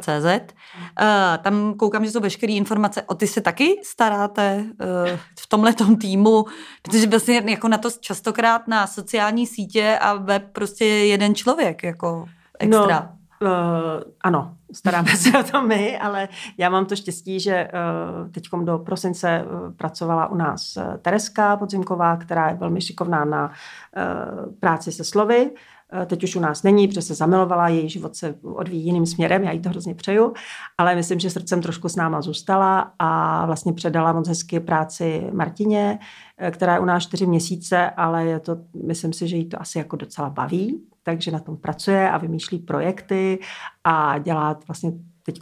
.cz. 0.00 0.26
Uh, 0.26 1.42
tam 1.42 1.74
koukám, 1.74 2.04
že 2.04 2.10
jsou 2.10 2.20
veškeré 2.20 2.52
informace. 2.52 3.02
O 3.02 3.14
ty 3.14 3.26
se 3.26 3.40
taky 3.40 3.80
staráte 3.84 4.64
uh, 4.64 5.18
v 5.40 5.46
tomhle 5.46 5.74
týmu, 6.00 6.44
protože 6.82 7.06
vlastně 7.06 7.42
jako 7.46 7.68
na 7.68 7.78
to 7.78 7.90
častokrát 8.00 8.68
na 8.68 8.86
sociální 8.86 9.46
sítě 9.46 9.98
a 10.00 10.14
web 10.14 10.44
prostě 10.52 10.84
jeden 10.84 11.34
člověk 11.34 11.82
jako 11.82 12.24
extra. 12.58 13.00
No. 13.00 13.17
Uh, 13.42 13.48
ano, 14.20 14.54
staráme 14.72 15.16
se 15.16 15.38
o 15.38 15.42
to 15.42 15.62
my, 15.62 15.98
ale 15.98 16.28
já 16.58 16.70
mám 16.70 16.86
to 16.86 16.96
štěstí, 16.96 17.40
že 17.40 17.68
uh, 17.68 18.30
teď 18.30 18.44
do 18.64 18.78
prosince 18.78 19.44
uh, 19.44 19.72
pracovala 19.72 20.30
u 20.30 20.34
nás 20.34 20.76
uh, 20.76 20.96
Tereska 20.96 21.56
Podzimková, 21.56 22.16
která 22.16 22.48
je 22.48 22.54
velmi 22.54 22.80
šikovná 22.80 23.24
na 23.24 23.46
uh, 23.46 24.54
práci 24.60 24.92
se 24.92 25.04
slovy. 25.04 25.50
Eh, 25.92 26.06
teď 26.06 26.24
už 26.24 26.36
u 26.36 26.40
nás 26.40 26.62
není, 26.62 26.88
protože 26.88 27.02
se 27.02 27.14
zamilovala, 27.14 27.68
její 27.68 27.88
život 27.88 28.16
se 28.16 28.34
odvíjí 28.42 28.84
jiným 28.86 29.06
směrem, 29.06 29.44
já 29.44 29.52
jí 29.52 29.60
to 29.60 29.68
hrozně 29.68 29.94
přeju, 29.94 30.32
ale 30.78 30.94
myslím, 30.94 31.18
že 31.18 31.30
srdcem 31.30 31.62
trošku 31.62 31.88
s 31.88 31.96
náma 31.96 32.22
zůstala 32.22 32.92
a 32.98 33.46
vlastně 33.46 33.72
předala 33.72 34.12
moc 34.12 34.28
hezky 34.28 34.60
práci 34.60 35.30
Martině, 35.32 35.98
která 36.50 36.74
je 36.74 36.80
u 36.80 36.84
nás 36.84 37.02
čtyři 37.02 37.26
měsíce, 37.26 37.90
ale 37.90 38.26
je 38.26 38.40
to, 38.40 38.56
myslím 38.86 39.12
si, 39.12 39.28
že 39.28 39.36
jí 39.36 39.48
to 39.48 39.60
asi 39.60 39.78
jako 39.78 39.96
docela 39.96 40.30
baví, 40.30 40.87
takže 41.08 41.30
na 41.30 41.38
tom 41.38 41.56
pracuje 41.56 42.10
a 42.10 42.18
vymýšlí 42.18 42.58
projekty 42.58 43.38
a 43.84 44.18
dělá 44.18 44.60
vlastně 44.68 44.92
teď 45.22 45.38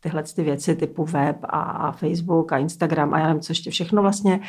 tyhle 0.00 0.22
ty 0.22 0.42
věci 0.42 0.76
typu 0.76 1.04
web 1.04 1.36
a 1.42 1.92
Facebook 1.92 2.52
a 2.52 2.58
Instagram 2.58 3.14
a 3.14 3.18
já 3.18 3.26
nevím, 3.26 3.42
co 3.42 3.50
ještě 3.50 3.70
všechno 3.70 4.02
vlastně 4.02 4.40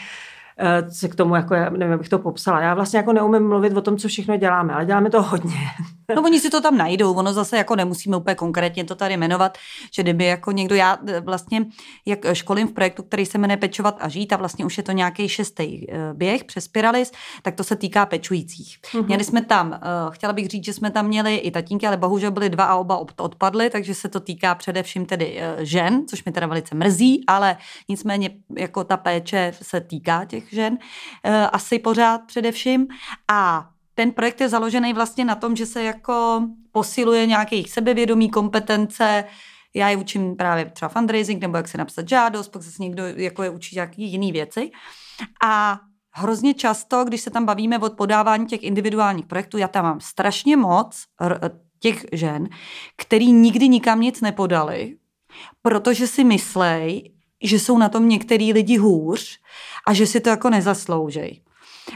Eh, 0.57 0.91
se 0.91 1.07
k 1.07 1.15
tomu, 1.15 1.35
jako, 1.35 1.55
nevím, 1.77 1.97
bych 1.97 2.09
to 2.09 2.19
popsala. 2.19 2.61
Já 2.61 2.73
vlastně 2.73 2.97
jako 2.97 3.13
neumím 3.13 3.47
mluvit 3.47 3.77
o 3.77 3.81
tom, 3.81 3.97
co 3.97 4.07
všechno 4.07 4.37
děláme, 4.37 4.73
ale 4.73 4.85
děláme 4.85 5.09
to 5.09 5.21
hodně. 5.21 5.57
No 6.15 6.21
oni 6.21 6.39
si 6.39 6.49
to 6.49 6.61
tam 6.61 6.77
najdou, 6.77 7.13
ono 7.13 7.33
zase 7.33 7.57
jako 7.57 7.75
nemusíme 7.75 8.17
úplně 8.17 8.35
konkrétně 8.35 8.83
to 8.83 8.95
tady 8.95 9.17
jmenovat, 9.17 9.57
že 9.91 10.03
kdyby 10.03 10.25
jako 10.25 10.51
někdo, 10.51 10.75
já 10.75 10.97
eh, 11.07 11.21
vlastně 11.21 11.65
jak 12.05 12.19
školím 12.33 12.67
v 12.67 12.71
projektu, 12.71 13.03
který 13.03 13.25
se 13.25 13.37
jmenuje 13.37 13.57
Pečovat 13.57 13.97
a 13.99 14.09
žít 14.09 14.33
a 14.33 14.37
vlastně 14.37 14.65
už 14.65 14.77
je 14.77 14.83
to 14.83 14.91
nějaký 14.91 15.29
šestý 15.29 15.91
eh, 15.91 16.13
běh 16.13 16.43
přes 16.43 16.63
Spiralis, 16.63 17.11
tak 17.41 17.55
to 17.55 17.63
se 17.63 17.75
týká 17.75 18.05
pečujících. 18.05 18.77
Mm-hmm. 18.81 19.05
Měli 19.05 19.23
jsme 19.23 19.41
tam, 19.41 19.79
chtěla 20.09 20.33
bych 20.33 20.47
říct, 20.47 20.65
že 20.65 20.73
jsme 20.73 20.91
tam 20.91 21.07
měli 21.07 21.35
i 21.35 21.51
tatínky, 21.51 21.87
ale 21.87 21.97
bohužel 21.97 22.31
byly 22.31 22.49
dva 22.49 22.63
a 22.63 22.75
oba 22.75 22.97
odpadly, 23.17 23.69
takže 23.69 23.95
se 23.95 24.09
to 24.09 24.19
týká 24.19 24.55
především 24.55 25.05
tedy 25.05 25.39
žen, 25.57 26.07
což 26.07 26.25
mi 26.25 26.31
teda 26.31 26.47
velice 26.47 26.75
mrzí, 26.75 27.23
ale 27.27 27.57
nicméně 27.89 28.29
jako 28.57 28.83
ta 28.83 28.97
péče 28.97 29.53
se 29.61 29.81
týká 29.81 30.25
těch 30.25 30.53
žen, 30.53 30.77
asi 31.51 31.79
pořád 31.79 32.21
především. 32.27 32.87
A 33.31 33.69
ten 33.95 34.11
projekt 34.11 34.41
je 34.41 34.49
založený 34.49 34.93
vlastně 34.93 35.25
na 35.25 35.35
tom, 35.35 35.55
že 35.55 35.65
se 35.65 35.83
jako 35.83 36.47
posiluje 36.71 37.25
nějaké 37.25 37.55
jejich 37.55 37.71
sebevědomí, 37.71 38.29
kompetence, 38.29 39.25
já 39.73 39.89
je 39.89 39.97
učím 39.97 40.35
právě 40.35 40.65
třeba 40.65 40.89
fundraising, 40.89 41.41
nebo 41.41 41.57
jak 41.57 41.67
se 41.67 41.77
napsat 41.77 42.09
žádost, 42.09 42.47
pak 42.47 42.61
zase 42.61 42.83
někdo 42.83 43.03
jako 43.05 43.43
je 43.43 43.49
učí 43.49 43.75
nějaké 43.75 44.01
jiné 44.01 44.31
věci. 44.31 44.71
A 45.45 45.79
hrozně 46.11 46.53
často, 46.53 47.05
když 47.05 47.21
se 47.21 47.29
tam 47.29 47.45
bavíme 47.45 47.79
o 47.79 47.89
podávání 47.89 48.45
těch 48.45 48.63
individuálních 48.63 49.25
projektů, 49.25 49.57
já 49.57 49.67
tam 49.67 49.85
mám 49.85 49.99
strašně 49.99 50.57
moc 50.57 51.03
těch 51.79 52.05
žen, 52.11 52.49
který 52.97 53.31
nikdy 53.31 53.67
nikam 53.67 54.01
nic 54.01 54.21
nepodali, 54.21 54.97
protože 55.61 56.07
si 56.07 56.23
myslej, 56.23 57.11
že 57.43 57.59
jsou 57.59 57.77
na 57.77 57.89
tom 57.89 58.09
některý 58.09 58.53
lidi 58.53 58.77
hůř 58.77 59.39
a 59.87 59.93
že 59.93 60.07
si 60.07 60.19
to 60.19 60.29
jako 60.29 60.49
nezasloužej. 60.49 61.41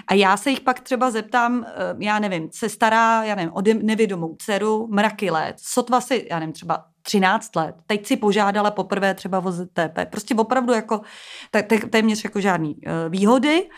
A 0.07 0.13
já 0.13 0.37
se 0.37 0.49
jich 0.49 0.61
pak 0.61 0.79
třeba 0.79 1.11
zeptám, 1.11 1.65
eh, 1.67 1.95
já 1.99 2.19
nevím, 2.19 2.49
se 2.53 2.69
stará, 2.69 3.23
já 3.23 3.35
nevím, 3.35 3.53
o 3.53 3.61
nevědomou 3.61 4.35
dceru 4.39 4.87
mraky 4.91 5.31
let, 5.31 5.55
sotva 5.59 6.01
si, 6.01 6.27
já 6.29 6.39
nevím, 6.39 6.53
třeba 6.53 6.85
13 7.01 7.55
let. 7.55 7.75
Teď 7.87 8.07
si 8.07 8.17
požádala 8.17 8.71
poprvé 8.71 9.13
třeba 9.13 9.39
o 9.39 9.51
ZTP. 9.51 10.05
Prostě 10.11 10.35
opravdu 10.35 10.73
jako 10.73 11.01
téměř 11.89 12.23
jako 12.23 12.41
žádný 12.41 12.75
uh, 12.75 12.91
výhody. 13.09 13.69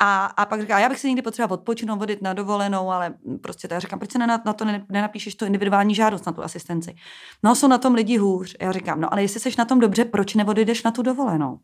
A, 0.00 0.26
a 0.26 0.46
pak 0.46 0.60
říká, 0.60 0.78
já 0.78 0.88
bych 0.88 0.98
si 1.00 1.08
někdy 1.08 1.22
potřeba 1.22 1.50
odpočinout, 1.50 1.98
vodit 1.98 2.22
na 2.22 2.32
dovolenou, 2.32 2.90
ale 2.90 3.14
prostě 3.42 3.68
to 3.68 3.74
já 3.74 3.80
říkám, 3.80 3.98
proč 3.98 4.12
se 4.12 4.18
na, 4.18 4.26
na 4.26 4.52
to 4.52 4.64
nenapíšeš 4.88 5.34
tu 5.34 5.44
individuální 5.44 5.94
žádost 5.94 6.26
na 6.26 6.32
tu 6.32 6.42
asistenci? 6.42 6.94
No, 7.42 7.54
jsou 7.54 7.68
na 7.68 7.78
tom 7.78 7.94
lidi 7.94 8.16
hůř. 8.16 8.56
Já 8.60 8.72
říkám, 8.72 9.00
no 9.00 9.12
ale 9.12 9.22
jestli 9.22 9.40
jsi 9.40 9.50
na 9.58 9.64
tom 9.64 9.80
dobře, 9.80 10.04
proč 10.04 10.34
neodjdeš 10.34 10.82
na 10.82 10.90
tu 10.90 11.02
dovolenou? 11.02 11.58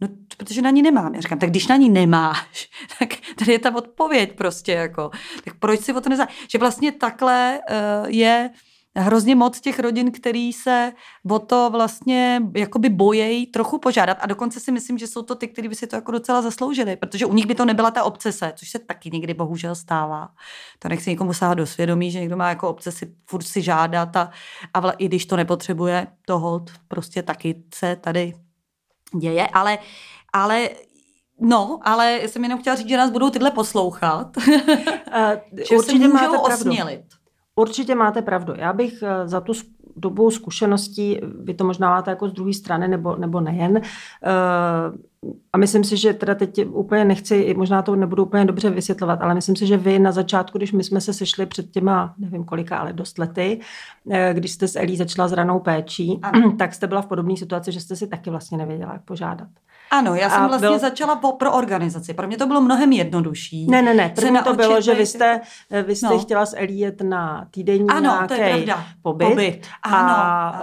No, 0.00 0.08
protože 0.36 0.62
na 0.62 0.70
ní 0.70 0.82
nemám. 0.82 1.14
Já 1.14 1.20
říkám, 1.20 1.38
tak 1.38 1.50
když 1.50 1.66
na 1.66 1.76
ní 1.76 1.90
nemáš, 1.90 2.68
tak 2.98 3.08
tady 3.38 3.52
je 3.52 3.58
ta 3.58 3.74
odpověď 3.74 4.36
prostě 4.36 4.72
jako. 4.72 5.10
Tak 5.44 5.58
proč 5.58 5.80
si 5.80 5.92
o 5.92 6.00
to 6.00 6.08
nezá... 6.08 6.26
Že 6.48 6.58
vlastně 6.58 6.92
takhle 6.92 7.60
uh, 7.70 8.10
je 8.10 8.50
hrozně 8.96 9.34
moc 9.34 9.60
těch 9.60 9.78
rodin, 9.78 10.12
který 10.12 10.52
se 10.52 10.92
o 11.30 11.38
to 11.38 11.70
vlastně 11.72 12.42
jakoby 12.56 12.88
bojejí 12.88 13.46
trochu 13.46 13.78
požádat 13.78 14.18
a 14.20 14.26
dokonce 14.26 14.60
si 14.60 14.72
myslím, 14.72 14.98
že 14.98 15.06
jsou 15.06 15.22
to 15.22 15.34
ty, 15.34 15.48
kteří 15.48 15.68
by 15.68 15.74
si 15.74 15.86
to 15.86 15.96
jako 15.96 16.12
docela 16.12 16.42
zasloužili, 16.42 16.96
protože 16.96 17.26
u 17.26 17.34
nich 17.34 17.46
by 17.46 17.54
to 17.54 17.64
nebyla 17.64 17.90
ta 17.90 18.04
obsese, 18.04 18.52
což 18.56 18.70
se 18.70 18.78
taky 18.78 19.10
někdy 19.10 19.34
bohužel 19.34 19.74
stává. 19.74 20.28
To 20.78 20.88
nechci 20.88 21.10
někomu 21.10 21.32
sáhat 21.32 21.54
do 21.54 21.66
svědomí, 21.66 22.10
že 22.10 22.20
někdo 22.20 22.36
má 22.36 22.48
jako 22.48 22.68
obsesi 22.68 23.14
furt 23.26 23.42
si 23.42 23.62
žádat 23.62 24.16
a, 24.16 24.30
a 24.74 24.90
i 24.90 25.06
když 25.06 25.26
to 25.26 25.36
nepotřebuje, 25.36 26.06
to 26.26 26.38
hold 26.38 26.70
prostě 26.88 27.22
taky 27.22 27.62
se 27.74 27.96
tady 27.96 28.32
děje, 29.18 29.46
ale, 29.46 29.78
ale 30.32 30.68
No, 31.40 31.80
ale 31.82 32.20
jsem 32.26 32.42
jenom 32.42 32.58
chtěla 32.58 32.76
říct, 32.76 32.88
že 32.88 32.96
nás 32.96 33.10
budou 33.10 33.30
tyhle 33.30 33.50
poslouchat. 33.50 34.36
Uh, 34.36 34.44
že 35.68 35.76
určitě 35.76 36.02
se 36.02 36.08
můžou 36.08 36.12
máte 36.12 36.38
osmělit. 36.38 37.04
Určitě 37.56 37.94
máte 37.94 38.22
pravdu. 38.22 38.54
Já 38.56 38.72
bych 38.72 39.02
eh, 39.02 39.28
za 39.28 39.40
tu 39.40 39.52
dobu 39.96 40.30
zkušeností, 40.30 41.20
vy 41.40 41.54
to 41.54 41.64
možná 41.64 41.90
máte 41.90 42.10
jako 42.10 42.28
z 42.28 42.32
druhé 42.32 42.52
strany, 42.52 42.88
nebo, 42.88 43.16
nebo 43.16 43.40
nejen, 43.40 43.76
uh, 43.76 43.82
a 45.52 45.58
myslím 45.58 45.84
si, 45.84 45.96
že 45.96 46.12
teda 46.12 46.34
teď 46.34 46.66
úplně 46.66 47.04
nechci, 47.04 47.54
možná 47.56 47.82
to 47.82 47.96
nebudu 47.96 48.24
úplně 48.24 48.44
dobře 48.44 48.70
vysvětlovat, 48.70 49.22
ale 49.22 49.34
myslím 49.34 49.56
si, 49.56 49.66
že 49.66 49.76
vy 49.76 49.98
na 49.98 50.12
začátku, 50.12 50.58
když 50.58 50.72
my 50.72 50.84
jsme 50.84 51.00
se 51.00 51.12
sešli 51.12 51.46
před 51.46 51.70
těma, 51.70 52.14
nevím 52.18 52.44
kolika, 52.44 52.78
ale 52.78 52.92
dost 52.92 53.18
lety, 53.18 53.60
eh, 54.10 54.34
když 54.34 54.52
jste 54.52 54.68
s 54.68 54.76
Elí 54.76 54.96
začala 54.96 55.28
s 55.28 55.32
ranou 55.32 55.60
péčí, 55.60 56.18
ano. 56.22 56.52
tak 56.58 56.74
jste 56.74 56.86
byla 56.86 57.02
v 57.02 57.06
podobné 57.06 57.36
situaci, 57.36 57.72
že 57.72 57.80
jste 57.80 57.96
si 57.96 58.06
taky 58.06 58.30
vlastně 58.30 58.58
nevěděla, 58.58 58.92
jak 58.92 59.02
požádat. 59.02 59.48
Ano, 59.90 60.14
já 60.14 60.30
jsem 60.30 60.48
vlastně 60.48 60.68
byl... 60.68 60.78
začala 60.78 61.16
po, 61.16 61.32
pro 61.32 61.52
organizaci. 61.52 62.14
Pro 62.14 62.26
mě 62.26 62.36
to 62.36 62.46
bylo 62.46 62.60
mnohem 62.60 62.92
jednodušší. 62.92 63.66
Ne, 63.70 63.82
ne, 63.82 63.94
ne. 63.94 64.12
První 64.14 64.38
to 64.44 64.54
bylo, 64.54 64.80
že 64.80 64.94
vy 64.94 65.06
jste, 65.06 65.40
eh, 65.70 65.82
vy 65.82 65.96
jste 65.96 66.06
no. 66.06 66.18
chtěla 66.18 66.46
s 66.46 66.56
Elí 66.56 66.78
jet 66.78 67.02
na 67.02 67.46
týdenní 67.50 67.88
ano, 67.88 68.00
nějaký 68.00 68.28
to 68.28 68.34
je 68.34 68.48
pravda. 68.48 68.84
pobyt. 69.02 69.28
pobyt. 69.28 69.66
Ano, 69.82 69.96
a 69.96 70.48
ano. 70.48 70.62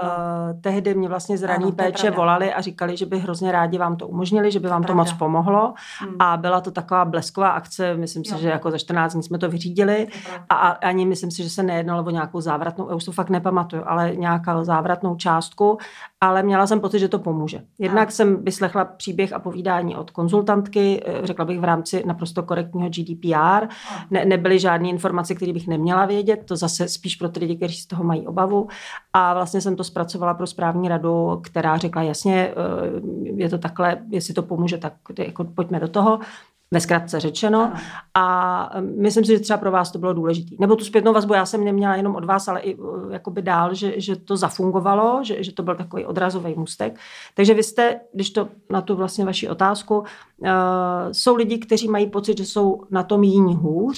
Uh, 0.53 0.61
tehdy 0.61 0.93
mě 0.93 1.09
vlastně 1.09 1.37
z 1.37 1.43
raní 1.43 1.63
ano, 1.63 1.71
péče 1.71 2.11
volali 2.11 2.53
a 2.53 2.61
říkali, 2.61 2.97
že 2.97 3.05
by 3.05 3.19
hrozně 3.19 3.51
rádi 3.51 3.77
vám 3.77 3.95
to 3.95 4.07
umožnili, 4.07 4.50
že 4.51 4.59
by 4.59 4.67
vám 4.67 4.81
to, 4.81 4.87
to 4.87 4.95
moc 4.95 5.13
pomohlo. 5.13 5.73
Hmm. 5.99 6.15
A 6.19 6.37
byla 6.37 6.61
to 6.61 6.71
taková 6.71 7.05
blesková 7.05 7.49
akce, 7.49 7.95
myslím 7.95 8.25
si, 8.25 8.33
jo. 8.33 8.39
že 8.39 8.49
jako 8.49 8.71
za 8.71 8.77
14 8.77 9.13
dní 9.13 9.23
jsme 9.23 9.37
to 9.37 9.49
vyřídili. 9.49 10.07
A, 10.49 10.55
a 10.55 10.69
ani 10.69 11.05
myslím 11.05 11.31
si, 11.31 11.43
že 11.43 11.49
se 11.49 11.63
nejednalo 11.63 12.03
o 12.03 12.09
nějakou 12.09 12.41
závratnou, 12.41 12.89
já 12.89 12.95
už 12.95 13.03
to 13.03 13.11
fakt 13.11 13.29
nepamatuju, 13.29 13.83
ale 13.85 14.15
nějakou 14.15 14.63
závratnou 14.63 15.15
částku. 15.15 15.77
Ale 16.23 16.43
měla 16.43 16.67
jsem 16.67 16.79
pocit, 16.79 16.99
že 16.99 17.07
to 17.07 17.19
pomůže. 17.19 17.61
Jednak 17.79 18.07
ano. 18.07 18.11
jsem 18.11 18.43
vyslechla 18.43 18.85
příběh 18.85 19.33
a 19.33 19.39
povídání 19.39 19.95
od 19.95 20.11
konzultantky, 20.11 21.03
eh, 21.05 21.27
řekla 21.27 21.45
bych 21.45 21.59
v 21.59 21.63
rámci 21.63 22.03
naprosto 22.05 22.43
korektního 22.43 22.89
GDPR. 22.89 23.67
Ne, 24.11 24.25
nebyly 24.25 24.59
žádné 24.59 24.89
informace, 24.89 25.35
které 25.35 25.53
bych 25.53 25.67
neměla 25.67 26.05
vědět, 26.05 26.43
to 26.45 26.55
zase 26.55 26.87
spíš 26.87 27.15
pro 27.15 27.29
ty 27.29 27.39
lidi, 27.39 27.55
kteří 27.55 27.75
z 27.75 27.85
toho 27.85 28.03
mají 28.03 28.27
obavu. 28.27 28.67
A 29.13 29.33
vlastně 29.33 29.61
jsem 29.61 29.75
to 29.75 29.83
zpracovala 29.83 30.33
pro 30.33 30.47
správní 30.47 30.89
radu, 30.89 31.41
která 31.43 31.77
řekla 31.77 32.01
jasně, 32.01 32.35
eh, 32.35 32.53
je 33.35 33.49
to 33.49 33.57
takhle, 33.57 33.97
jestli 34.09 34.33
to 34.33 34.43
pomůže, 34.43 34.77
tak 34.77 34.93
jako 35.19 35.43
pojďme 35.43 35.79
do 35.79 35.87
toho 35.87 36.19
ve 36.71 36.79
zkratce 36.79 37.19
řečeno. 37.19 37.61
Ano. 37.61 37.73
A 38.13 38.69
myslím 38.97 39.25
si, 39.25 39.31
že 39.31 39.39
třeba 39.39 39.57
pro 39.57 39.71
vás 39.71 39.91
to 39.91 39.99
bylo 39.99 40.13
důležité. 40.13 40.55
Nebo 40.59 40.75
tu 40.75 40.85
zpětnou 40.85 41.13
vazbu 41.13 41.33
já 41.33 41.45
jsem 41.45 41.63
neměla 41.63 41.95
jenom 41.95 42.15
od 42.15 42.25
vás, 42.25 42.47
ale 42.47 42.59
i 42.59 42.75
uh, 42.75 43.11
jakoby 43.13 43.41
dál, 43.41 43.73
že, 43.73 43.93
že 43.97 44.15
to 44.15 44.37
zafungovalo, 44.37 45.23
že, 45.23 45.43
že 45.43 45.53
to 45.53 45.63
byl 45.63 45.75
takový 45.75 46.05
odrazový 46.05 46.55
mustek. 46.55 46.99
Takže 47.35 47.53
vy 47.53 47.63
jste, 47.63 47.99
když 48.13 48.29
to 48.29 48.47
na 48.69 48.81
tu 48.81 48.95
vlastně 48.95 49.25
vaši 49.25 49.49
otázku, 49.49 49.99
uh, 49.99 50.05
jsou 51.11 51.35
lidi, 51.35 51.57
kteří 51.57 51.87
mají 51.87 52.09
pocit, 52.09 52.37
že 52.37 52.45
jsou 52.45 52.81
na 52.89 53.03
tom 53.03 53.23
jiní 53.23 53.55
hůř, 53.55 53.97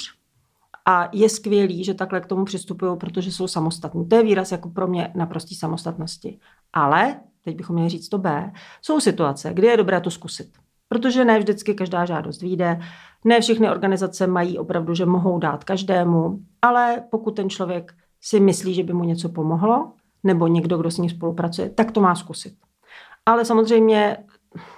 a 0.85 1.09
je 1.11 1.29
skvělý, 1.29 1.83
že 1.83 1.93
takhle 1.93 2.21
k 2.21 2.25
tomu 2.25 2.45
přistupují, 2.45 2.97
protože 2.97 3.31
jsou 3.31 3.47
samostatní. 3.47 4.07
To 4.07 4.15
je 4.15 4.23
výraz 4.23 4.51
jako 4.51 4.69
pro 4.69 4.87
mě 4.87 5.11
naprostý 5.15 5.55
samostatnosti. 5.55 6.39
Ale, 6.73 7.19
teď 7.43 7.55
bychom 7.55 7.73
měli 7.73 7.89
říct 7.89 8.09
to 8.09 8.17
B, 8.17 8.51
jsou 8.81 8.99
situace, 8.99 9.53
kdy 9.53 9.67
je 9.67 9.77
dobré 9.77 10.01
to 10.01 10.11
zkusit. 10.11 10.62
Protože 10.93 11.25
ne 11.25 11.39
vždycky 11.39 11.73
každá 11.73 12.05
žádost 12.05 12.41
vyjde, 12.41 12.79
ne 13.25 13.41
všechny 13.41 13.69
organizace 13.69 14.27
mají 14.27 14.59
opravdu, 14.59 14.93
že 14.93 15.05
mohou 15.05 15.39
dát 15.39 15.63
každému, 15.63 16.39
ale 16.61 17.03
pokud 17.11 17.35
ten 17.35 17.49
člověk 17.49 17.93
si 18.21 18.39
myslí, 18.39 18.73
že 18.73 18.83
by 18.83 18.93
mu 18.93 19.03
něco 19.03 19.29
pomohlo, 19.29 19.91
nebo 20.23 20.47
někdo, 20.47 20.77
kdo 20.77 20.91
s 20.91 20.97
ním 20.97 21.09
spolupracuje, 21.09 21.69
tak 21.69 21.91
to 21.91 22.01
má 22.01 22.15
zkusit. 22.15 22.53
Ale 23.25 23.45
samozřejmě 23.45 24.17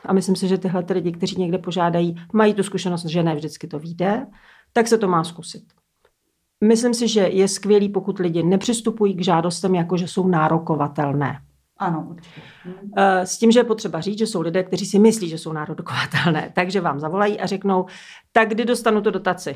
a 0.06 0.14
myslím 0.14 0.36
si, 0.36 0.48
že 0.48 0.58
tyhle 0.58 0.84
ty 0.84 0.94
lidi, 0.94 1.12
kteří 1.12 1.42
někde 1.42 1.58
požádají, 1.58 2.16
mají 2.34 2.54
tu 2.54 2.64
zkušenost, 2.64 3.06
že 3.06 3.24
ne 3.24 3.36
vždycky 3.36 3.68
to 3.68 3.80
vyjde, 3.80 4.28
tak 4.74 4.88
se 4.88 4.98
to 4.98 5.08
má 5.08 5.24
zkusit. 5.24 5.64
Myslím 6.64 6.94
si, 6.94 7.08
že 7.08 7.22
je 7.22 7.48
skvělý, 7.48 7.90
pokud 7.90 8.20
lidi 8.20 8.44
nepřistupují 8.44 9.16
k 9.16 9.24
žádostem 9.24 9.76
jako, 9.76 9.98
že 9.98 10.08
jsou 10.08 10.28
nárokovatelné. 10.28 11.40
Ano, 11.78 12.08
určitě. 12.10 12.42
Eh, 12.98 13.26
s 13.26 13.38
tím, 13.38 13.52
že 13.52 13.60
je 13.60 13.64
potřeba 13.64 14.02
říct, 14.02 14.18
že 14.18 14.28
jsou 14.28 14.42
lidé, 14.42 14.64
kteří 14.64 14.86
si 14.86 15.00
myslí, 15.00 15.30
že 15.30 15.38
jsou 15.38 15.54
nárokovatelné, 15.54 16.52
takže 16.56 16.82
vám 16.82 17.00
zavolají 17.00 17.40
a 17.40 17.46
řeknou, 17.46 17.86
tak 18.32 18.50
kdy 18.50 18.66
dostanu 18.66 19.02
tu 19.02 19.12
dotaci? 19.12 19.56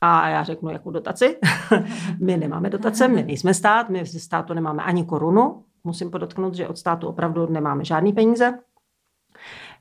A 0.00 0.28
já 0.28 0.44
řeknu, 0.44 0.70
jakou 0.70 0.90
dotaci? 0.90 1.38
my 2.20 2.36
nemáme 2.36 2.70
dotace, 2.70 3.08
my 3.08 3.22
nejsme 3.22 3.54
stát, 3.54 3.88
my 3.88 4.06
ze 4.06 4.20
státu 4.20 4.54
nemáme 4.54 4.82
ani 4.82 5.04
korunu. 5.04 5.64
Musím 5.84 6.10
podotknout, 6.10 6.54
že 6.54 6.68
od 6.68 6.78
státu 6.78 7.08
opravdu 7.08 7.46
nemáme 7.46 7.84
žádný 7.84 8.12
peníze. 8.12 8.58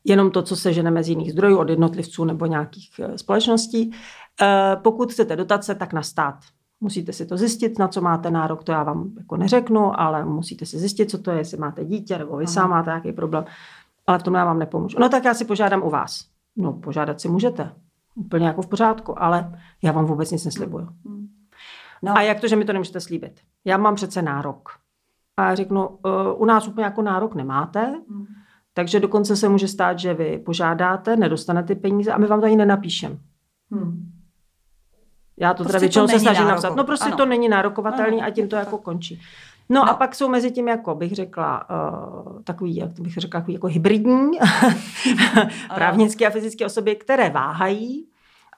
Jenom 0.03 0.31
to, 0.31 0.41
co 0.41 0.55
se 0.55 0.73
ženeme 0.73 1.03
z 1.03 1.09
jiných 1.09 1.31
zdrojů, 1.31 1.57
od 1.57 1.69
jednotlivců 1.69 2.25
nebo 2.25 2.45
nějakých 2.45 2.99
eh, 2.99 3.17
společností. 3.17 3.91
Eh, 4.41 4.75
pokud 4.83 5.11
chcete 5.11 5.35
dotace, 5.35 5.75
tak 5.75 5.93
na 5.93 6.01
stát. 6.01 6.35
Musíte 6.83 7.13
si 7.13 7.25
to 7.25 7.37
zjistit, 7.37 7.79
na 7.79 7.87
co 7.87 8.01
máte 8.01 8.31
nárok, 8.31 8.63
to 8.63 8.71
já 8.71 8.83
vám 8.83 9.11
jako 9.17 9.37
neřeknu, 9.37 9.99
ale 9.99 10.25
musíte 10.25 10.65
si 10.65 10.79
zjistit, 10.79 11.09
co 11.09 11.17
to 11.17 11.31
je, 11.31 11.37
jestli 11.37 11.57
máte 11.57 11.85
dítě, 11.85 12.17
nebo 12.17 12.37
vy 12.37 12.47
sám 12.47 12.69
máte 12.69 12.89
nějaký 12.89 13.11
problém. 13.11 13.45
Ale 14.07 14.19
v 14.19 14.23
tom 14.23 14.33
já 14.33 14.45
vám 14.45 14.59
nepomůžu. 14.59 14.97
No 14.99 15.09
tak 15.09 15.25
já 15.25 15.33
si 15.33 15.45
požádám 15.45 15.83
u 15.83 15.89
vás. 15.89 16.25
No, 16.55 16.73
požádat 16.73 17.21
si 17.21 17.29
můžete. 17.29 17.71
Úplně 18.15 18.47
jako 18.47 18.61
v 18.61 18.67
pořádku, 18.67 19.23
ale 19.23 19.59
já 19.83 19.91
vám 19.91 20.05
vůbec 20.05 20.31
nic 20.31 20.45
neslibuju. 20.45 20.87
No. 22.01 22.17
A 22.17 22.21
jak 22.21 22.39
to, 22.39 22.47
že 22.47 22.55
mi 22.55 22.65
to 22.65 22.73
nemůžete 22.73 22.99
slíbit? 22.99 23.41
Já 23.65 23.77
mám 23.77 23.95
přece 23.95 24.21
nárok. 24.21 24.69
A 25.37 25.49
já 25.49 25.55
řeknu, 25.55 25.87
uh, 25.87 25.97
u 26.37 26.45
nás 26.45 26.67
úplně 26.67 26.83
jako 26.83 27.01
nárok 27.01 27.35
nemáte, 27.35 28.01
mm. 28.09 28.25
takže 28.73 28.99
dokonce 28.99 29.35
se 29.35 29.49
může 29.49 29.67
stát, 29.67 29.99
že 29.99 30.13
vy 30.13 30.37
požádáte, 30.37 31.15
nedostanete 31.15 31.75
peníze 31.75 32.11
a 32.11 32.17
my 32.17 32.27
vám 32.27 32.39
to 32.39 32.45
ani 32.45 32.55
nenapíšem. 32.55 33.19
Hmm. 33.71 34.11
Já 35.41 35.53
to 35.53 35.63
prostě 35.63 35.71
teda 35.71 35.79
většinou 35.79 36.07
se 36.07 36.19
snažím 36.19 36.47
napsat. 36.47 36.75
No 36.75 36.83
prostě 36.83 37.05
ano. 37.05 37.17
to 37.17 37.25
není 37.25 37.49
nárokovatelný 37.49 38.17
ano. 38.17 38.27
a 38.27 38.29
tím 38.29 38.47
to 38.47 38.55
jako 38.55 38.77
končí. 38.77 39.21
No, 39.69 39.75
no 39.75 39.89
a 39.89 39.93
pak 39.93 40.15
jsou 40.15 40.29
mezi 40.29 40.51
tím, 40.51 40.67
jako 40.67 40.95
bych 40.95 41.15
řekla, 41.15 41.69
uh, 41.69 42.41
takový, 42.43 42.75
jak 42.75 42.99
bych 42.99 43.13
řekla, 43.13 43.39
takový 43.39 43.53
jako 43.53 43.67
hybridní 43.67 44.37
právnické 45.75 46.27
a 46.27 46.29
fyzické 46.29 46.65
osoby, 46.65 46.95
které 46.95 47.29
váhají, 47.29 48.05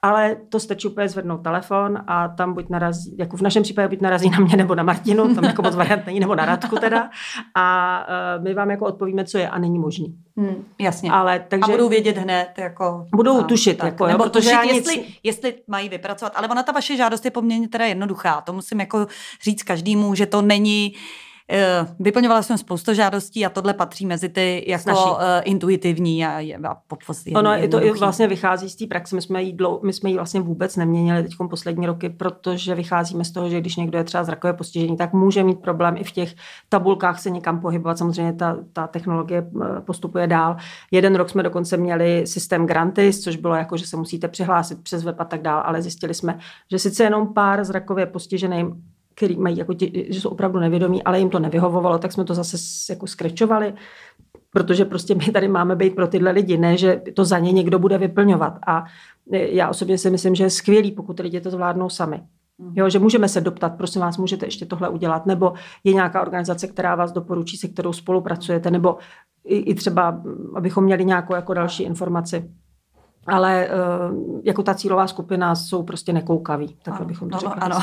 ale 0.03 0.37
to 0.49 0.59
stačí 0.59 0.87
úplně 0.87 1.09
zvednout 1.09 1.43
telefon 1.43 1.99
a 2.07 2.27
tam 2.27 2.53
buď 2.53 2.69
narazí, 2.69 3.15
jako 3.17 3.37
v 3.37 3.41
našem 3.41 3.63
případě 3.63 3.87
buď 3.87 4.01
narazí 4.01 4.29
na 4.29 4.39
mě 4.39 4.57
nebo 4.57 4.75
na 4.75 4.83
Martinu, 4.83 5.35
tam 5.35 5.43
jako 5.43 5.61
moc 5.61 5.75
variant 5.75 6.05
není, 6.05 6.19
nebo 6.19 6.35
na 6.35 6.45
Radku 6.45 6.75
teda 6.75 7.09
a 7.55 7.99
uh, 8.37 8.43
my 8.43 8.53
vám 8.53 8.71
jako 8.71 8.85
odpovíme, 8.85 9.25
co 9.25 9.37
je 9.37 9.49
a 9.49 9.59
není 9.59 9.79
možný. 9.79 10.15
Hmm, 10.37 10.65
jasně. 10.79 11.11
Ale, 11.11 11.45
takže, 11.47 11.71
a 11.71 11.75
budou 11.75 11.89
vědět 11.89 12.17
hned, 12.17 12.49
jako... 12.57 13.05
Budou 13.15 13.39
a, 13.39 13.43
tušit, 13.43 13.77
tak, 13.77 13.85
jako, 13.85 14.07
nebo 14.07 14.29
tušit, 14.29 14.51
jestli, 14.63 14.97
nic... 14.97 15.19
jestli 15.23 15.53
mají 15.67 15.89
vypracovat, 15.89 16.33
ale 16.35 16.47
ona 16.47 16.63
ta 16.63 16.71
vaše 16.71 16.97
žádost 16.97 17.25
je 17.25 17.31
poměrně 17.31 17.67
teda 17.67 17.85
jednoduchá, 17.85 18.41
to 18.41 18.53
musím 18.53 18.79
jako 18.79 19.07
říct 19.43 19.63
každému, 19.63 20.15
že 20.15 20.25
to 20.25 20.41
není 20.41 20.93
vyplňovala 21.99 22.41
jsem 22.41 22.57
spoustu 22.57 22.93
žádostí 22.93 23.45
a 23.45 23.49
tohle 23.49 23.73
patří 23.73 24.05
mezi 24.05 24.29
ty 24.29 24.65
jako 24.67 24.91
uh, 24.91 25.19
intuitivní 25.43 26.25
a, 26.25 26.57
a 26.69 26.75
podposti. 26.87 27.33
Ono 27.33 27.53
je 27.53 27.67
to 27.67 27.83
i 27.83 27.91
vlastně 27.91 28.27
vychází 28.27 28.69
z 28.69 28.75
té 28.75 28.87
praxe. 28.87 29.15
My 29.15 29.21
jsme, 29.21 29.43
jí 29.43 29.53
dlou, 29.53 29.79
my 29.83 29.93
jsme 29.93 30.09
ji 30.09 30.15
vlastně 30.15 30.41
vůbec 30.41 30.75
neměnili 30.75 31.23
teď 31.23 31.31
poslední 31.49 31.85
roky, 31.85 32.09
protože 32.09 32.75
vycházíme 32.75 33.25
z 33.25 33.31
toho, 33.31 33.49
že 33.49 33.61
když 33.61 33.75
někdo 33.75 33.97
je 33.97 34.03
třeba 34.03 34.23
zrakové 34.23 34.53
postižení, 34.53 34.97
tak 34.97 35.13
může 35.13 35.43
mít 35.43 35.59
problém 35.59 35.95
i 35.97 36.03
v 36.03 36.11
těch 36.11 36.35
tabulkách 36.69 37.19
se 37.19 37.29
někam 37.29 37.59
pohybovat. 37.59 37.97
Samozřejmě 37.97 38.33
ta, 38.33 38.57
ta 38.73 38.87
technologie 38.87 39.47
eh, 39.61 39.81
postupuje 39.81 40.27
dál. 40.27 40.55
Jeden 40.91 41.15
rok 41.15 41.29
jsme 41.29 41.43
dokonce 41.43 41.77
měli 41.77 42.27
systém 42.27 42.65
Grantis, 42.65 43.19
což 43.19 43.35
bylo 43.35 43.55
jako, 43.55 43.77
že 43.77 43.87
se 43.87 43.97
musíte 43.97 44.27
přihlásit 44.27 44.83
přes 44.83 45.03
web 45.03 45.15
a 45.19 45.25
tak 45.25 45.41
dál, 45.41 45.63
ale 45.65 45.81
zjistili 45.81 46.13
jsme, 46.13 46.39
že 46.71 46.79
sice 46.79 47.03
jenom 47.03 47.33
pár 47.33 47.63
zrakově 47.63 48.05
postiženým 48.05 48.83
který 49.15 49.37
mají 49.37 49.57
jako 49.57 49.73
tě, 49.73 50.13
že 50.13 50.21
jsou 50.21 50.29
opravdu 50.29 50.59
nevědomí, 50.59 51.03
ale 51.03 51.19
jim 51.19 51.29
to 51.29 51.39
nevyhovovalo, 51.39 51.97
tak 51.97 52.11
jsme 52.11 52.23
to 52.23 52.33
zase 52.33 52.57
jako 52.89 53.07
skrečovali, 53.07 53.73
protože 54.49 54.85
prostě 54.85 55.15
my 55.15 55.25
tady 55.25 55.47
máme 55.47 55.75
být 55.75 55.95
pro 55.95 56.07
tyhle 56.07 56.31
lidi, 56.31 56.57
ne, 56.57 56.77
že 56.77 57.01
to 57.15 57.25
za 57.25 57.39
ně 57.39 57.51
někdo 57.51 57.79
bude 57.79 57.97
vyplňovat. 57.97 58.59
A 58.67 58.83
já 59.31 59.69
osobně 59.69 59.97
si 59.97 60.09
myslím, 60.09 60.35
že 60.35 60.43
je 60.43 60.49
skvělý, 60.49 60.91
pokud 60.91 61.19
lidi 61.19 61.41
to 61.41 61.51
zvládnou 61.51 61.89
sami. 61.89 62.21
Mhm. 62.57 62.73
Jo, 62.75 62.89
že 62.89 62.99
můžeme 62.99 63.29
se 63.29 63.41
doptat, 63.41 63.77
prosím 63.77 64.01
vás, 64.01 64.17
můžete 64.17 64.45
ještě 64.45 64.65
tohle 64.65 64.89
udělat, 64.89 65.25
nebo 65.25 65.53
je 65.83 65.93
nějaká 65.93 66.21
organizace, 66.21 66.67
která 66.67 66.95
vás 66.95 67.11
doporučí, 67.11 67.57
se 67.57 67.67
kterou 67.67 67.93
spolupracujete, 67.93 68.71
nebo 68.71 68.97
i, 69.45 69.57
i 69.57 69.75
třeba, 69.75 70.21
abychom 70.55 70.83
měli 70.83 71.05
nějakou 71.05 71.35
jako 71.35 71.53
další 71.53 71.83
informaci 71.83 72.51
ale 73.27 73.67
uh, 73.67 74.41
jako 74.43 74.63
ta 74.63 74.73
cílová 74.73 75.07
skupina 75.07 75.55
jsou 75.55 75.83
prostě 75.83 76.13
nekoukaví, 76.13 76.75
tak 76.83 77.05
bychom 77.05 77.29
to 77.29 77.37
řekli. 77.37 77.61
Ano. 77.61 77.79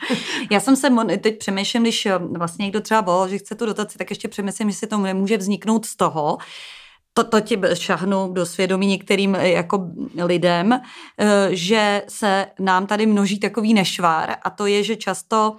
Já 0.50 0.60
jsem 0.60 0.76
se 0.76 0.90
teď 1.18 1.38
přemýšlím, 1.38 1.82
když 1.82 2.06
eh, 2.06 2.18
vlastně 2.18 2.64
někdo 2.64 2.80
třeba 2.80 3.00
volal, 3.00 3.28
že 3.28 3.38
chce 3.38 3.54
tu 3.54 3.66
dotaci, 3.66 3.98
tak 3.98 4.10
ještě 4.10 4.28
přemýšlím, 4.28 4.70
že 4.70 4.76
si 4.76 4.86
to 4.86 4.98
nemůže 4.98 5.36
vzniknout 5.36 5.86
z 5.86 5.96
toho, 5.96 6.38
to, 7.14 7.24
to 7.24 7.40
ti 7.40 7.60
šahnu 7.74 8.32
do 8.32 8.46
svědomí 8.46 8.86
některým 8.86 9.34
eh, 9.34 9.48
jako 9.48 9.90
lidem, 10.22 10.72
eh, 10.72 11.48
že 11.50 12.02
se 12.08 12.46
nám 12.58 12.86
tady 12.86 13.06
množí 13.06 13.38
takový 13.38 13.74
nešvár 13.74 14.36
a 14.42 14.50
to 14.50 14.66
je, 14.66 14.82
že 14.82 14.96
často 14.96 15.56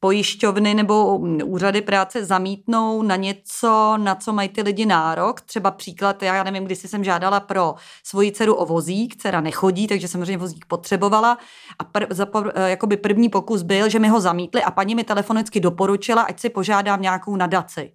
pojišťovny 0.00 0.74
nebo 0.74 1.16
úřady 1.44 1.82
práce 1.82 2.24
zamítnou 2.24 3.02
na 3.02 3.16
něco, 3.16 3.96
na 3.96 4.14
co 4.14 4.32
mají 4.32 4.48
ty 4.48 4.62
lidi 4.62 4.86
nárok. 4.86 5.40
Třeba 5.40 5.70
příklad, 5.70 6.22
já 6.22 6.42
nevím, 6.42 6.64
když 6.64 6.78
jsem 6.78 7.04
žádala 7.04 7.40
pro 7.40 7.74
svoji 8.02 8.32
dceru 8.32 8.54
o 8.54 8.66
vozík, 8.66 9.16
dcera 9.16 9.40
nechodí, 9.40 9.86
takže 9.86 10.08
samozřejmě 10.08 10.38
vozík 10.38 10.64
potřebovala 10.64 11.38
a 11.78 11.84
pr, 11.84 12.06
za, 12.10 12.26
eh, 12.54 12.70
jakoby 12.70 12.96
první 12.96 13.28
pokus 13.28 13.62
byl, 13.62 13.88
že 13.88 13.98
mi 13.98 14.08
ho 14.08 14.20
zamítli 14.20 14.62
a 14.62 14.70
paní 14.70 14.94
mi 14.94 15.04
telefonicky 15.04 15.60
doporučila, 15.60 16.22
ať 16.22 16.40
si 16.40 16.50
požádám 16.50 17.02
nějakou 17.02 17.36
nadaci. 17.36 17.92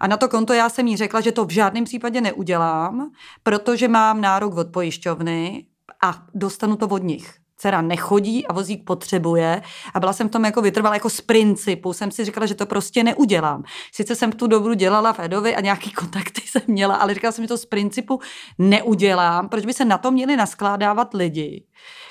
A 0.00 0.06
na 0.06 0.16
to 0.16 0.28
konto 0.28 0.52
já 0.52 0.68
jsem 0.68 0.86
jí 0.86 0.96
řekla, 0.96 1.20
že 1.20 1.32
to 1.32 1.44
v 1.44 1.50
žádném 1.50 1.84
případě 1.84 2.20
neudělám, 2.20 3.10
protože 3.42 3.88
mám 3.88 4.20
nárok 4.20 4.56
od 4.56 4.68
pojišťovny 4.72 5.66
a 6.02 6.26
dostanu 6.34 6.76
to 6.76 6.88
od 6.88 7.02
nich 7.02 7.39
dcera 7.60 7.82
nechodí 7.82 8.46
a 8.46 8.52
vozík 8.52 8.84
potřebuje 8.84 9.62
a 9.94 10.00
byla 10.00 10.12
jsem 10.12 10.28
v 10.28 10.30
tom 10.30 10.44
jako 10.44 10.62
vytrvala 10.62 10.94
jako 10.94 11.10
z 11.10 11.20
principu, 11.20 11.92
jsem 11.92 12.10
si 12.10 12.24
říkala, 12.24 12.46
že 12.46 12.54
to 12.54 12.66
prostě 12.66 13.04
neudělám. 13.04 13.62
Sice 13.92 14.14
jsem 14.14 14.32
tu 14.32 14.46
dobu 14.46 14.72
dělala 14.72 15.12
v 15.12 15.20
Edovi 15.20 15.56
a 15.56 15.60
nějaký 15.60 15.90
kontakty 16.00 16.40
jsem 16.40 16.62
měla, 16.66 16.94
ale 16.94 17.14
říkala 17.14 17.32
jsem, 17.32 17.44
že 17.44 17.48
to 17.48 17.58
z 17.58 17.66
principu 17.66 18.20
neudělám, 18.58 19.48
proč 19.48 19.66
by 19.66 19.72
se 19.72 19.84
na 19.84 19.98
to 19.98 20.10
měli 20.10 20.36
naskládávat 20.36 21.14
lidi, 21.14 21.64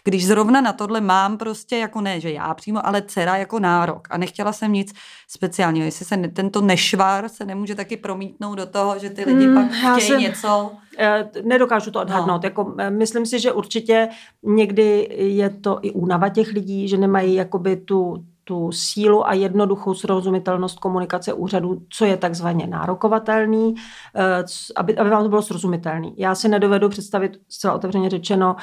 když 0.03 0.27
zrovna 0.27 0.61
na 0.61 0.73
tohle 0.73 1.01
mám 1.01 1.37
prostě 1.37 1.77
jako 1.77 2.01
ne, 2.01 2.19
že 2.19 2.31
já 2.31 2.53
přímo, 2.53 2.87
ale 2.87 3.01
dcera 3.01 3.37
jako 3.37 3.59
nárok 3.59 4.07
a 4.11 4.17
nechtěla 4.17 4.53
jsem 4.53 4.73
nic 4.73 4.93
speciálního. 5.27 5.85
Jestli 5.85 6.05
se 6.05 6.17
tento 6.17 6.61
nešvar 6.61 7.29
se 7.29 7.45
nemůže 7.45 7.75
taky 7.75 7.97
promítnout 7.97 8.55
do 8.55 8.65
toho, 8.65 8.99
že 8.99 9.09
ty 9.09 9.23
lidi 9.25 9.45
hmm, 9.45 9.55
pak 9.55 9.95
chtějí 9.95 10.07
jsem, 10.07 10.19
něco. 10.19 10.71
Eh, 11.01 11.29
nedokážu 11.43 11.91
to 11.91 12.01
odhadnout. 12.01 12.43
No. 12.43 12.47
Jako, 12.47 12.73
eh, 12.77 12.89
myslím 12.89 13.25
si, 13.25 13.39
že 13.39 13.51
určitě 13.51 14.09
někdy 14.43 15.07
je 15.11 15.49
to 15.49 15.79
i 15.81 15.91
únava 15.91 16.29
těch 16.29 16.47
lidí, 16.53 16.87
že 16.87 16.97
nemají 16.97 17.35
jakoby 17.35 17.75
tu, 17.75 18.23
tu 18.43 18.71
sílu 18.71 19.27
a 19.27 19.33
jednoduchou 19.33 19.93
srozumitelnost 19.93 20.79
komunikace 20.79 21.33
úřadu, 21.33 21.81
co 21.89 22.05
je 22.05 22.17
takzvaně 22.17 22.67
nárokovatelný, 22.67 23.75
eh, 24.15 24.43
aby, 24.75 24.97
aby 24.97 25.09
vám 25.09 25.23
to 25.23 25.29
bylo 25.29 25.41
srozumitelný. 25.41 26.13
Já 26.17 26.35
si 26.35 26.47
nedovedu 26.49 26.89
představit, 26.89 27.39
zcela 27.49 27.73
otevřeně 27.73 28.09
řečeno, 28.09 28.55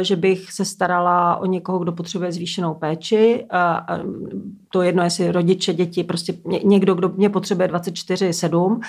že 0.00 0.16
bych 0.16 0.52
se 0.52 0.64
starala 0.64 1.36
o 1.36 1.46
někoho, 1.46 1.78
kdo 1.78 1.92
potřebuje 1.92 2.32
zvýšenou 2.32 2.74
péči. 2.74 3.46
To 4.76 4.82
jedno, 4.82 5.02
jestli 5.02 5.32
rodiče, 5.32 5.74
děti, 5.74 6.04
prostě 6.04 6.34
někdo, 6.64 6.94
kdo 6.94 7.08
mě 7.08 7.30
potřebuje 7.30 7.68
24-7 7.68 8.80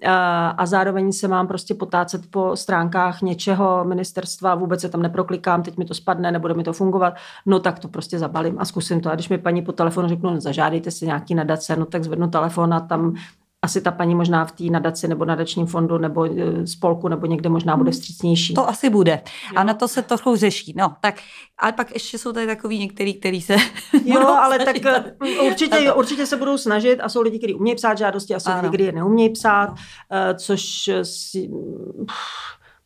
eh, 0.00 0.08
a 0.56 0.66
zároveň 0.66 1.12
se 1.12 1.28
mám 1.28 1.46
prostě 1.46 1.74
potácet 1.74 2.22
po 2.30 2.56
stránkách 2.56 3.22
něčeho 3.22 3.84
ministerstva, 3.84 4.54
vůbec 4.54 4.80
se 4.80 4.88
tam 4.88 5.02
neproklikám, 5.02 5.62
teď 5.62 5.76
mi 5.76 5.84
to 5.84 5.94
spadne, 5.94 6.32
nebude 6.32 6.54
mi 6.54 6.64
to 6.64 6.72
fungovat, 6.72 7.14
no 7.46 7.60
tak 7.60 7.78
to 7.78 7.88
prostě 7.88 8.18
zabalím 8.18 8.56
a 8.58 8.64
zkusím 8.64 9.00
to. 9.00 9.10
A 9.10 9.14
když 9.14 9.28
mi 9.28 9.38
paní 9.38 9.62
po 9.62 9.72
telefonu 9.72 10.08
řeknu, 10.08 10.40
zažádejte 10.40 10.90
si 10.90 11.06
nějaký 11.06 11.34
nadace, 11.34 11.76
no 11.76 11.86
tak 11.86 12.04
zvednu 12.04 12.28
telefon 12.28 12.74
a 12.74 12.80
tam 12.80 13.14
asi 13.64 13.80
ta 13.80 13.90
paní 13.90 14.14
možná 14.14 14.44
v 14.44 14.52
té 14.52 14.64
nadaci 14.64 15.08
nebo 15.08 15.24
nadačním 15.24 15.66
fondu 15.66 15.98
nebo 15.98 16.24
e, 16.24 16.66
spolku 16.66 17.08
nebo 17.08 17.26
někde 17.26 17.48
možná 17.48 17.76
bude 17.76 17.90
hmm. 17.90 17.92
vstřícnější. 17.92 18.54
To 18.54 18.68
asi 18.68 18.90
bude. 18.90 19.20
Jo. 19.52 19.56
A 19.56 19.64
na 19.64 19.74
to 19.74 19.88
se 19.88 20.02
trochu 20.02 20.36
řeší. 20.36 20.74
No, 20.76 20.96
tak, 21.00 21.14
ale 21.58 21.72
pak 21.72 21.94
ještě 21.94 22.18
jsou 22.18 22.32
tady 22.32 22.46
takový 22.46 22.78
některý, 22.78 23.14
který 23.14 23.40
se 23.40 23.56
Jo, 24.04 24.26
ale 24.28 24.58
tak 24.58 24.76
e, 24.86 25.14
určitě, 25.46 25.92
určitě 25.92 26.26
se 26.26 26.36
budou 26.36 26.58
snažit 26.58 27.00
a 27.00 27.08
jsou 27.08 27.22
lidi, 27.22 27.38
kteří 27.38 27.54
umějí 27.54 27.76
psát 27.76 27.98
žádosti 27.98 28.34
a 28.34 28.40
jsou 28.40 28.50
ano. 28.50 28.62
lidi, 28.62 28.68
kteří 28.68 28.84
je 28.84 28.92
neumějí 28.92 29.30
psát, 29.30 29.68
no. 29.68 29.76
což 30.34 30.90
si, 31.02 31.50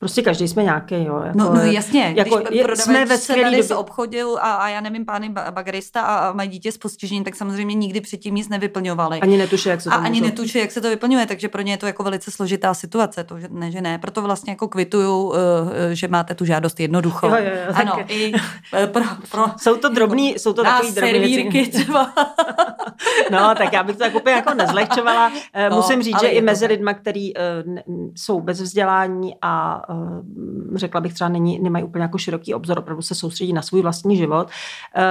Prostě 0.00 0.22
každý 0.22 0.48
jsme 0.48 0.62
nějaký, 0.64 0.94
jo. 0.94 1.22
Jako, 1.26 1.38
no, 1.38 1.54
no 1.54 1.60
jasně, 1.60 2.14
jako, 2.16 2.36
když 2.36 2.60
je, 2.60 2.76
jsme 2.76 3.04
ve 3.04 3.18
se 3.18 3.34
tady 3.34 3.56
době... 3.56 3.76
obchodil 3.76 4.38
a, 4.40 4.54
a 4.54 4.68
já 4.68 4.80
nevím, 4.80 5.04
pány 5.04 5.28
bagrista 5.50 6.00
a, 6.00 6.28
a 6.28 6.32
mají 6.32 6.48
dítě 6.48 6.72
s 6.72 6.78
postižením, 6.78 7.24
tak 7.24 7.36
samozřejmě 7.36 7.74
nikdy 7.74 8.00
předtím 8.00 8.34
nic 8.34 8.48
nevyplňovali. 8.48 9.20
Ani 9.20 9.38
netuší, 9.38 9.68
jak 9.68 9.80
se 9.80 9.90
to 9.90 9.94
A 9.94 9.98
ani 9.98 10.20
netuší, 10.20 10.58
jak 10.58 10.72
se 10.72 10.80
to 10.80 10.88
vyplňuje, 10.88 11.26
takže 11.26 11.48
pro 11.48 11.62
ně 11.62 11.72
je 11.72 11.76
to 11.76 11.86
jako 11.86 12.02
velice 12.02 12.30
složitá 12.30 12.74
situace, 12.74 13.24
to, 13.24 13.38
že 13.38 13.48
ne, 13.50 13.70
že 13.70 13.80
ne. 13.80 13.98
Proto 13.98 14.22
vlastně 14.22 14.52
jako 14.52 14.68
kvituju, 14.68 15.22
uh, 15.22 15.34
že 15.92 16.08
máte 16.08 16.34
tu 16.34 16.44
žádost 16.44 16.80
jednoduchou. 16.80 17.28
Jo, 17.28 17.36
jo, 17.36 17.50
jo, 17.66 17.72
ano, 17.74 17.92
tak... 17.96 18.10
i 18.10 18.32
eh, 18.74 18.86
pro, 18.86 19.04
pro, 19.30 19.44
jsou 19.56 19.76
to 19.76 19.88
drobný, 19.88 20.34
jsou 20.38 20.52
to 20.52 20.62
takový 20.62 20.92
drobný 20.92 21.68
třeba. 21.72 22.12
no, 23.30 23.54
tak 23.54 23.72
já 23.72 23.82
bych 23.82 23.96
to 23.96 24.04
tak 24.04 24.14
úplně 24.14 24.34
jako 24.34 24.54
nezlehčovala. 24.54 25.32
No, 25.70 25.76
Musím 25.76 26.02
říct, 26.02 26.20
že 26.20 26.28
i 26.28 26.42
mezi 26.42 26.66
lidma, 26.66 26.94
kteří 26.94 27.34
uh, 27.34 27.76
jsou 28.14 28.40
bez 28.40 28.60
vzdělání 28.60 29.34
a 29.42 29.82
řekla 30.74 31.00
bych 31.00 31.14
třeba 31.14 31.28
není, 31.28 31.58
nemají 31.58 31.84
úplně 31.84 32.02
jako 32.02 32.18
široký 32.18 32.54
obzor, 32.54 32.78
opravdu 32.78 33.02
se 33.02 33.14
soustředí 33.14 33.52
na 33.52 33.62
svůj 33.62 33.82
vlastní 33.82 34.16
život, 34.16 34.46
uh, 34.46 35.02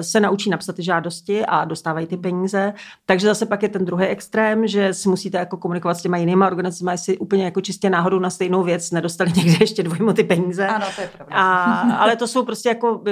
se 0.00 0.20
naučí 0.20 0.50
napsat 0.50 0.76
ty 0.76 0.82
žádosti 0.82 1.46
a 1.46 1.64
dostávají 1.64 2.06
ty 2.06 2.16
peníze. 2.16 2.72
Takže 3.06 3.26
zase 3.26 3.46
pak 3.46 3.62
je 3.62 3.68
ten 3.68 3.84
druhý 3.84 4.06
extrém, 4.06 4.66
že 4.66 4.94
si 4.94 5.08
musíte 5.08 5.38
jako 5.38 5.56
komunikovat 5.56 5.94
s 5.94 6.02
těma 6.02 6.16
jinýma 6.16 6.46
organizacemi, 6.46 6.90
jestli 6.90 7.18
úplně 7.18 7.44
jako 7.44 7.60
čistě 7.60 7.90
náhodou 7.90 8.18
na 8.18 8.30
stejnou 8.30 8.62
věc 8.62 8.90
nedostali 8.90 9.32
někde 9.36 9.56
ještě 9.60 9.82
dvojmo 9.82 10.12
ty 10.12 10.24
peníze. 10.24 10.66
Ano, 10.66 10.86
to 10.96 11.00
je 11.00 11.08
pravda. 11.08 11.36
A, 11.36 11.80
ale 11.80 12.16
to 12.16 12.26
jsou 12.26 12.44
prostě 12.44 12.68
jako, 12.68 13.02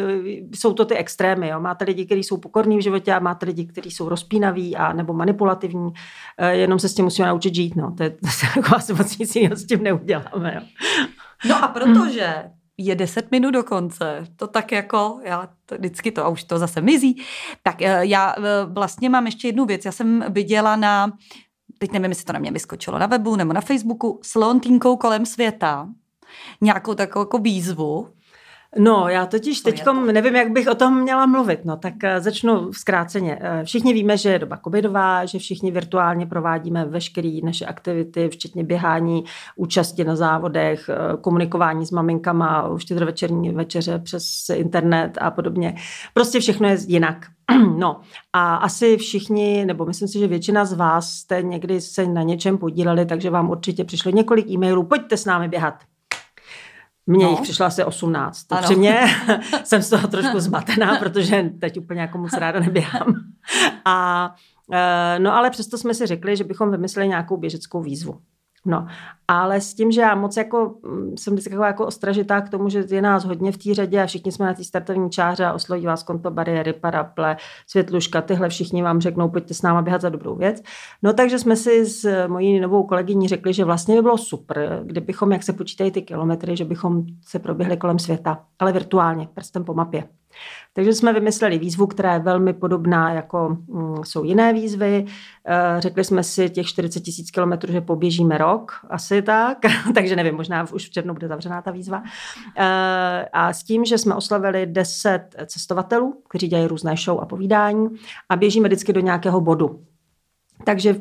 jsou 0.55 0.73
to 0.73 0.85
ty 0.85 0.95
extrémy. 0.95 1.49
Jo. 1.49 1.61
Máte 1.61 1.85
lidi, 1.85 2.07
kteří 2.07 2.25
jsou 2.25 2.37
pokorní 2.37 2.79
v 2.79 2.83
životě 2.83 3.15
a 3.15 3.19
máte 3.19 3.47
lidi, 3.47 3.67
kteří 3.67 3.91
jsou 3.91 4.09
rozpínaví 4.09 4.77
a 4.77 4.93
nebo 4.93 5.13
manipulativní. 5.13 5.93
Jenom 6.51 6.79
se 6.79 6.89
s 6.89 6.95
tím 6.95 7.05
musíme 7.05 7.29
naučit 7.29 7.55
žít. 7.55 7.77
No. 7.77 7.95
To 7.97 8.03
je, 8.03 8.11
to 8.25 8.27
se 8.27 8.47
jako 8.57 8.77
asi 8.77 8.95
moc 8.95 9.19
nic 9.19 9.37
s 9.37 9.67
tím 9.67 9.83
neuděláme. 9.83 10.53
Jo. 10.55 10.61
No 11.45 11.65
a 11.65 11.69
protože 11.75 12.51
je 12.79 12.95
10 12.95 13.31
minut 13.31 13.51
do 13.51 13.65
konce, 13.65 14.25
to 14.37 14.47
tak 14.47 14.73
jako, 14.73 15.21
já 15.23 15.49
to, 15.67 15.75
vždycky 15.75 16.13
to 16.13 16.25
a 16.25 16.29
už 16.29 16.45
to 16.45 16.59
zase 16.59 16.81
mizí, 16.81 17.23
tak 17.63 17.83
eh, 17.83 18.07
já 18.07 18.35
eh, 18.39 18.43
vlastně 18.65 19.11
mám 19.11 19.27
ještě 19.27 19.49
jednu 19.49 19.67
věc, 19.67 19.85
já 19.85 19.93
jsem 19.93 20.25
viděla 20.29 20.77
na, 20.77 21.13
teď 21.79 21.93
nevím, 21.93 22.11
jestli 22.11 22.25
to 22.25 22.33
na 22.33 22.39
mě 22.39 22.51
vyskočilo 22.51 22.99
na 22.99 23.07
webu 23.07 23.37
nebo 23.37 23.53
na 23.53 23.61
Facebooku, 23.61 24.21
s 24.23 24.35
Lontínkou 24.35 24.97
kolem 24.97 25.27
světa, 25.27 25.89
nějakou 26.61 26.95
takovou 26.95 27.23
jako 27.23 27.39
výzvu, 27.39 28.09
No, 28.77 29.09
já 29.09 29.27
totiž 29.27 29.61
teď 29.61 29.85
nevím, 30.13 30.37
jak 30.37 30.51
bych 30.51 30.69
o 30.69 30.75
tom 30.75 31.01
měla 31.01 31.27
mluvit, 31.27 31.65
no 31.65 31.77
tak 31.77 31.95
eh, 32.05 32.21
začnu 32.21 32.73
zkráceně. 32.73 33.39
Eh, 33.41 33.65
všichni 33.65 33.93
víme, 33.93 34.17
že 34.17 34.31
je 34.31 34.39
doba 34.39 34.59
covidová, 34.65 35.25
že 35.25 35.39
všichni 35.39 35.71
virtuálně 35.71 36.27
provádíme 36.27 36.85
veškeré 36.85 37.39
naše 37.45 37.67
aktivity, 37.67 38.29
včetně 38.29 38.65
běhání, 38.65 39.25
účasti 39.57 40.05
na 40.05 40.17
závodech, 40.17 40.89
eh, 40.89 41.17
komunikování 41.21 41.87
s 41.87 41.91
maminkama, 41.91 42.69
už 42.69 42.91
večerní 42.91 43.51
večeře 43.51 43.99
přes 43.99 44.49
internet 44.55 45.19
a 45.21 45.31
podobně. 45.31 45.75
Prostě 46.15 46.41
všechno 46.41 46.69
je 46.69 46.79
jinak. 46.87 47.27
No 47.79 48.01
a 48.33 48.55
asi 48.57 48.97
všichni, 48.97 49.65
nebo 49.65 49.85
myslím 49.85 50.09
si, 50.09 50.19
že 50.19 50.27
většina 50.27 50.65
z 50.65 50.73
vás 50.73 51.11
jste 51.11 51.43
někdy 51.43 51.81
se 51.81 52.07
na 52.07 52.23
něčem 52.23 52.59
podíleli, 52.59 53.07
takže 53.07 53.31
vám 53.31 53.51
určitě 53.51 53.85
přišlo 53.85 54.11
několik 54.11 54.51
e-mailů, 54.51 54.83
pojďte 54.83 55.17
s 55.17 55.25
námi 55.25 55.49
běhat. 55.49 55.75
Mně 57.11 57.25
no. 57.25 57.31
jich 57.31 57.41
přišlo 57.41 57.67
asi 57.67 57.85
18. 57.85 58.47
Upřímně 58.59 59.01
jsem 59.65 59.83
z 59.83 59.91
toho 59.91 60.09
trošku 60.09 60.41
zmatená, 60.41 60.97
protože 60.97 61.51
teď 61.61 61.79
úplně 61.79 62.01
jako 62.01 62.19
moc 62.19 62.33
ráda 62.33 62.61
neběhám. 62.61 63.15
A, 63.85 64.35
eh, 64.73 65.19
no 65.19 65.35
ale 65.35 65.51
přesto 65.51 65.79
jsme 65.79 65.95
si 65.95 66.07
řekli, 66.07 66.37
že 66.37 66.45
bychom 66.45 66.71
vymysleli 66.71 67.09
nějakou 67.09 67.37
běžeckou 67.37 67.83
výzvu. 67.83 68.21
No, 68.69 68.87
ale 69.29 69.61
s 69.61 69.75
tím, 69.75 69.93
že 69.93 70.01
já 70.01 70.15
moc 70.15 70.37
jako 70.37 70.75
mm, 70.83 71.17
jsem 71.17 71.35
vždycky 71.35 71.53
jako, 71.53 71.65
jako 71.65 71.87
ostražitá 71.87 72.41
k 72.41 72.49
tomu, 72.49 72.69
že 72.69 72.85
je 72.91 73.03
nás 73.03 73.25
hodně 73.25 73.53
v 73.53 73.59
té 73.59 73.75
řadě 73.75 74.03
a 74.03 74.07
všichni 74.07 74.33
jsme 74.33 74.47
na 74.47 74.55
té 74.55 74.65
startovní 74.65 75.11
čáře 75.11 75.45
a 75.45 75.53
osloví 75.53 75.87
vás 75.87 76.03
konto 76.03 76.31
bariéry, 76.31 76.73
paraple, 76.73 77.37
světluška, 77.67 78.23
tyhle 78.23 78.49
všichni 78.49 78.83
vám 78.83 79.01
řeknou, 79.01 79.29
pojďte 79.29 79.55
s 79.55 79.63
náma 79.63 79.83
běhat 79.83 80.01
za 80.01 80.09
dobrou 80.09 80.37
věc. 80.37 80.63
No 81.03 81.13
takže 81.13 81.39
jsme 81.39 81.57
si 81.57 81.87
s 81.87 82.27
mojí 82.27 82.61
novou 82.61 82.83
kolegyní 82.83 83.29
řekli, 83.29 83.53
že 83.53 83.65
vlastně 83.65 83.95
by 83.97 84.03
bylo 84.03 84.19
super, 84.19 84.83
kdybychom, 84.85 85.33
jak 85.33 85.43
se 85.43 85.53
počítají 85.53 85.91
ty 85.91 86.03
kilometry, 86.03 86.57
že 86.57 86.65
bychom 86.65 87.03
se 87.27 87.39
proběhli 87.39 87.77
kolem 87.77 87.99
světa, 87.99 88.45
ale 88.59 88.73
virtuálně, 88.73 89.29
prstem 89.35 89.65
po 89.65 89.75
mapě. 89.75 90.05
Takže 90.73 90.93
jsme 90.93 91.13
vymysleli 91.13 91.59
výzvu, 91.59 91.87
která 91.87 92.15
je 92.15 92.21
velmi 92.21 92.53
podobná, 92.53 93.13
jako 93.13 93.57
mm, 93.67 94.05
jsou 94.05 94.25
jiné 94.25 94.53
výzvy. 94.53 95.05
Eh, 95.47 95.81
řekli 95.81 96.05
jsme 96.05 96.23
si 96.23 96.51
těch 96.51 96.67
40 96.67 97.01
tisíc 97.01 97.31
kilometrů, 97.31 97.73
že 97.73 97.81
poběžíme 97.81 98.39
rok, 98.39 98.73
asi 98.91 99.23
tak, 99.23 99.59
takže 99.95 100.17
nevím, 100.17 100.35
možná 100.35 100.67
už 100.73 100.87
v 100.87 100.91
červnu 100.91 101.15
bude 101.15 101.29
zavřená 101.29 101.63
ta 101.63 101.71
výzva. 101.71 102.03
Eh, 102.57 103.29
a 103.33 103.53
s 103.53 103.63
tím, 103.63 103.85
že 103.85 103.99
jsme 103.99 104.15
oslavili 104.15 104.67
10 104.67 105.21
cestovatelů, 105.47 106.23
kteří 106.29 106.49
dělají 106.49 106.69
různé 106.69 106.95
show 106.97 107.21
a 107.21 107.27
povídání 107.27 107.89
a 108.29 108.37
běžíme 108.37 108.69
vždycky 108.69 108.93
do 108.93 109.01
nějakého 109.01 109.41
bodu. 109.41 109.81
Takže 110.65 110.97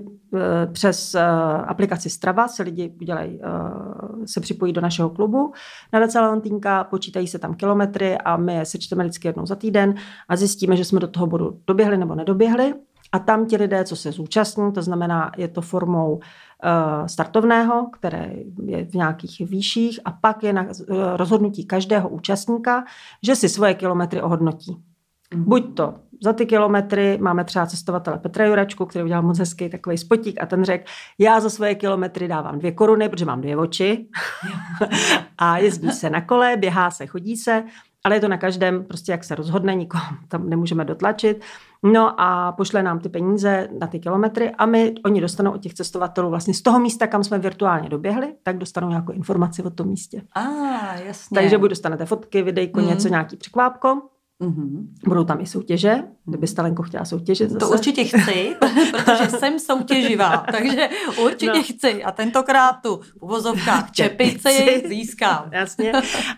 přes 0.72 1.16
eh, 1.16 1.22
aplikaci 1.68 2.10
Strava 2.10 2.48
se 2.48 2.64
lidi 2.64 2.94
udělají, 3.02 3.40
eh, 3.44 4.28
se 4.28 4.42
připojí 4.42 4.74
do 4.74 4.82
našeho 4.82 5.10
klubu 5.10 5.54
na 5.94 6.00
Dace 6.00 6.20
Leontýnka, 6.20 6.84
počítají 6.84 7.28
se 7.28 7.40
tam 7.40 7.54
kilometry 7.54 8.18
a 8.18 8.38
my 8.38 8.54
je 8.54 8.66
sečteme 8.66 9.04
vždycky 9.04 9.28
jednou 9.28 9.46
za 9.46 9.56
týden 9.56 9.96
a 10.30 10.36
zjistíme, 10.36 10.76
že 10.76 10.86
jsme 10.86 11.00
do 11.00 11.08
toho 11.08 11.28
bodu 11.28 11.60
doběhli 11.68 11.98
nebo 11.98 12.16
nedoběhli. 12.16 12.74
A 13.12 13.20
tam 13.20 13.46
ti 13.46 13.58
lidé, 13.58 13.84
co 13.84 13.96
se 13.96 14.12
zúčastní, 14.12 14.74
to 14.74 14.82
znamená, 14.82 15.32
je 15.38 15.48
to 15.48 15.62
formou 15.62 16.20
startovného, 17.06 17.90
které 17.94 18.34
je 18.66 18.86
v 18.86 18.94
nějakých 18.94 19.42
výších 19.50 20.00
a 20.06 20.12
pak 20.12 20.44
je 20.44 20.54
na 20.54 20.68
rozhodnutí 21.16 21.66
každého 21.66 22.10
účastníka, 22.10 22.84
že 23.24 23.36
si 23.36 23.50
svoje 23.50 23.74
kilometry 23.74 24.22
ohodnotí. 24.22 24.84
Mhm. 25.34 25.44
Buď 25.44 25.76
to 25.76 25.94
za 26.24 26.34
ty 26.34 26.46
kilometry 26.46 27.18
máme 27.22 27.44
třeba 27.44 27.66
cestovatele 27.66 28.18
Petra 28.18 28.46
Juračku, 28.46 28.86
který 28.86 29.06
udělal 29.06 29.24
moc 29.24 29.40
hezký 29.40 29.70
takový 29.70 29.98
spotík 29.98 30.44
a 30.44 30.46
ten 30.46 30.66
řekl, 30.66 30.84
já 31.20 31.40
za 31.40 31.50
svoje 31.50 31.76
kilometry 31.76 32.28
dávám 32.28 32.60
dvě 32.60 32.72
koruny, 32.72 33.10
protože 33.10 33.26
mám 33.26 33.42
dvě 33.42 33.58
oči 33.58 34.08
a 35.38 35.58
jezdí 35.58 35.92
se 35.92 36.10
na 36.10 36.22
kole, 36.22 36.58
běhá 36.58 36.92
se, 36.92 37.08
chodí 37.08 37.38
se, 37.38 37.64
ale 38.04 38.16
je 38.16 38.20
to 38.20 38.28
na 38.28 38.38
každém, 38.38 38.84
prostě 38.84 39.12
jak 39.12 39.24
se 39.24 39.36
rozhodne, 39.36 39.76
nikoho 39.76 40.04
tam 40.28 40.50
nemůžeme 40.50 40.86
dotlačit. 40.86 41.42
No 41.84 42.22
a 42.22 42.52
pošle 42.52 42.84
nám 42.84 43.00
ty 43.00 43.10
peníze 43.10 43.68
na 43.80 43.88
ty 43.88 44.00
kilometry 44.00 44.52
a 44.52 44.66
my, 44.66 44.96
oni 45.06 45.22
dostanou 45.22 45.52
od 45.52 45.62
těch 45.62 45.74
cestovatelů 45.74 46.30
vlastně 46.30 46.54
z 46.54 46.62
toho 46.62 46.80
místa, 46.80 47.08
kam 47.08 47.24
jsme 47.24 47.40
virtuálně 47.40 47.90
doběhli, 47.90 48.36
tak 48.44 48.58
dostanou 48.58 48.90
nějakou 48.90 49.12
informaci 49.12 49.64
o 49.64 49.70
tom 49.70 49.88
místě. 49.88 50.22
A, 50.34 50.42
ah, 50.42 51.00
jasně. 51.06 51.36
Takže 51.36 51.58
buď 51.58 51.70
dostanete 51.70 52.06
fotky, 52.06 52.42
videjko, 52.42 52.80
mm. 52.80 52.88
něco, 52.88 53.08
nějaký 53.08 53.38
překvápko 53.38 54.02
Mm-hmm. 54.42 54.88
Budou 55.08 55.24
tam 55.24 55.42
i 55.42 55.46
soutěže, 55.46 56.04
kdyby 56.26 56.48
Stalenko 56.48 56.84
chtěla 56.84 57.06
soutěžit. 57.06 57.50
Zase. 57.50 57.60
To 57.60 57.70
určitě 57.70 58.04
chci, 58.04 58.56
protože 58.92 59.30
jsem 59.30 59.60
soutěživá, 59.60 60.38
takže 60.52 60.90
určitě 61.24 61.58
no. 61.58 61.64
chci. 61.64 62.04
A 62.04 62.12
tentokrát 62.12 62.74
tu 62.74 62.98
v 62.98 63.24
uvozovkách 63.24 63.92
čepici 63.96 64.84
získám. 64.88 65.50
Jasně. 65.52 65.92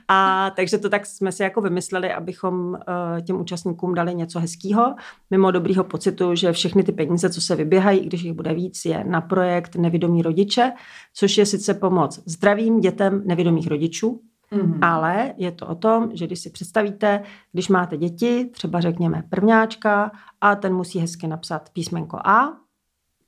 A 0.07 0.51
takže 0.55 0.77
to 0.77 0.89
tak 0.89 1.05
jsme 1.05 1.31
si 1.31 1.43
jako 1.43 1.61
vymysleli, 1.61 2.13
abychom 2.13 2.69
uh, 2.69 2.77
těm 3.21 3.41
účastníkům 3.41 3.93
dali 3.93 4.15
něco 4.15 4.39
hezkého, 4.39 4.95
mimo 5.31 5.51
dobrýho 5.51 5.83
pocitu, 5.83 6.35
že 6.35 6.51
všechny 6.51 6.83
ty 6.83 6.91
peníze, 6.91 7.29
co 7.29 7.41
se 7.41 7.55
vyběhají, 7.55 7.99
když 7.99 8.21
jich 8.21 8.33
bude 8.33 8.53
víc, 8.53 8.85
je 8.85 9.03
na 9.03 9.21
projekt 9.21 9.75
Nevědomí 9.75 10.21
rodiče, 10.21 10.71
což 11.13 11.37
je 11.37 11.45
sice 11.45 11.73
pomoc 11.73 12.19
zdravým 12.25 12.79
dětem 12.79 13.21
nevědomých 13.25 13.67
rodičů, 13.67 14.21
Mm-hmm. 14.51 14.79
Ale 14.81 15.33
je 15.37 15.51
to 15.51 15.67
o 15.67 15.75
tom, 15.75 16.09
že 16.13 16.27
když 16.27 16.39
si 16.39 16.49
představíte, 16.49 17.23
když 17.51 17.69
máte 17.69 17.97
děti, 17.97 18.45
třeba 18.45 18.81
řekněme 18.81 19.23
prvňáčka, 19.29 20.11
a 20.41 20.55
ten 20.55 20.75
musí 20.75 20.99
hezky 20.99 21.27
napsat 21.27 21.69
písmenko 21.69 22.17
A, 22.17 22.57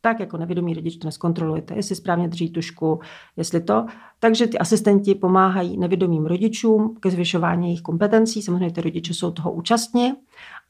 tak 0.01 0.19
jako 0.19 0.37
nevědomý 0.37 0.73
rodič 0.73 0.97
to 0.97 1.07
neskontrolujete, 1.07 1.75
jestli 1.75 1.95
správně 1.95 2.27
drží 2.27 2.49
tušku, 2.49 2.99
jestli 3.37 3.61
to. 3.61 3.85
Takže 4.19 4.47
ty 4.47 4.57
asistenti 4.57 5.15
pomáhají 5.15 5.77
nevědomým 5.77 6.25
rodičům 6.25 6.95
ke 6.99 7.11
zvyšování 7.11 7.67
jejich 7.67 7.81
kompetencí. 7.81 8.41
Samozřejmě 8.41 8.71
ty 8.71 8.81
rodiče 8.81 9.13
jsou 9.13 9.31
toho 9.31 9.51
účastní, 9.51 10.13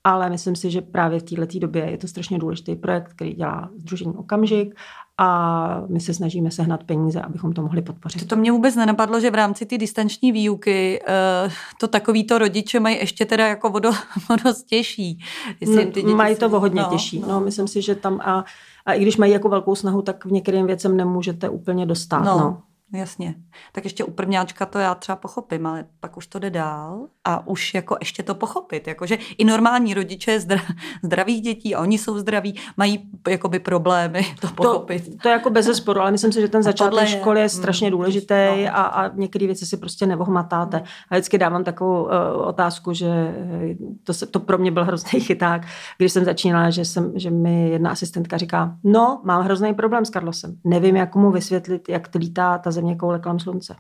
ale 0.04 0.30
myslím 0.30 0.56
si, 0.56 0.72
že 0.72 0.82
právě 0.82 1.20
v 1.20 1.24
této 1.24 1.60
době 1.60 1.92
je 1.92 1.98
to 1.98 2.08
strašně 2.08 2.40
důležitý 2.40 2.76
projekt, 2.76 3.14
který 3.14 3.34
dělá 3.34 3.70
Združení 3.76 4.14
Okamžik 4.16 4.76
a 5.24 5.84
my 5.88 6.00
se 6.00 6.14
snažíme 6.14 6.52
sehnat 6.52 6.84
peníze, 6.84 7.22
abychom 7.22 7.54
to 7.54 7.62
mohli 7.62 7.82
podpořit. 7.82 8.20
To, 8.20 8.26
to 8.26 8.36
mě 8.36 8.52
vůbec 8.52 8.76
nenapadlo, 8.76 9.20
že 9.20 9.32
v 9.32 9.36
rámci 9.36 9.66
ty 9.66 9.78
distanční 9.78 10.32
výuky 10.32 11.02
uh, 11.46 11.52
to 11.80 11.88
takovýto 11.88 12.38
rodiče 12.38 12.80
mají 12.80 12.98
ještě 12.98 13.26
teda 13.26 13.48
jako 13.48 13.70
vodo, 13.70 13.92
vodost 14.30 14.64
těžší. 14.70 15.20
No, 15.68 15.86
ty 15.86 16.04
mají 16.04 16.36
to 16.36 16.50
hodně 16.50 16.82
no, 16.82 16.90
těžší. 16.92 17.20
No. 17.20 17.28
no, 17.28 17.40
myslím 17.40 17.68
si, 17.68 17.82
že 17.82 17.96
tam 17.96 18.20
a, 18.24 18.46
a 18.86 18.94
i 18.94 19.02
když 19.02 19.18
mají 19.18 19.32
jako 19.32 19.50
velkou 19.50 19.76
snahu, 19.76 20.02
tak 20.02 20.26
v 20.26 20.32
některým 20.32 20.68
věcem 20.68 20.98
nemůžete 20.98 21.50
úplně 21.50 21.86
dostat. 21.86 22.20
No. 22.20 22.40
no. 22.40 22.62
Jasně. 22.94 23.36
Tak 23.72 23.84
ještě 23.84 24.04
u 24.04 24.12
prvňáčka 24.12 24.66
to 24.66 24.80
já 24.80 24.96
třeba 24.96 25.16
pochopím, 25.16 25.68
ale 25.68 25.86
pak 26.00 26.18
už 26.18 26.28
to 26.28 26.40
jde 26.40 26.50
dál 26.50 27.08
a 27.26 27.48
už 27.48 27.74
jako 27.74 27.98
ještě 28.00 28.24
to 28.24 28.36
pochopit. 28.36 28.88
Jakože 28.88 29.18
i 29.38 29.46
normální 29.46 29.94
rodiče 29.94 30.40
zdra, 30.40 30.62
zdravých 31.04 31.42
dětí, 31.42 31.76
a 31.76 31.82
oni 31.82 31.98
jsou 31.98 32.20
zdraví, 32.20 32.56
mají 32.78 33.10
jakoby 33.30 33.60
problémy 33.60 34.26
to 34.42 34.48
pochopit. 34.48 35.06
To, 35.12 35.18
to 35.18 35.28
je 35.28 35.34
jako 35.34 35.50
bez 35.50 35.66
zesporu, 35.66 36.02
ale 36.02 36.12
myslím 36.12 36.32
si, 36.32 36.42
že 36.42 36.48
ten 36.48 36.64
začátek 36.64 37.08
školy 37.08 37.42
je 37.42 37.50
strašně 37.50 37.88
mm, 37.88 37.92
důležitý 37.92 38.34
no. 38.66 38.78
a, 38.78 38.82
a 38.82 39.16
některé 39.16 39.46
věci 39.46 39.66
si 39.66 39.78
prostě 39.78 40.06
nevohmatáte. 40.06 40.84
A 41.10 41.16
vždycky 41.16 41.38
dávám 41.38 41.64
takovou 41.64 42.04
uh, 42.04 42.10
otázku, 42.48 42.94
že 42.94 43.08
eh, 43.08 43.76
to, 44.04 44.14
se, 44.14 44.26
to 44.26 44.40
pro 44.40 44.58
mě 44.58 44.72
byl 44.72 44.86
hrozný 44.86 45.20
chyták, 45.20 45.62
když 45.98 46.12
jsem 46.12 46.26
začínala, 46.26 46.70
že, 46.70 46.86
jsem, 46.86 47.12
že 47.16 47.30
mi 47.30 47.70
jedna 47.70 47.92
asistentka 47.92 48.38
říká, 48.38 48.76
no, 48.84 49.22
mám 49.24 49.44
hrozný 49.44 49.74
problém 49.74 50.06
s 50.06 50.10
Karlosem. 50.10 50.58
Nevím, 50.64 50.96
jak 50.96 51.16
mu 51.16 51.32
vysvětlit, 51.32 51.90
jak 51.90 52.16
lítá 52.16 52.58
ta 52.58 52.72
země 52.82 52.96
koule 52.96 53.20
kolem 53.20 53.40
slunce. 53.40 53.76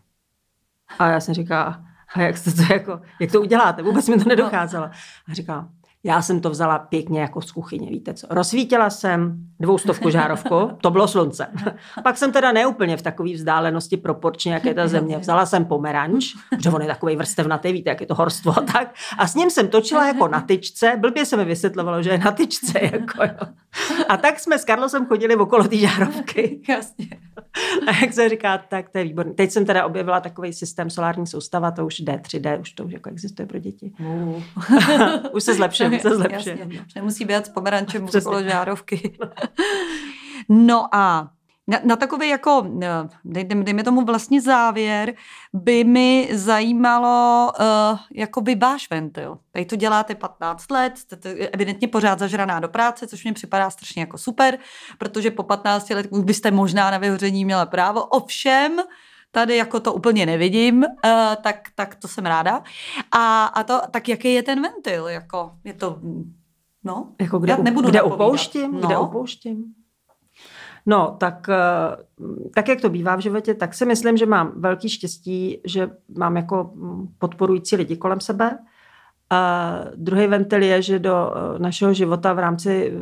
A 0.99 1.08
já 1.08 1.20
jsem 1.20 1.34
říká, 1.34 1.84
a 2.16 2.22
jak, 2.22 2.36
to, 2.43 2.74
jako, 2.74 3.02
jak 3.20 3.32
to 3.32 3.41
uděláte? 3.41 3.84
Vůbec 3.84 4.08
mi 4.08 4.20
to 4.20 4.30
nedocházelo. 4.30 4.86
A 5.30 5.34
říká, 5.34 5.70
já 6.04 6.22
jsem 6.22 6.41
to 6.41 6.49
vzala 6.49 6.80
pěkně 6.80 7.22
jako 7.22 7.41
z 7.41 7.52
kuchyně, 7.52 7.89
víte 7.89 8.14
co. 8.14 8.28
Rozsvítila 8.30 8.89
jsem 8.89 9.38
dvoustovku 9.60 10.10
žárovku, 10.10 10.72
to 10.82 10.91
bylo 10.91 11.08
slunce. 11.08 11.47
Pak 12.04 12.18
jsem 12.18 12.32
teda 12.32 12.52
neúplně 12.52 12.97
v 12.97 13.02
takové 13.02 13.34
vzdálenosti 13.34 13.97
proporčně, 13.97 14.54
jak 14.54 14.66
je 14.66 14.74
ta 14.74 14.88
země. 14.88 15.18
Vzala 15.18 15.45
jsem 15.45 15.66
pomeranč, 15.66 16.26
že 16.60 16.70
on 16.70 16.82
je 16.82 16.88
takový 16.88 17.16
vrstevnatý, 17.16 17.72
víte, 17.72 17.89
jak 17.89 18.02
je 18.02 18.08
to 18.08 18.16
horstvo 18.16 18.58
a 18.58 18.62
tak. 18.62 18.95
A 19.18 19.28
s 19.28 19.36
ním 19.36 19.49
jsem 19.49 19.68
točila 19.68 20.08
jako 20.08 20.28
na 20.28 20.41
tyčce, 20.41 20.97
blbě 20.99 21.26
se 21.26 21.38
mi 21.38 21.45
vysvětlovalo, 21.45 22.04
že 22.04 22.10
je 22.10 22.18
na 22.18 22.32
tyčce. 22.32 22.80
Jako, 22.82 23.24
jo. 23.24 23.47
A 24.07 24.17
tak 24.17 24.39
jsme 24.39 24.59
s 24.59 24.65
Karlosem 24.65 25.05
chodili 25.05 25.36
okolo 25.36 25.63
té 25.63 25.78
žárovky. 25.78 26.61
Jasně. 26.69 27.07
A 27.88 27.95
jak 28.01 28.13
se 28.13 28.30
říká, 28.30 28.57
tak 28.57 28.89
to 28.89 28.97
je 28.97 29.03
výborné. 29.03 29.34
Teď 29.34 29.51
jsem 29.51 29.65
teda 29.65 29.86
objevila 29.86 30.19
takový 30.19 30.53
systém 30.53 30.89
solární 30.89 31.28
soustava, 31.28 31.72
to 31.72 31.86
už 31.86 31.99
jde 31.99 32.13
3D, 32.13 32.59
už 32.61 32.72
to 32.72 32.84
už 32.84 32.93
jako 32.93 33.09
existuje 33.09 33.45
pro 33.45 33.59
děti. 33.59 33.91
Uh. 33.99 34.43
už 35.32 35.43
se 35.43 35.53
zlepšuje 35.53 35.99
se 35.99 36.15
zlepšuje. 36.15 36.57
Jasně, 36.59 36.86
nemusí 36.95 37.26
být 37.26 37.45
s 37.45 37.49
pomerančem 37.49 38.07
okolo 38.17 38.43
žárovky. 38.43 39.17
no 40.49 40.95
a 40.95 41.32
na, 41.68 41.80
na 41.84 41.95
takový 41.95 42.30
jako, 42.30 42.66
dejme, 43.26 43.64
dejme 43.64 43.84
tomu 43.84 44.05
vlastně 44.05 44.41
závěr, 44.41 45.14
by 45.53 45.84
mi 45.84 46.30
zajímalo, 46.34 47.51
uh, 47.59 47.99
jako 48.14 48.41
by 48.41 48.55
váš 48.55 48.89
ventil. 48.89 49.38
Tady 49.51 49.66
to 49.66 49.76
děláte 49.76 50.16
15 50.16 50.72
let, 50.72 50.97
jste 50.97 51.30
evidentně 51.34 51.88
pořád 51.88 52.20
zažraná 52.20 52.59
do 52.59 52.70
práce, 52.70 53.07
což 53.07 53.26
mi 53.26 53.34
připadá 53.34 53.70
strašně 53.70 54.01
jako 54.01 54.18
super, 54.18 54.57
protože 54.97 55.32
po 55.32 55.43
15 55.43 55.89
let 55.89 56.07
už 56.09 56.24
byste 56.24 56.51
možná 56.51 56.91
na 56.91 56.97
vyhoření 56.97 57.45
měla 57.45 57.66
právo. 57.66 58.03
Ovšem, 58.03 58.78
tady 59.32 59.57
jako 59.57 59.80
to 59.80 59.93
úplně 59.93 60.26
nevidím, 60.26 60.78
uh, 60.78 60.86
tak, 61.43 61.68
tak 61.76 61.95
to 61.95 62.07
jsem 62.07 62.26
ráda. 62.26 62.64
A, 63.12 63.45
a 63.45 63.64
to, 63.64 63.82
tak 63.91 64.09
jaký 64.09 64.34
je 64.34 64.43
ten 64.43 64.62
ventil? 64.62 65.07
Jako, 65.07 65.51
je 65.64 65.74
to, 65.74 65.99
no, 66.84 67.14
jako 67.22 67.39
kde, 67.39 67.51
já 67.51 67.57
nebudu 67.57 67.89
kde 67.89 68.01
upouštím? 68.01 68.72
No. 68.72 68.88
Kde 68.88 68.97
upouštím? 68.97 69.64
No, 70.86 71.15
tak, 71.19 71.49
eh, 71.49 72.03
tak 72.53 72.67
jak 72.67 72.82
to 72.82 72.89
bývá 72.89 73.15
v 73.15 73.19
životě, 73.19 73.53
tak 73.53 73.73
si 73.73 73.86
myslím, 73.86 74.17
že 74.17 74.25
mám 74.25 74.51
velký 74.55 74.89
štěstí, 74.89 75.61
že 75.65 75.89
mám 76.17 76.38
jako 76.38 76.73
podporující 77.19 77.75
lidi 77.75 77.97
kolem 77.97 78.19
sebe. 78.19 78.57
A 79.29 79.71
druhý 79.95 80.27
ventil 80.27 80.63
je, 80.63 80.82
že 80.82 80.99
do 80.99 81.34
eh, 81.36 81.59
našeho 81.59 81.93
života 81.93 82.34
v 82.34 82.39
rámci 82.39 82.93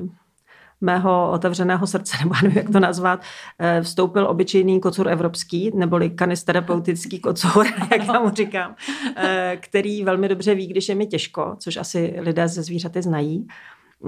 mého 0.81 1.31
otevřeného 1.31 1.87
srdce, 1.87 2.17
nebo 2.23 2.35
nevím, 2.43 2.57
jak 2.57 2.69
to 2.69 2.79
nazvat, 2.79 3.21
eh, 3.59 3.81
vstoupil 3.81 4.27
obyčejný 4.27 4.79
kocur 4.79 5.09
evropský, 5.09 5.71
neboli 5.75 6.09
kanisterapeutický 6.09 7.19
kocur, 7.19 7.65
jak 7.91 8.07
já 8.07 8.19
mu 8.19 8.29
říkám, 8.29 8.75
eh, 9.15 9.57
který 9.61 10.03
velmi 10.03 10.27
dobře 10.27 10.55
ví, 10.55 10.67
když 10.67 10.89
je 10.89 10.95
mi 10.95 11.07
těžko, 11.07 11.55
což 11.59 11.77
asi 11.77 12.15
lidé 12.19 12.47
ze 12.47 12.63
zvířaty 12.63 13.01
znají. 13.01 13.47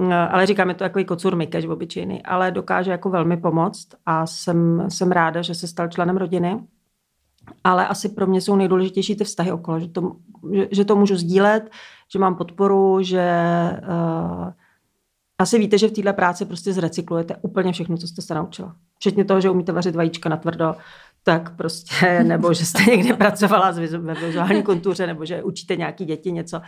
Eh, 0.00 0.14
ale 0.14 0.46
říkáme 0.46 0.74
to 0.74 0.84
jako 0.84 1.04
kocur 1.04 1.36
Mikeš 1.36 1.66
obyčejný, 1.66 2.22
ale 2.22 2.50
dokáže 2.50 2.90
jako 2.90 3.10
velmi 3.10 3.36
pomoct 3.36 3.88
a 4.06 4.26
jsem, 4.26 4.86
jsem 4.88 5.12
ráda, 5.12 5.42
že 5.42 5.54
se 5.54 5.68
stal 5.68 5.88
členem 5.88 6.16
rodiny. 6.16 6.60
Ale 7.64 7.88
asi 7.88 8.08
pro 8.08 8.26
mě 8.26 8.40
jsou 8.40 8.56
nejdůležitější 8.56 9.16
ty 9.16 9.24
vztahy 9.24 9.52
okolo, 9.52 9.80
že 9.80 9.88
to, 9.88 10.16
že, 10.54 10.68
že 10.70 10.84
to 10.84 10.96
můžu 10.96 11.16
sdílet, 11.16 11.70
že 12.12 12.18
mám 12.18 12.34
podporu, 12.34 13.02
že 13.02 13.30
uh, 13.82 14.50
asi 15.38 15.58
víte, 15.58 15.78
že 15.78 15.88
v 15.88 15.92
této 15.92 16.12
práci 16.12 16.44
prostě 16.44 16.72
zrecyklujete 16.72 17.36
úplně 17.42 17.72
všechno, 17.72 17.96
co 17.96 18.06
jste 18.06 18.22
se 18.22 18.34
naučila. 18.34 18.76
Včetně 18.94 19.24
toho, 19.24 19.40
že 19.40 19.50
umíte 19.50 19.72
vařit 19.72 19.96
vajíčka 19.96 20.28
na 20.28 20.36
tvrdo, 20.36 20.74
tak 21.22 21.56
prostě, 21.56 22.24
nebo 22.24 22.54
že 22.54 22.66
jste 22.66 22.82
někde 22.82 23.14
pracovala 23.16 23.70
ve 23.70 24.14
vizuální 24.14 24.62
kontuře, 24.62 25.06
nebo 25.06 25.24
že 25.24 25.42
učíte 25.42 25.76
nějaký 25.76 26.04
děti 26.04 26.32
něco. 26.32 26.60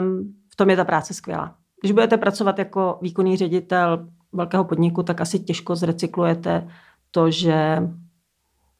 Um, 0.00 0.34
v 0.52 0.56
tom 0.56 0.70
je 0.70 0.76
ta 0.76 0.84
práce 0.84 1.14
skvělá. 1.14 1.57
Když 1.80 1.92
budete 1.92 2.16
pracovat 2.16 2.58
jako 2.58 2.98
výkonný 3.02 3.36
ředitel 3.36 4.08
velkého 4.32 4.64
podniku, 4.64 5.02
tak 5.02 5.20
asi 5.20 5.38
těžko 5.38 5.76
zrecyklujete 5.76 6.68
to, 7.10 7.30
že 7.30 7.88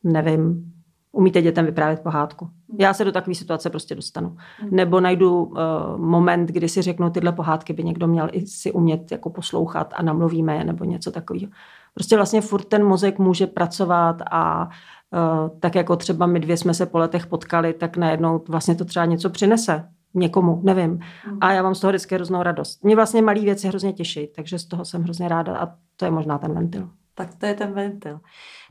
nevím, 0.04 0.72
umíte 1.12 1.42
dětem 1.42 1.66
vyprávět 1.66 2.00
pohádku. 2.00 2.48
Já 2.78 2.94
se 2.94 3.04
do 3.04 3.12
takové 3.12 3.34
situace 3.34 3.70
prostě 3.70 3.94
dostanu. 3.94 4.36
Nebo 4.70 5.00
najdu 5.00 5.42
uh, 5.42 5.56
moment, 5.96 6.46
kdy 6.46 6.68
si 6.68 6.82
řeknu, 6.82 7.10
tyhle 7.10 7.32
pohádky 7.32 7.72
by 7.72 7.84
někdo 7.84 8.06
měl 8.06 8.28
i 8.32 8.46
si 8.46 8.72
umět 8.72 9.12
jako 9.12 9.30
poslouchat 9.30 9.94
a 9.96 10.02
namluvíme 10.02 10.56
je 10.56 10.64
nebo 10.64 10.84
něco 10.84 11.10
takového. 11.10 11.52
Prostě 11.94 12.16
vlastně 12.16 12.40
furt 12.40 12.64
ten 12.64 12.84
mozek 12.84 13.18
může 13.18 13.46
pracovat 13.46 14.22
a 14.30 14.64
uh, 14.64 15.58
tak 15.60 15.74
jako 15.74 15.96
třeba 15.96 16.26
my 16.26 16.40
dvě 16.40 16.56
jsme 16.56 16.74
se 16.74 16.86
po 16.86 16.98
letech 16.98 17.26
potkali, 17.26 17.72
tak 17.72 17.96
najednou 17.96 18.44
vlastně 18.48 18.74
to 18.74 18.84
třeba 18.84 19.04
něco 19.04 19.30
přinese 19.30 19.88
někomu, 20.14 20.60
nevím. 20.62 21.00
A 21.40 21.52
já 21.52 21.62
mám 21.62 21.74
z 21.74 21.80
toho 21.80 21.90
vždycky 21.90 22.14
hroznou 22.14 22.42
radost. 22.42 22.84
Mě 22.84 22.96
vlastně 22.96 23.22
malé 23.22 23.40
věci 23.40 23.68
hrozně 23.68 23.92
těší, 23.92 24.28
takže 24.36 24.58
z 24.58 24.64
toho 24.64 24.84
jsem 24.84 25.02
hrozně 25.02 25.28
ráda 25.28 25.58
a 25.58 25.68
to 25.96 26.04
je 26.04 26.10
možná 26.10 26.38
ten 26.38 26.54
ventil. 26.54 26.88
Tak 27.14 27.34
to 27.34 27.46
je 27.46 27.54
ten 27.54 27.72
ventil. 27.72 28.20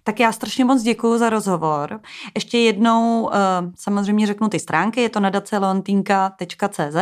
Tak 0.08 0.20
já 0.20 0.32
strašně 0.32 0.66
moc 0.66 0.82
děkuji 0.82 1.18
za 1.18 1.30
rozhovor. 1.30 2.00
Ještě 2.36 2.58
jednou 2.58 3.24
uh, 3.24 3.32
samozřejmě 3.76 4.28
řeknu 4.28 4.50
ty 4.50 4.60
stránky, 4.60 5.02
je 5.02 5.10
to 5.10 5.20
nadacelontínka.cz 5.20 6.98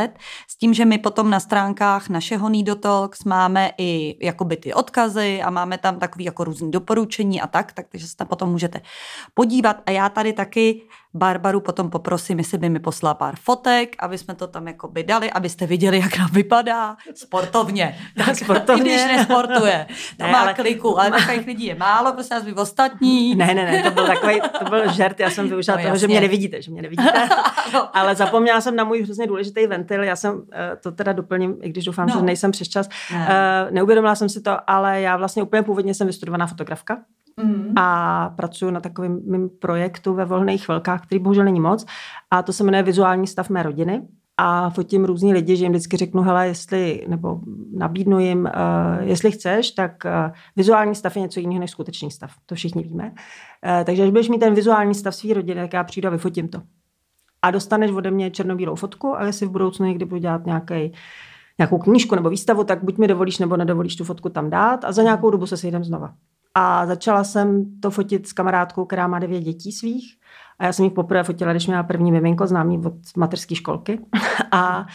s 0.47 0.57
tím, 0.57 0.73
že 0.73 0.85
my 0.85 0.97
potom 0.97 1.29
na 1.29 1.39
stránkách 1.39 2.09
našeho 2.09 2.49
Nidotalks 2.49 3.23
máme 3.23 3.71
i 3.77 4.17
jakoby 4.25 4.57
ty 4.57 4.73
odkazy 4.73 5.41
a 5.41 5.49
máme 5.49 5.77
tam 5.77 5.99
takový 5.99 6.25
jako 6.25 6.43
různý 6.43 6.71
doporučení 6.71 7.41
a 7.41 7.47
tak, 7.47 7.71
tak 7.71 7.85
takže 7.91 8.07
se 8.07 8.15
tam 8.15 8.27
potom 8.27 8.49
můžete 8.49 8.81
podívat. 9.33 9.77
A 9.85 9.91
já 9.91 10.09
tady 10.09 10.33
taky 10.33 10.81
Barbaru 11.15 11.59
potom 11.59 11.89
poprosím, 11.89 12.37
jestli 12.37 12.57
by 12.57 12.69
mi 12.69 12.79
poslala 12.79 13.13
pár 13.13 13.35
fotek, 13.35 13.95
aby 13.99 14.17
jsme 14.17 14.35
to 14.35 14.47
tam 14.47 14.67
jako 14.67 14.87
by 14.87 15.03
dali, 15.03 15.31
abyste 15.31 15.65
viděli, 15.65 15.99
jak 15.99 16.17
nám 16.17 16.29
vypadá 16.31 16.97
sportovně. 17.13 17.97
Tak 18.25 18.35
sportovně. 18.35 18.91
I 18.91 18.95
když 18.95 19.17
nesportuje. 19.17 19.87
To 20.17 20.25
ne, 20.25 20.31
má 20.31 20.39
ale... 20.39 20.53
kliku, 20.53 20.99
ale 20.99 21.11
takových 21.11 21.47
lidí 21.47 21.65
je 21.65 21.75
málo, 21.75 22.13
prostě 22.13 22.35
nás 22.35 22.43
by 22.43 22.53
ostatní. 22.53 23.35
Ne, 23.35 23.53
ne, 23.53 23.71
ne, 23.71 23.83
to 23.83 23.91
byl 23.91 24.07
takový, 24.07 24.41
to 24.59 24.65
byl 24.65 24.91
žert, 24.91 25.19
já 25.19 25.29
jsem 25.29 25.49
využila 25.49 25.77
no, 25.77 25.83
toho, 25.83 25.97
že 25.97 26.07
mě 26.07 26.21
nevidíte, 26.21 26.61
že 26.61 26.71
mě 26.71 26.81
nevidíte. 26.81 27.29
no. 27.73 27.97
Ale 27.97 28.15
zapomněla 28.15 28.61
jsem 28.61 28.75
na 28.75 28.83
můj 28.83 29.03
hrozně 29.03 29.27
důležitý 29.27 29.67
ventil, 29.67 30.03
já 30.03 30.15
jsem 30.15 30.41
eh, 30.53 30.75
to 30.75 30.91
teda 30.91 31.13
doplním, 31.13 31.57
i 31.61 31.69
když 31.69 31.85
doufám, 31.85 32.07
no. 32.07 32.13
že 32.13 32.21
nejsem 32.21 32.51
přes 32.51 32.69
čas. 32.69 32.89
Ne. 33.11 33.27
Uh, 33.27 33.73
neuvědomila 33.73 34.15
jsem 34.15 34.29
si 34.29 34.41
to, 34.41 34.57
ale 34.67 35.01
já 35.01 35.17
vlastně 35.17 35.43
úplně 35.43 35.63
původně 35.63 35.93
jsem 35.93 36.07
vystudovaná 36.07 36.47
fotografka. 36.47 36.97
A 37.75 38.29
pracuji 38.35 38.71
na 38.71 38.79
takovém 38.79 39.21
mým 39.25 39.49
projektu 39.49 40.13
ve 40.13 40.25
volných 40.25 40.65
chvilkách, 40.65 41.05
který 41.05 41.19
bohužel 41.19 41.45
není 41.45 41.59
moc. 41.59 41.85
A 42.31 42.41
to 42.41 42.53
se 42.53 42.63
jmenuje 42.63 42.83
Vizuální 42.83 43.27
stav 43.27 43.49
mé 43.49 43.63
rodiny. 43.63 44.01
A 44.37 44.69
fotím 44.69 45.05
různý 45.05 45.33
lidi, 45.33 45.55
že 45.55 45.65
jim 45.65 45.71
vždycky 45.71 45.97
řeknu, 45.97 46.21
hele, 46.21 46.47
jestli, 46.47 47.05
nebo 47.07 47.39
nabídnu 47.73 48.19
jim, 48.19 48.39
uh, 48.39 49.07
jestli 49.07 49.31
chceš, 49.31 49.71
tak 49.71 49.91
uh, 50.05 50.11
vizuální 50.55 50.95
stav 50.95 51.15
je 51.15 51.21
něco 51.21 51.39
jiného 51.39 51.59
než 51.59 51.71
skutečný 51.71 52.11
stav. 52.11 52.31
To 52.45 52.55
všichni 52.55 52.83
víme. 52.83 53.03
Uh, 53.09 53.83
takže 53.83 54.03
až 54.03 54.09
budeš 54.09 54.29
mít 54.29 54.39
ten 54.39 54.53
vizuální 54.53 54.95
stav 54.95 55.15
své 55.15 55.33
rodiny, 55.33 55.61
tak 55.61 55.73
já 55.73 55.83
přijdu 55.83 56.07
a 56.07 56.11
vyfotím 56.11 56.47
to. 56.47 56.61
A 57.41 57.51
dostaneš 57.51 57.91
ode 57.91 58.11
mě 58.11 58.31
černobílou 58.31 58.75
fotku 58.75 59.17
a 59.17 59.25
jestli 59.25 59.47
v 59.47 59.51
budoucnu 59.51 59.85
někdy 59.85 60.05
budu 60.05 60.21
dělat 60.21 60.45
nějaký 60.45 60.93
nějakou 61.57 61.77
knížku 61.77 62.15
nebo 62.15 62.29
výstavu, 62.29 62.63
tak 62.63 62.83
buď 62.83 62.97
mi 62.97 63.07
dovolíš 63.07 63.39
nebo 63.39 63.57
nedovolíš 63.57 63.95
tu 63.95 64.03
fotku 64.03 64.29
tam 64.29 64.49
dát 64.49 64.85
a 64.85 64.91
za 64.91 65.03
nějakou 65.03 65.29
dobu 65.29 65.45
se 65.45 65.57
sejdem 65.57 65.83
znova. 65.83 66.13
A 66.55 66.85
začala 66.85 67.23
jsem 67.23 67.79
to 67.79 67.91
fotit 67.91 68.27
s 68.27 68.33
kamarádkou, 68.33 68.85
která 68.85 69.07
má 69.07 69.19
devět 69.19 69.41
dětí 69.41 69.71
svých. 69.71 70.17
A 70.59 70.65
já 70.65 70.73
jsem 70.73 70.85
jich 70.85 70.93
poprvé 70.93 71.23
fotila, 71.23 71.51
když 71.51 71.67
měla 71.67 71.83
první 71.83 72.11
miminko, 72.11 72.47
známý 72.47 72.85
od 72.85 72.93
mateřské 73.17 73.55
školky. 73.55 73.99
A 74.51 74.85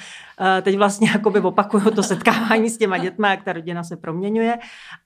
teď 0.62 0.76
vlastně 0.76 1.10
jakoby 1.10 1.40
opakuju 1.40 1.90
to 1.90 2.02
setkávání 2.02 2.70
s 2.70 2.78
těma 2.78 2.98
dětma, 2.98 3.30
jak 3.30 3.42
ta 3.42 3.52
rodina 3.52 3.84
se 3.84 3.96
proměňuje. 3.96 4.58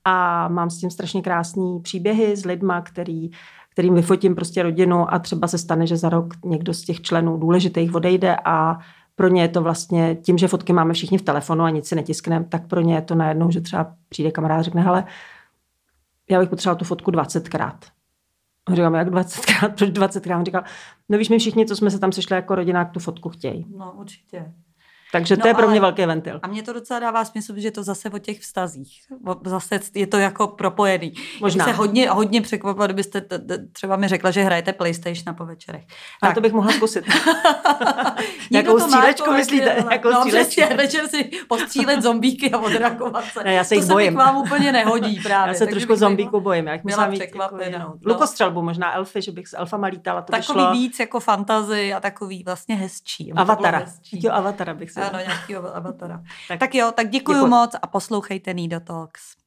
A 0.04 0.48
mám 0.48 0.70
s 0.70 0.78
tím 0.78 0.90
strašně 0.90 1.22
krásný 1.22 1.80
příběhy 1.80 2.36
s 2.36 2.44
lidma, 2.44 2.80
který, 2.80 3.30
kterým 3.70 3.94
vyfotím 3.94 4.34
prostě 4.34 4.62
rodinu 4.62 5.14
a 5.14 5.18
třeba 5.18 5.48
se 5.48 5.58
stane, 5.58 5.86
že 5.86 5.96
za 5.96 6.08
rok 6.08 6.34
někdo 6.44 6.74
z 6.74 6.82
těch 6.82 7.00
členů 7.00 7.36
důležitých 7.36 7.94
odejde 7.94 8.36
a 8.44 8.78
pro 9.16 9.28
ně 9.28 9.42
je 9.42 9.48
to 9.48 9.62
vlastně 9.62 10.16
tím, 10.22 10.38
že 10.38 10.48
fotky 10.48 10.72
máme 10.72 10.94
všichni 10.94 11.18
v 11.18 11.22
telefonu 11.22 11.64
a 11.64 11.70
nic 11.70 11.88
si 11.88 11.94
netiskneme, 11.94 12.44
tak 12.44 12.66
pro 12.66 12.80
ně 12.80 12.94
je 12.94 13.02
to 13.02 13.14
najednou, 13.14 13.50
že 13.50 13.60
třeba 13.60 13.92
přijde 14.08 14.30
kamarád 14.30 14.58
a 14.58 14.62
řekne, 14.62 14.82
hele, 14.82 15.04
já 16.30 16.40
bych 16.40 16.48
potřeboval 16.48 16.78
tu 16.78 16.84
fotku 16.84 17.10
20krát. 17.10 17.78
Říkám, 18.72 18.94
jak 18.94 19.08
20krát, 19.08 19.74
proč 19.78 19.90
20krát? 19.90 20.44
Říkal, 20.44 20.64
no 21.08 21.18
víš, 21.18 21.28
my 21.28 21.38
všichni, 21.38 21.66
co 21.66 21.76
jsme 21.76 21.90
se 21.90 21.98
tam 21.98 22.12
sešli 22.12 22.36
jako 22.36 22.54
rodina, 22.54 22.84
tu 22.84 23.00
fotku 23.00 23.28
chtějí. 23.28 23.66
No, 23.76 23.92
určitě. 23.96 24.52
Takže 25.14 25.36
to 25.36 25.42
no, 25.44 25.48
je 25.48 25.54
pro 25.54 25.68
mě 25.68 25.80
velký 25.80 26.06
ventil. 26.06 26.40
A 26.42 26.46
mně 26.46 26.62
to 26.62 26.72
docela 26.72 27.00
dává 27.00 27.24
smysl, 27.24 27.54
že 27.56 27.70
to 27.70 27.82
zase 27.82 28.10
o 28.10 28.18
těch 28.18 28.40
vztazích. 28.40 29.00
Zase 29.44 29.80
je 29.94 30.06
to 30.06 30.16
jako 30.16 30.48
propojený. 30.48 31.12
Možná. 31.40 31.64
se 31.64 31.72
hodně, 31.72 32.10
hodně 32.10 32.40
překvapila, 32.40 32.86
kdybyste 32.86 33.20
t- 33.20 33.38
t- 33.38 33.66
třeba 33.72 33.96
mi 33.96 34.08
řekla, 34.08 34.30
že 34.30 34.42
hrajete 34.42 34.72
PlayStation 34.72 35.36
po 35.36 35.46
večerech. 35.46 35.84
Tak. 36.20 36.30
A 36.30 36.34
to 36.34 36.40
bych 36.40 36.52
mohla 36.52 36.72
zkusit. 36.72 37.04
Jakou 38.50 38.78
střílečku 38.78 39.32
myslíte? 39.32 39.84
Jakou 39.90 40.10
no, 40.10 40.24
přesně, 40.26 40.66
večer 40.66 41.08
si 41.08 41.30
postřílet 41.48 42.02
zombíky 42.02 42.50
a 42.50 42.58
odrakovat 42.58 43.24
se. 43.24 43.44
Ne, 43.44 43.54
já 43.54 43.64
se 43.64 43.74
jich 43.74 43.84
to 43.84 43.92
bojím. 43.92 44.12
se 44.12 44.18
vám 44.18 44.36
úplně 44.36 44.72
nehodí 44.72 45.20
právě. 45.22 45.52
Já 45.52 45.58
se 45.58 45.66
trošku 45.66 45.96
zombíku 45.96 46.40
bojím. 46.40 46.66
Já 46.66 46.78
byla 46.84 47.08
překvapená. 47.08 47.78
Jako 47.78 47.98
Lukostřelbu, 48.06 48.62
možná 48.62 48.94
elfy, 48.94 49.22
že 49.22 49.32
bych 49.32 49.48
s 49.48 49.56
elfama 49.56 49.86
lítala. 49.86 50.22
To 50.22 50.32
takový 50.32 50.60
šlo... 50.60 50.72
víc 50.72 50.98
jako 51.00 51.20
fantazy 51.20 51.94
a 51.94 52.00
takový 52.00 52.42
vlastně 52.44 52.74
hezčí. 52.74 53.32
Avatara. 53.32 53.86
Jo, 54.12 54.32
avatara 54.32 54.74
bych 54.74 54.90
si 54.90 55.03
Ano, 55.08 55.18
nějakého 55.18 55.76
avatara. 55.76 56.22
tak, 56.48 56.58
tak 56.58 56.74
jo, 56.74 56.92
tak 56.92 57.08
děkuji 57.08 57.46
moc 57.46 57.74
a 57.82 57.86
poslouchejte 57.86 58.52
Nido 58.54 58.80
Talks. 58.80 59.43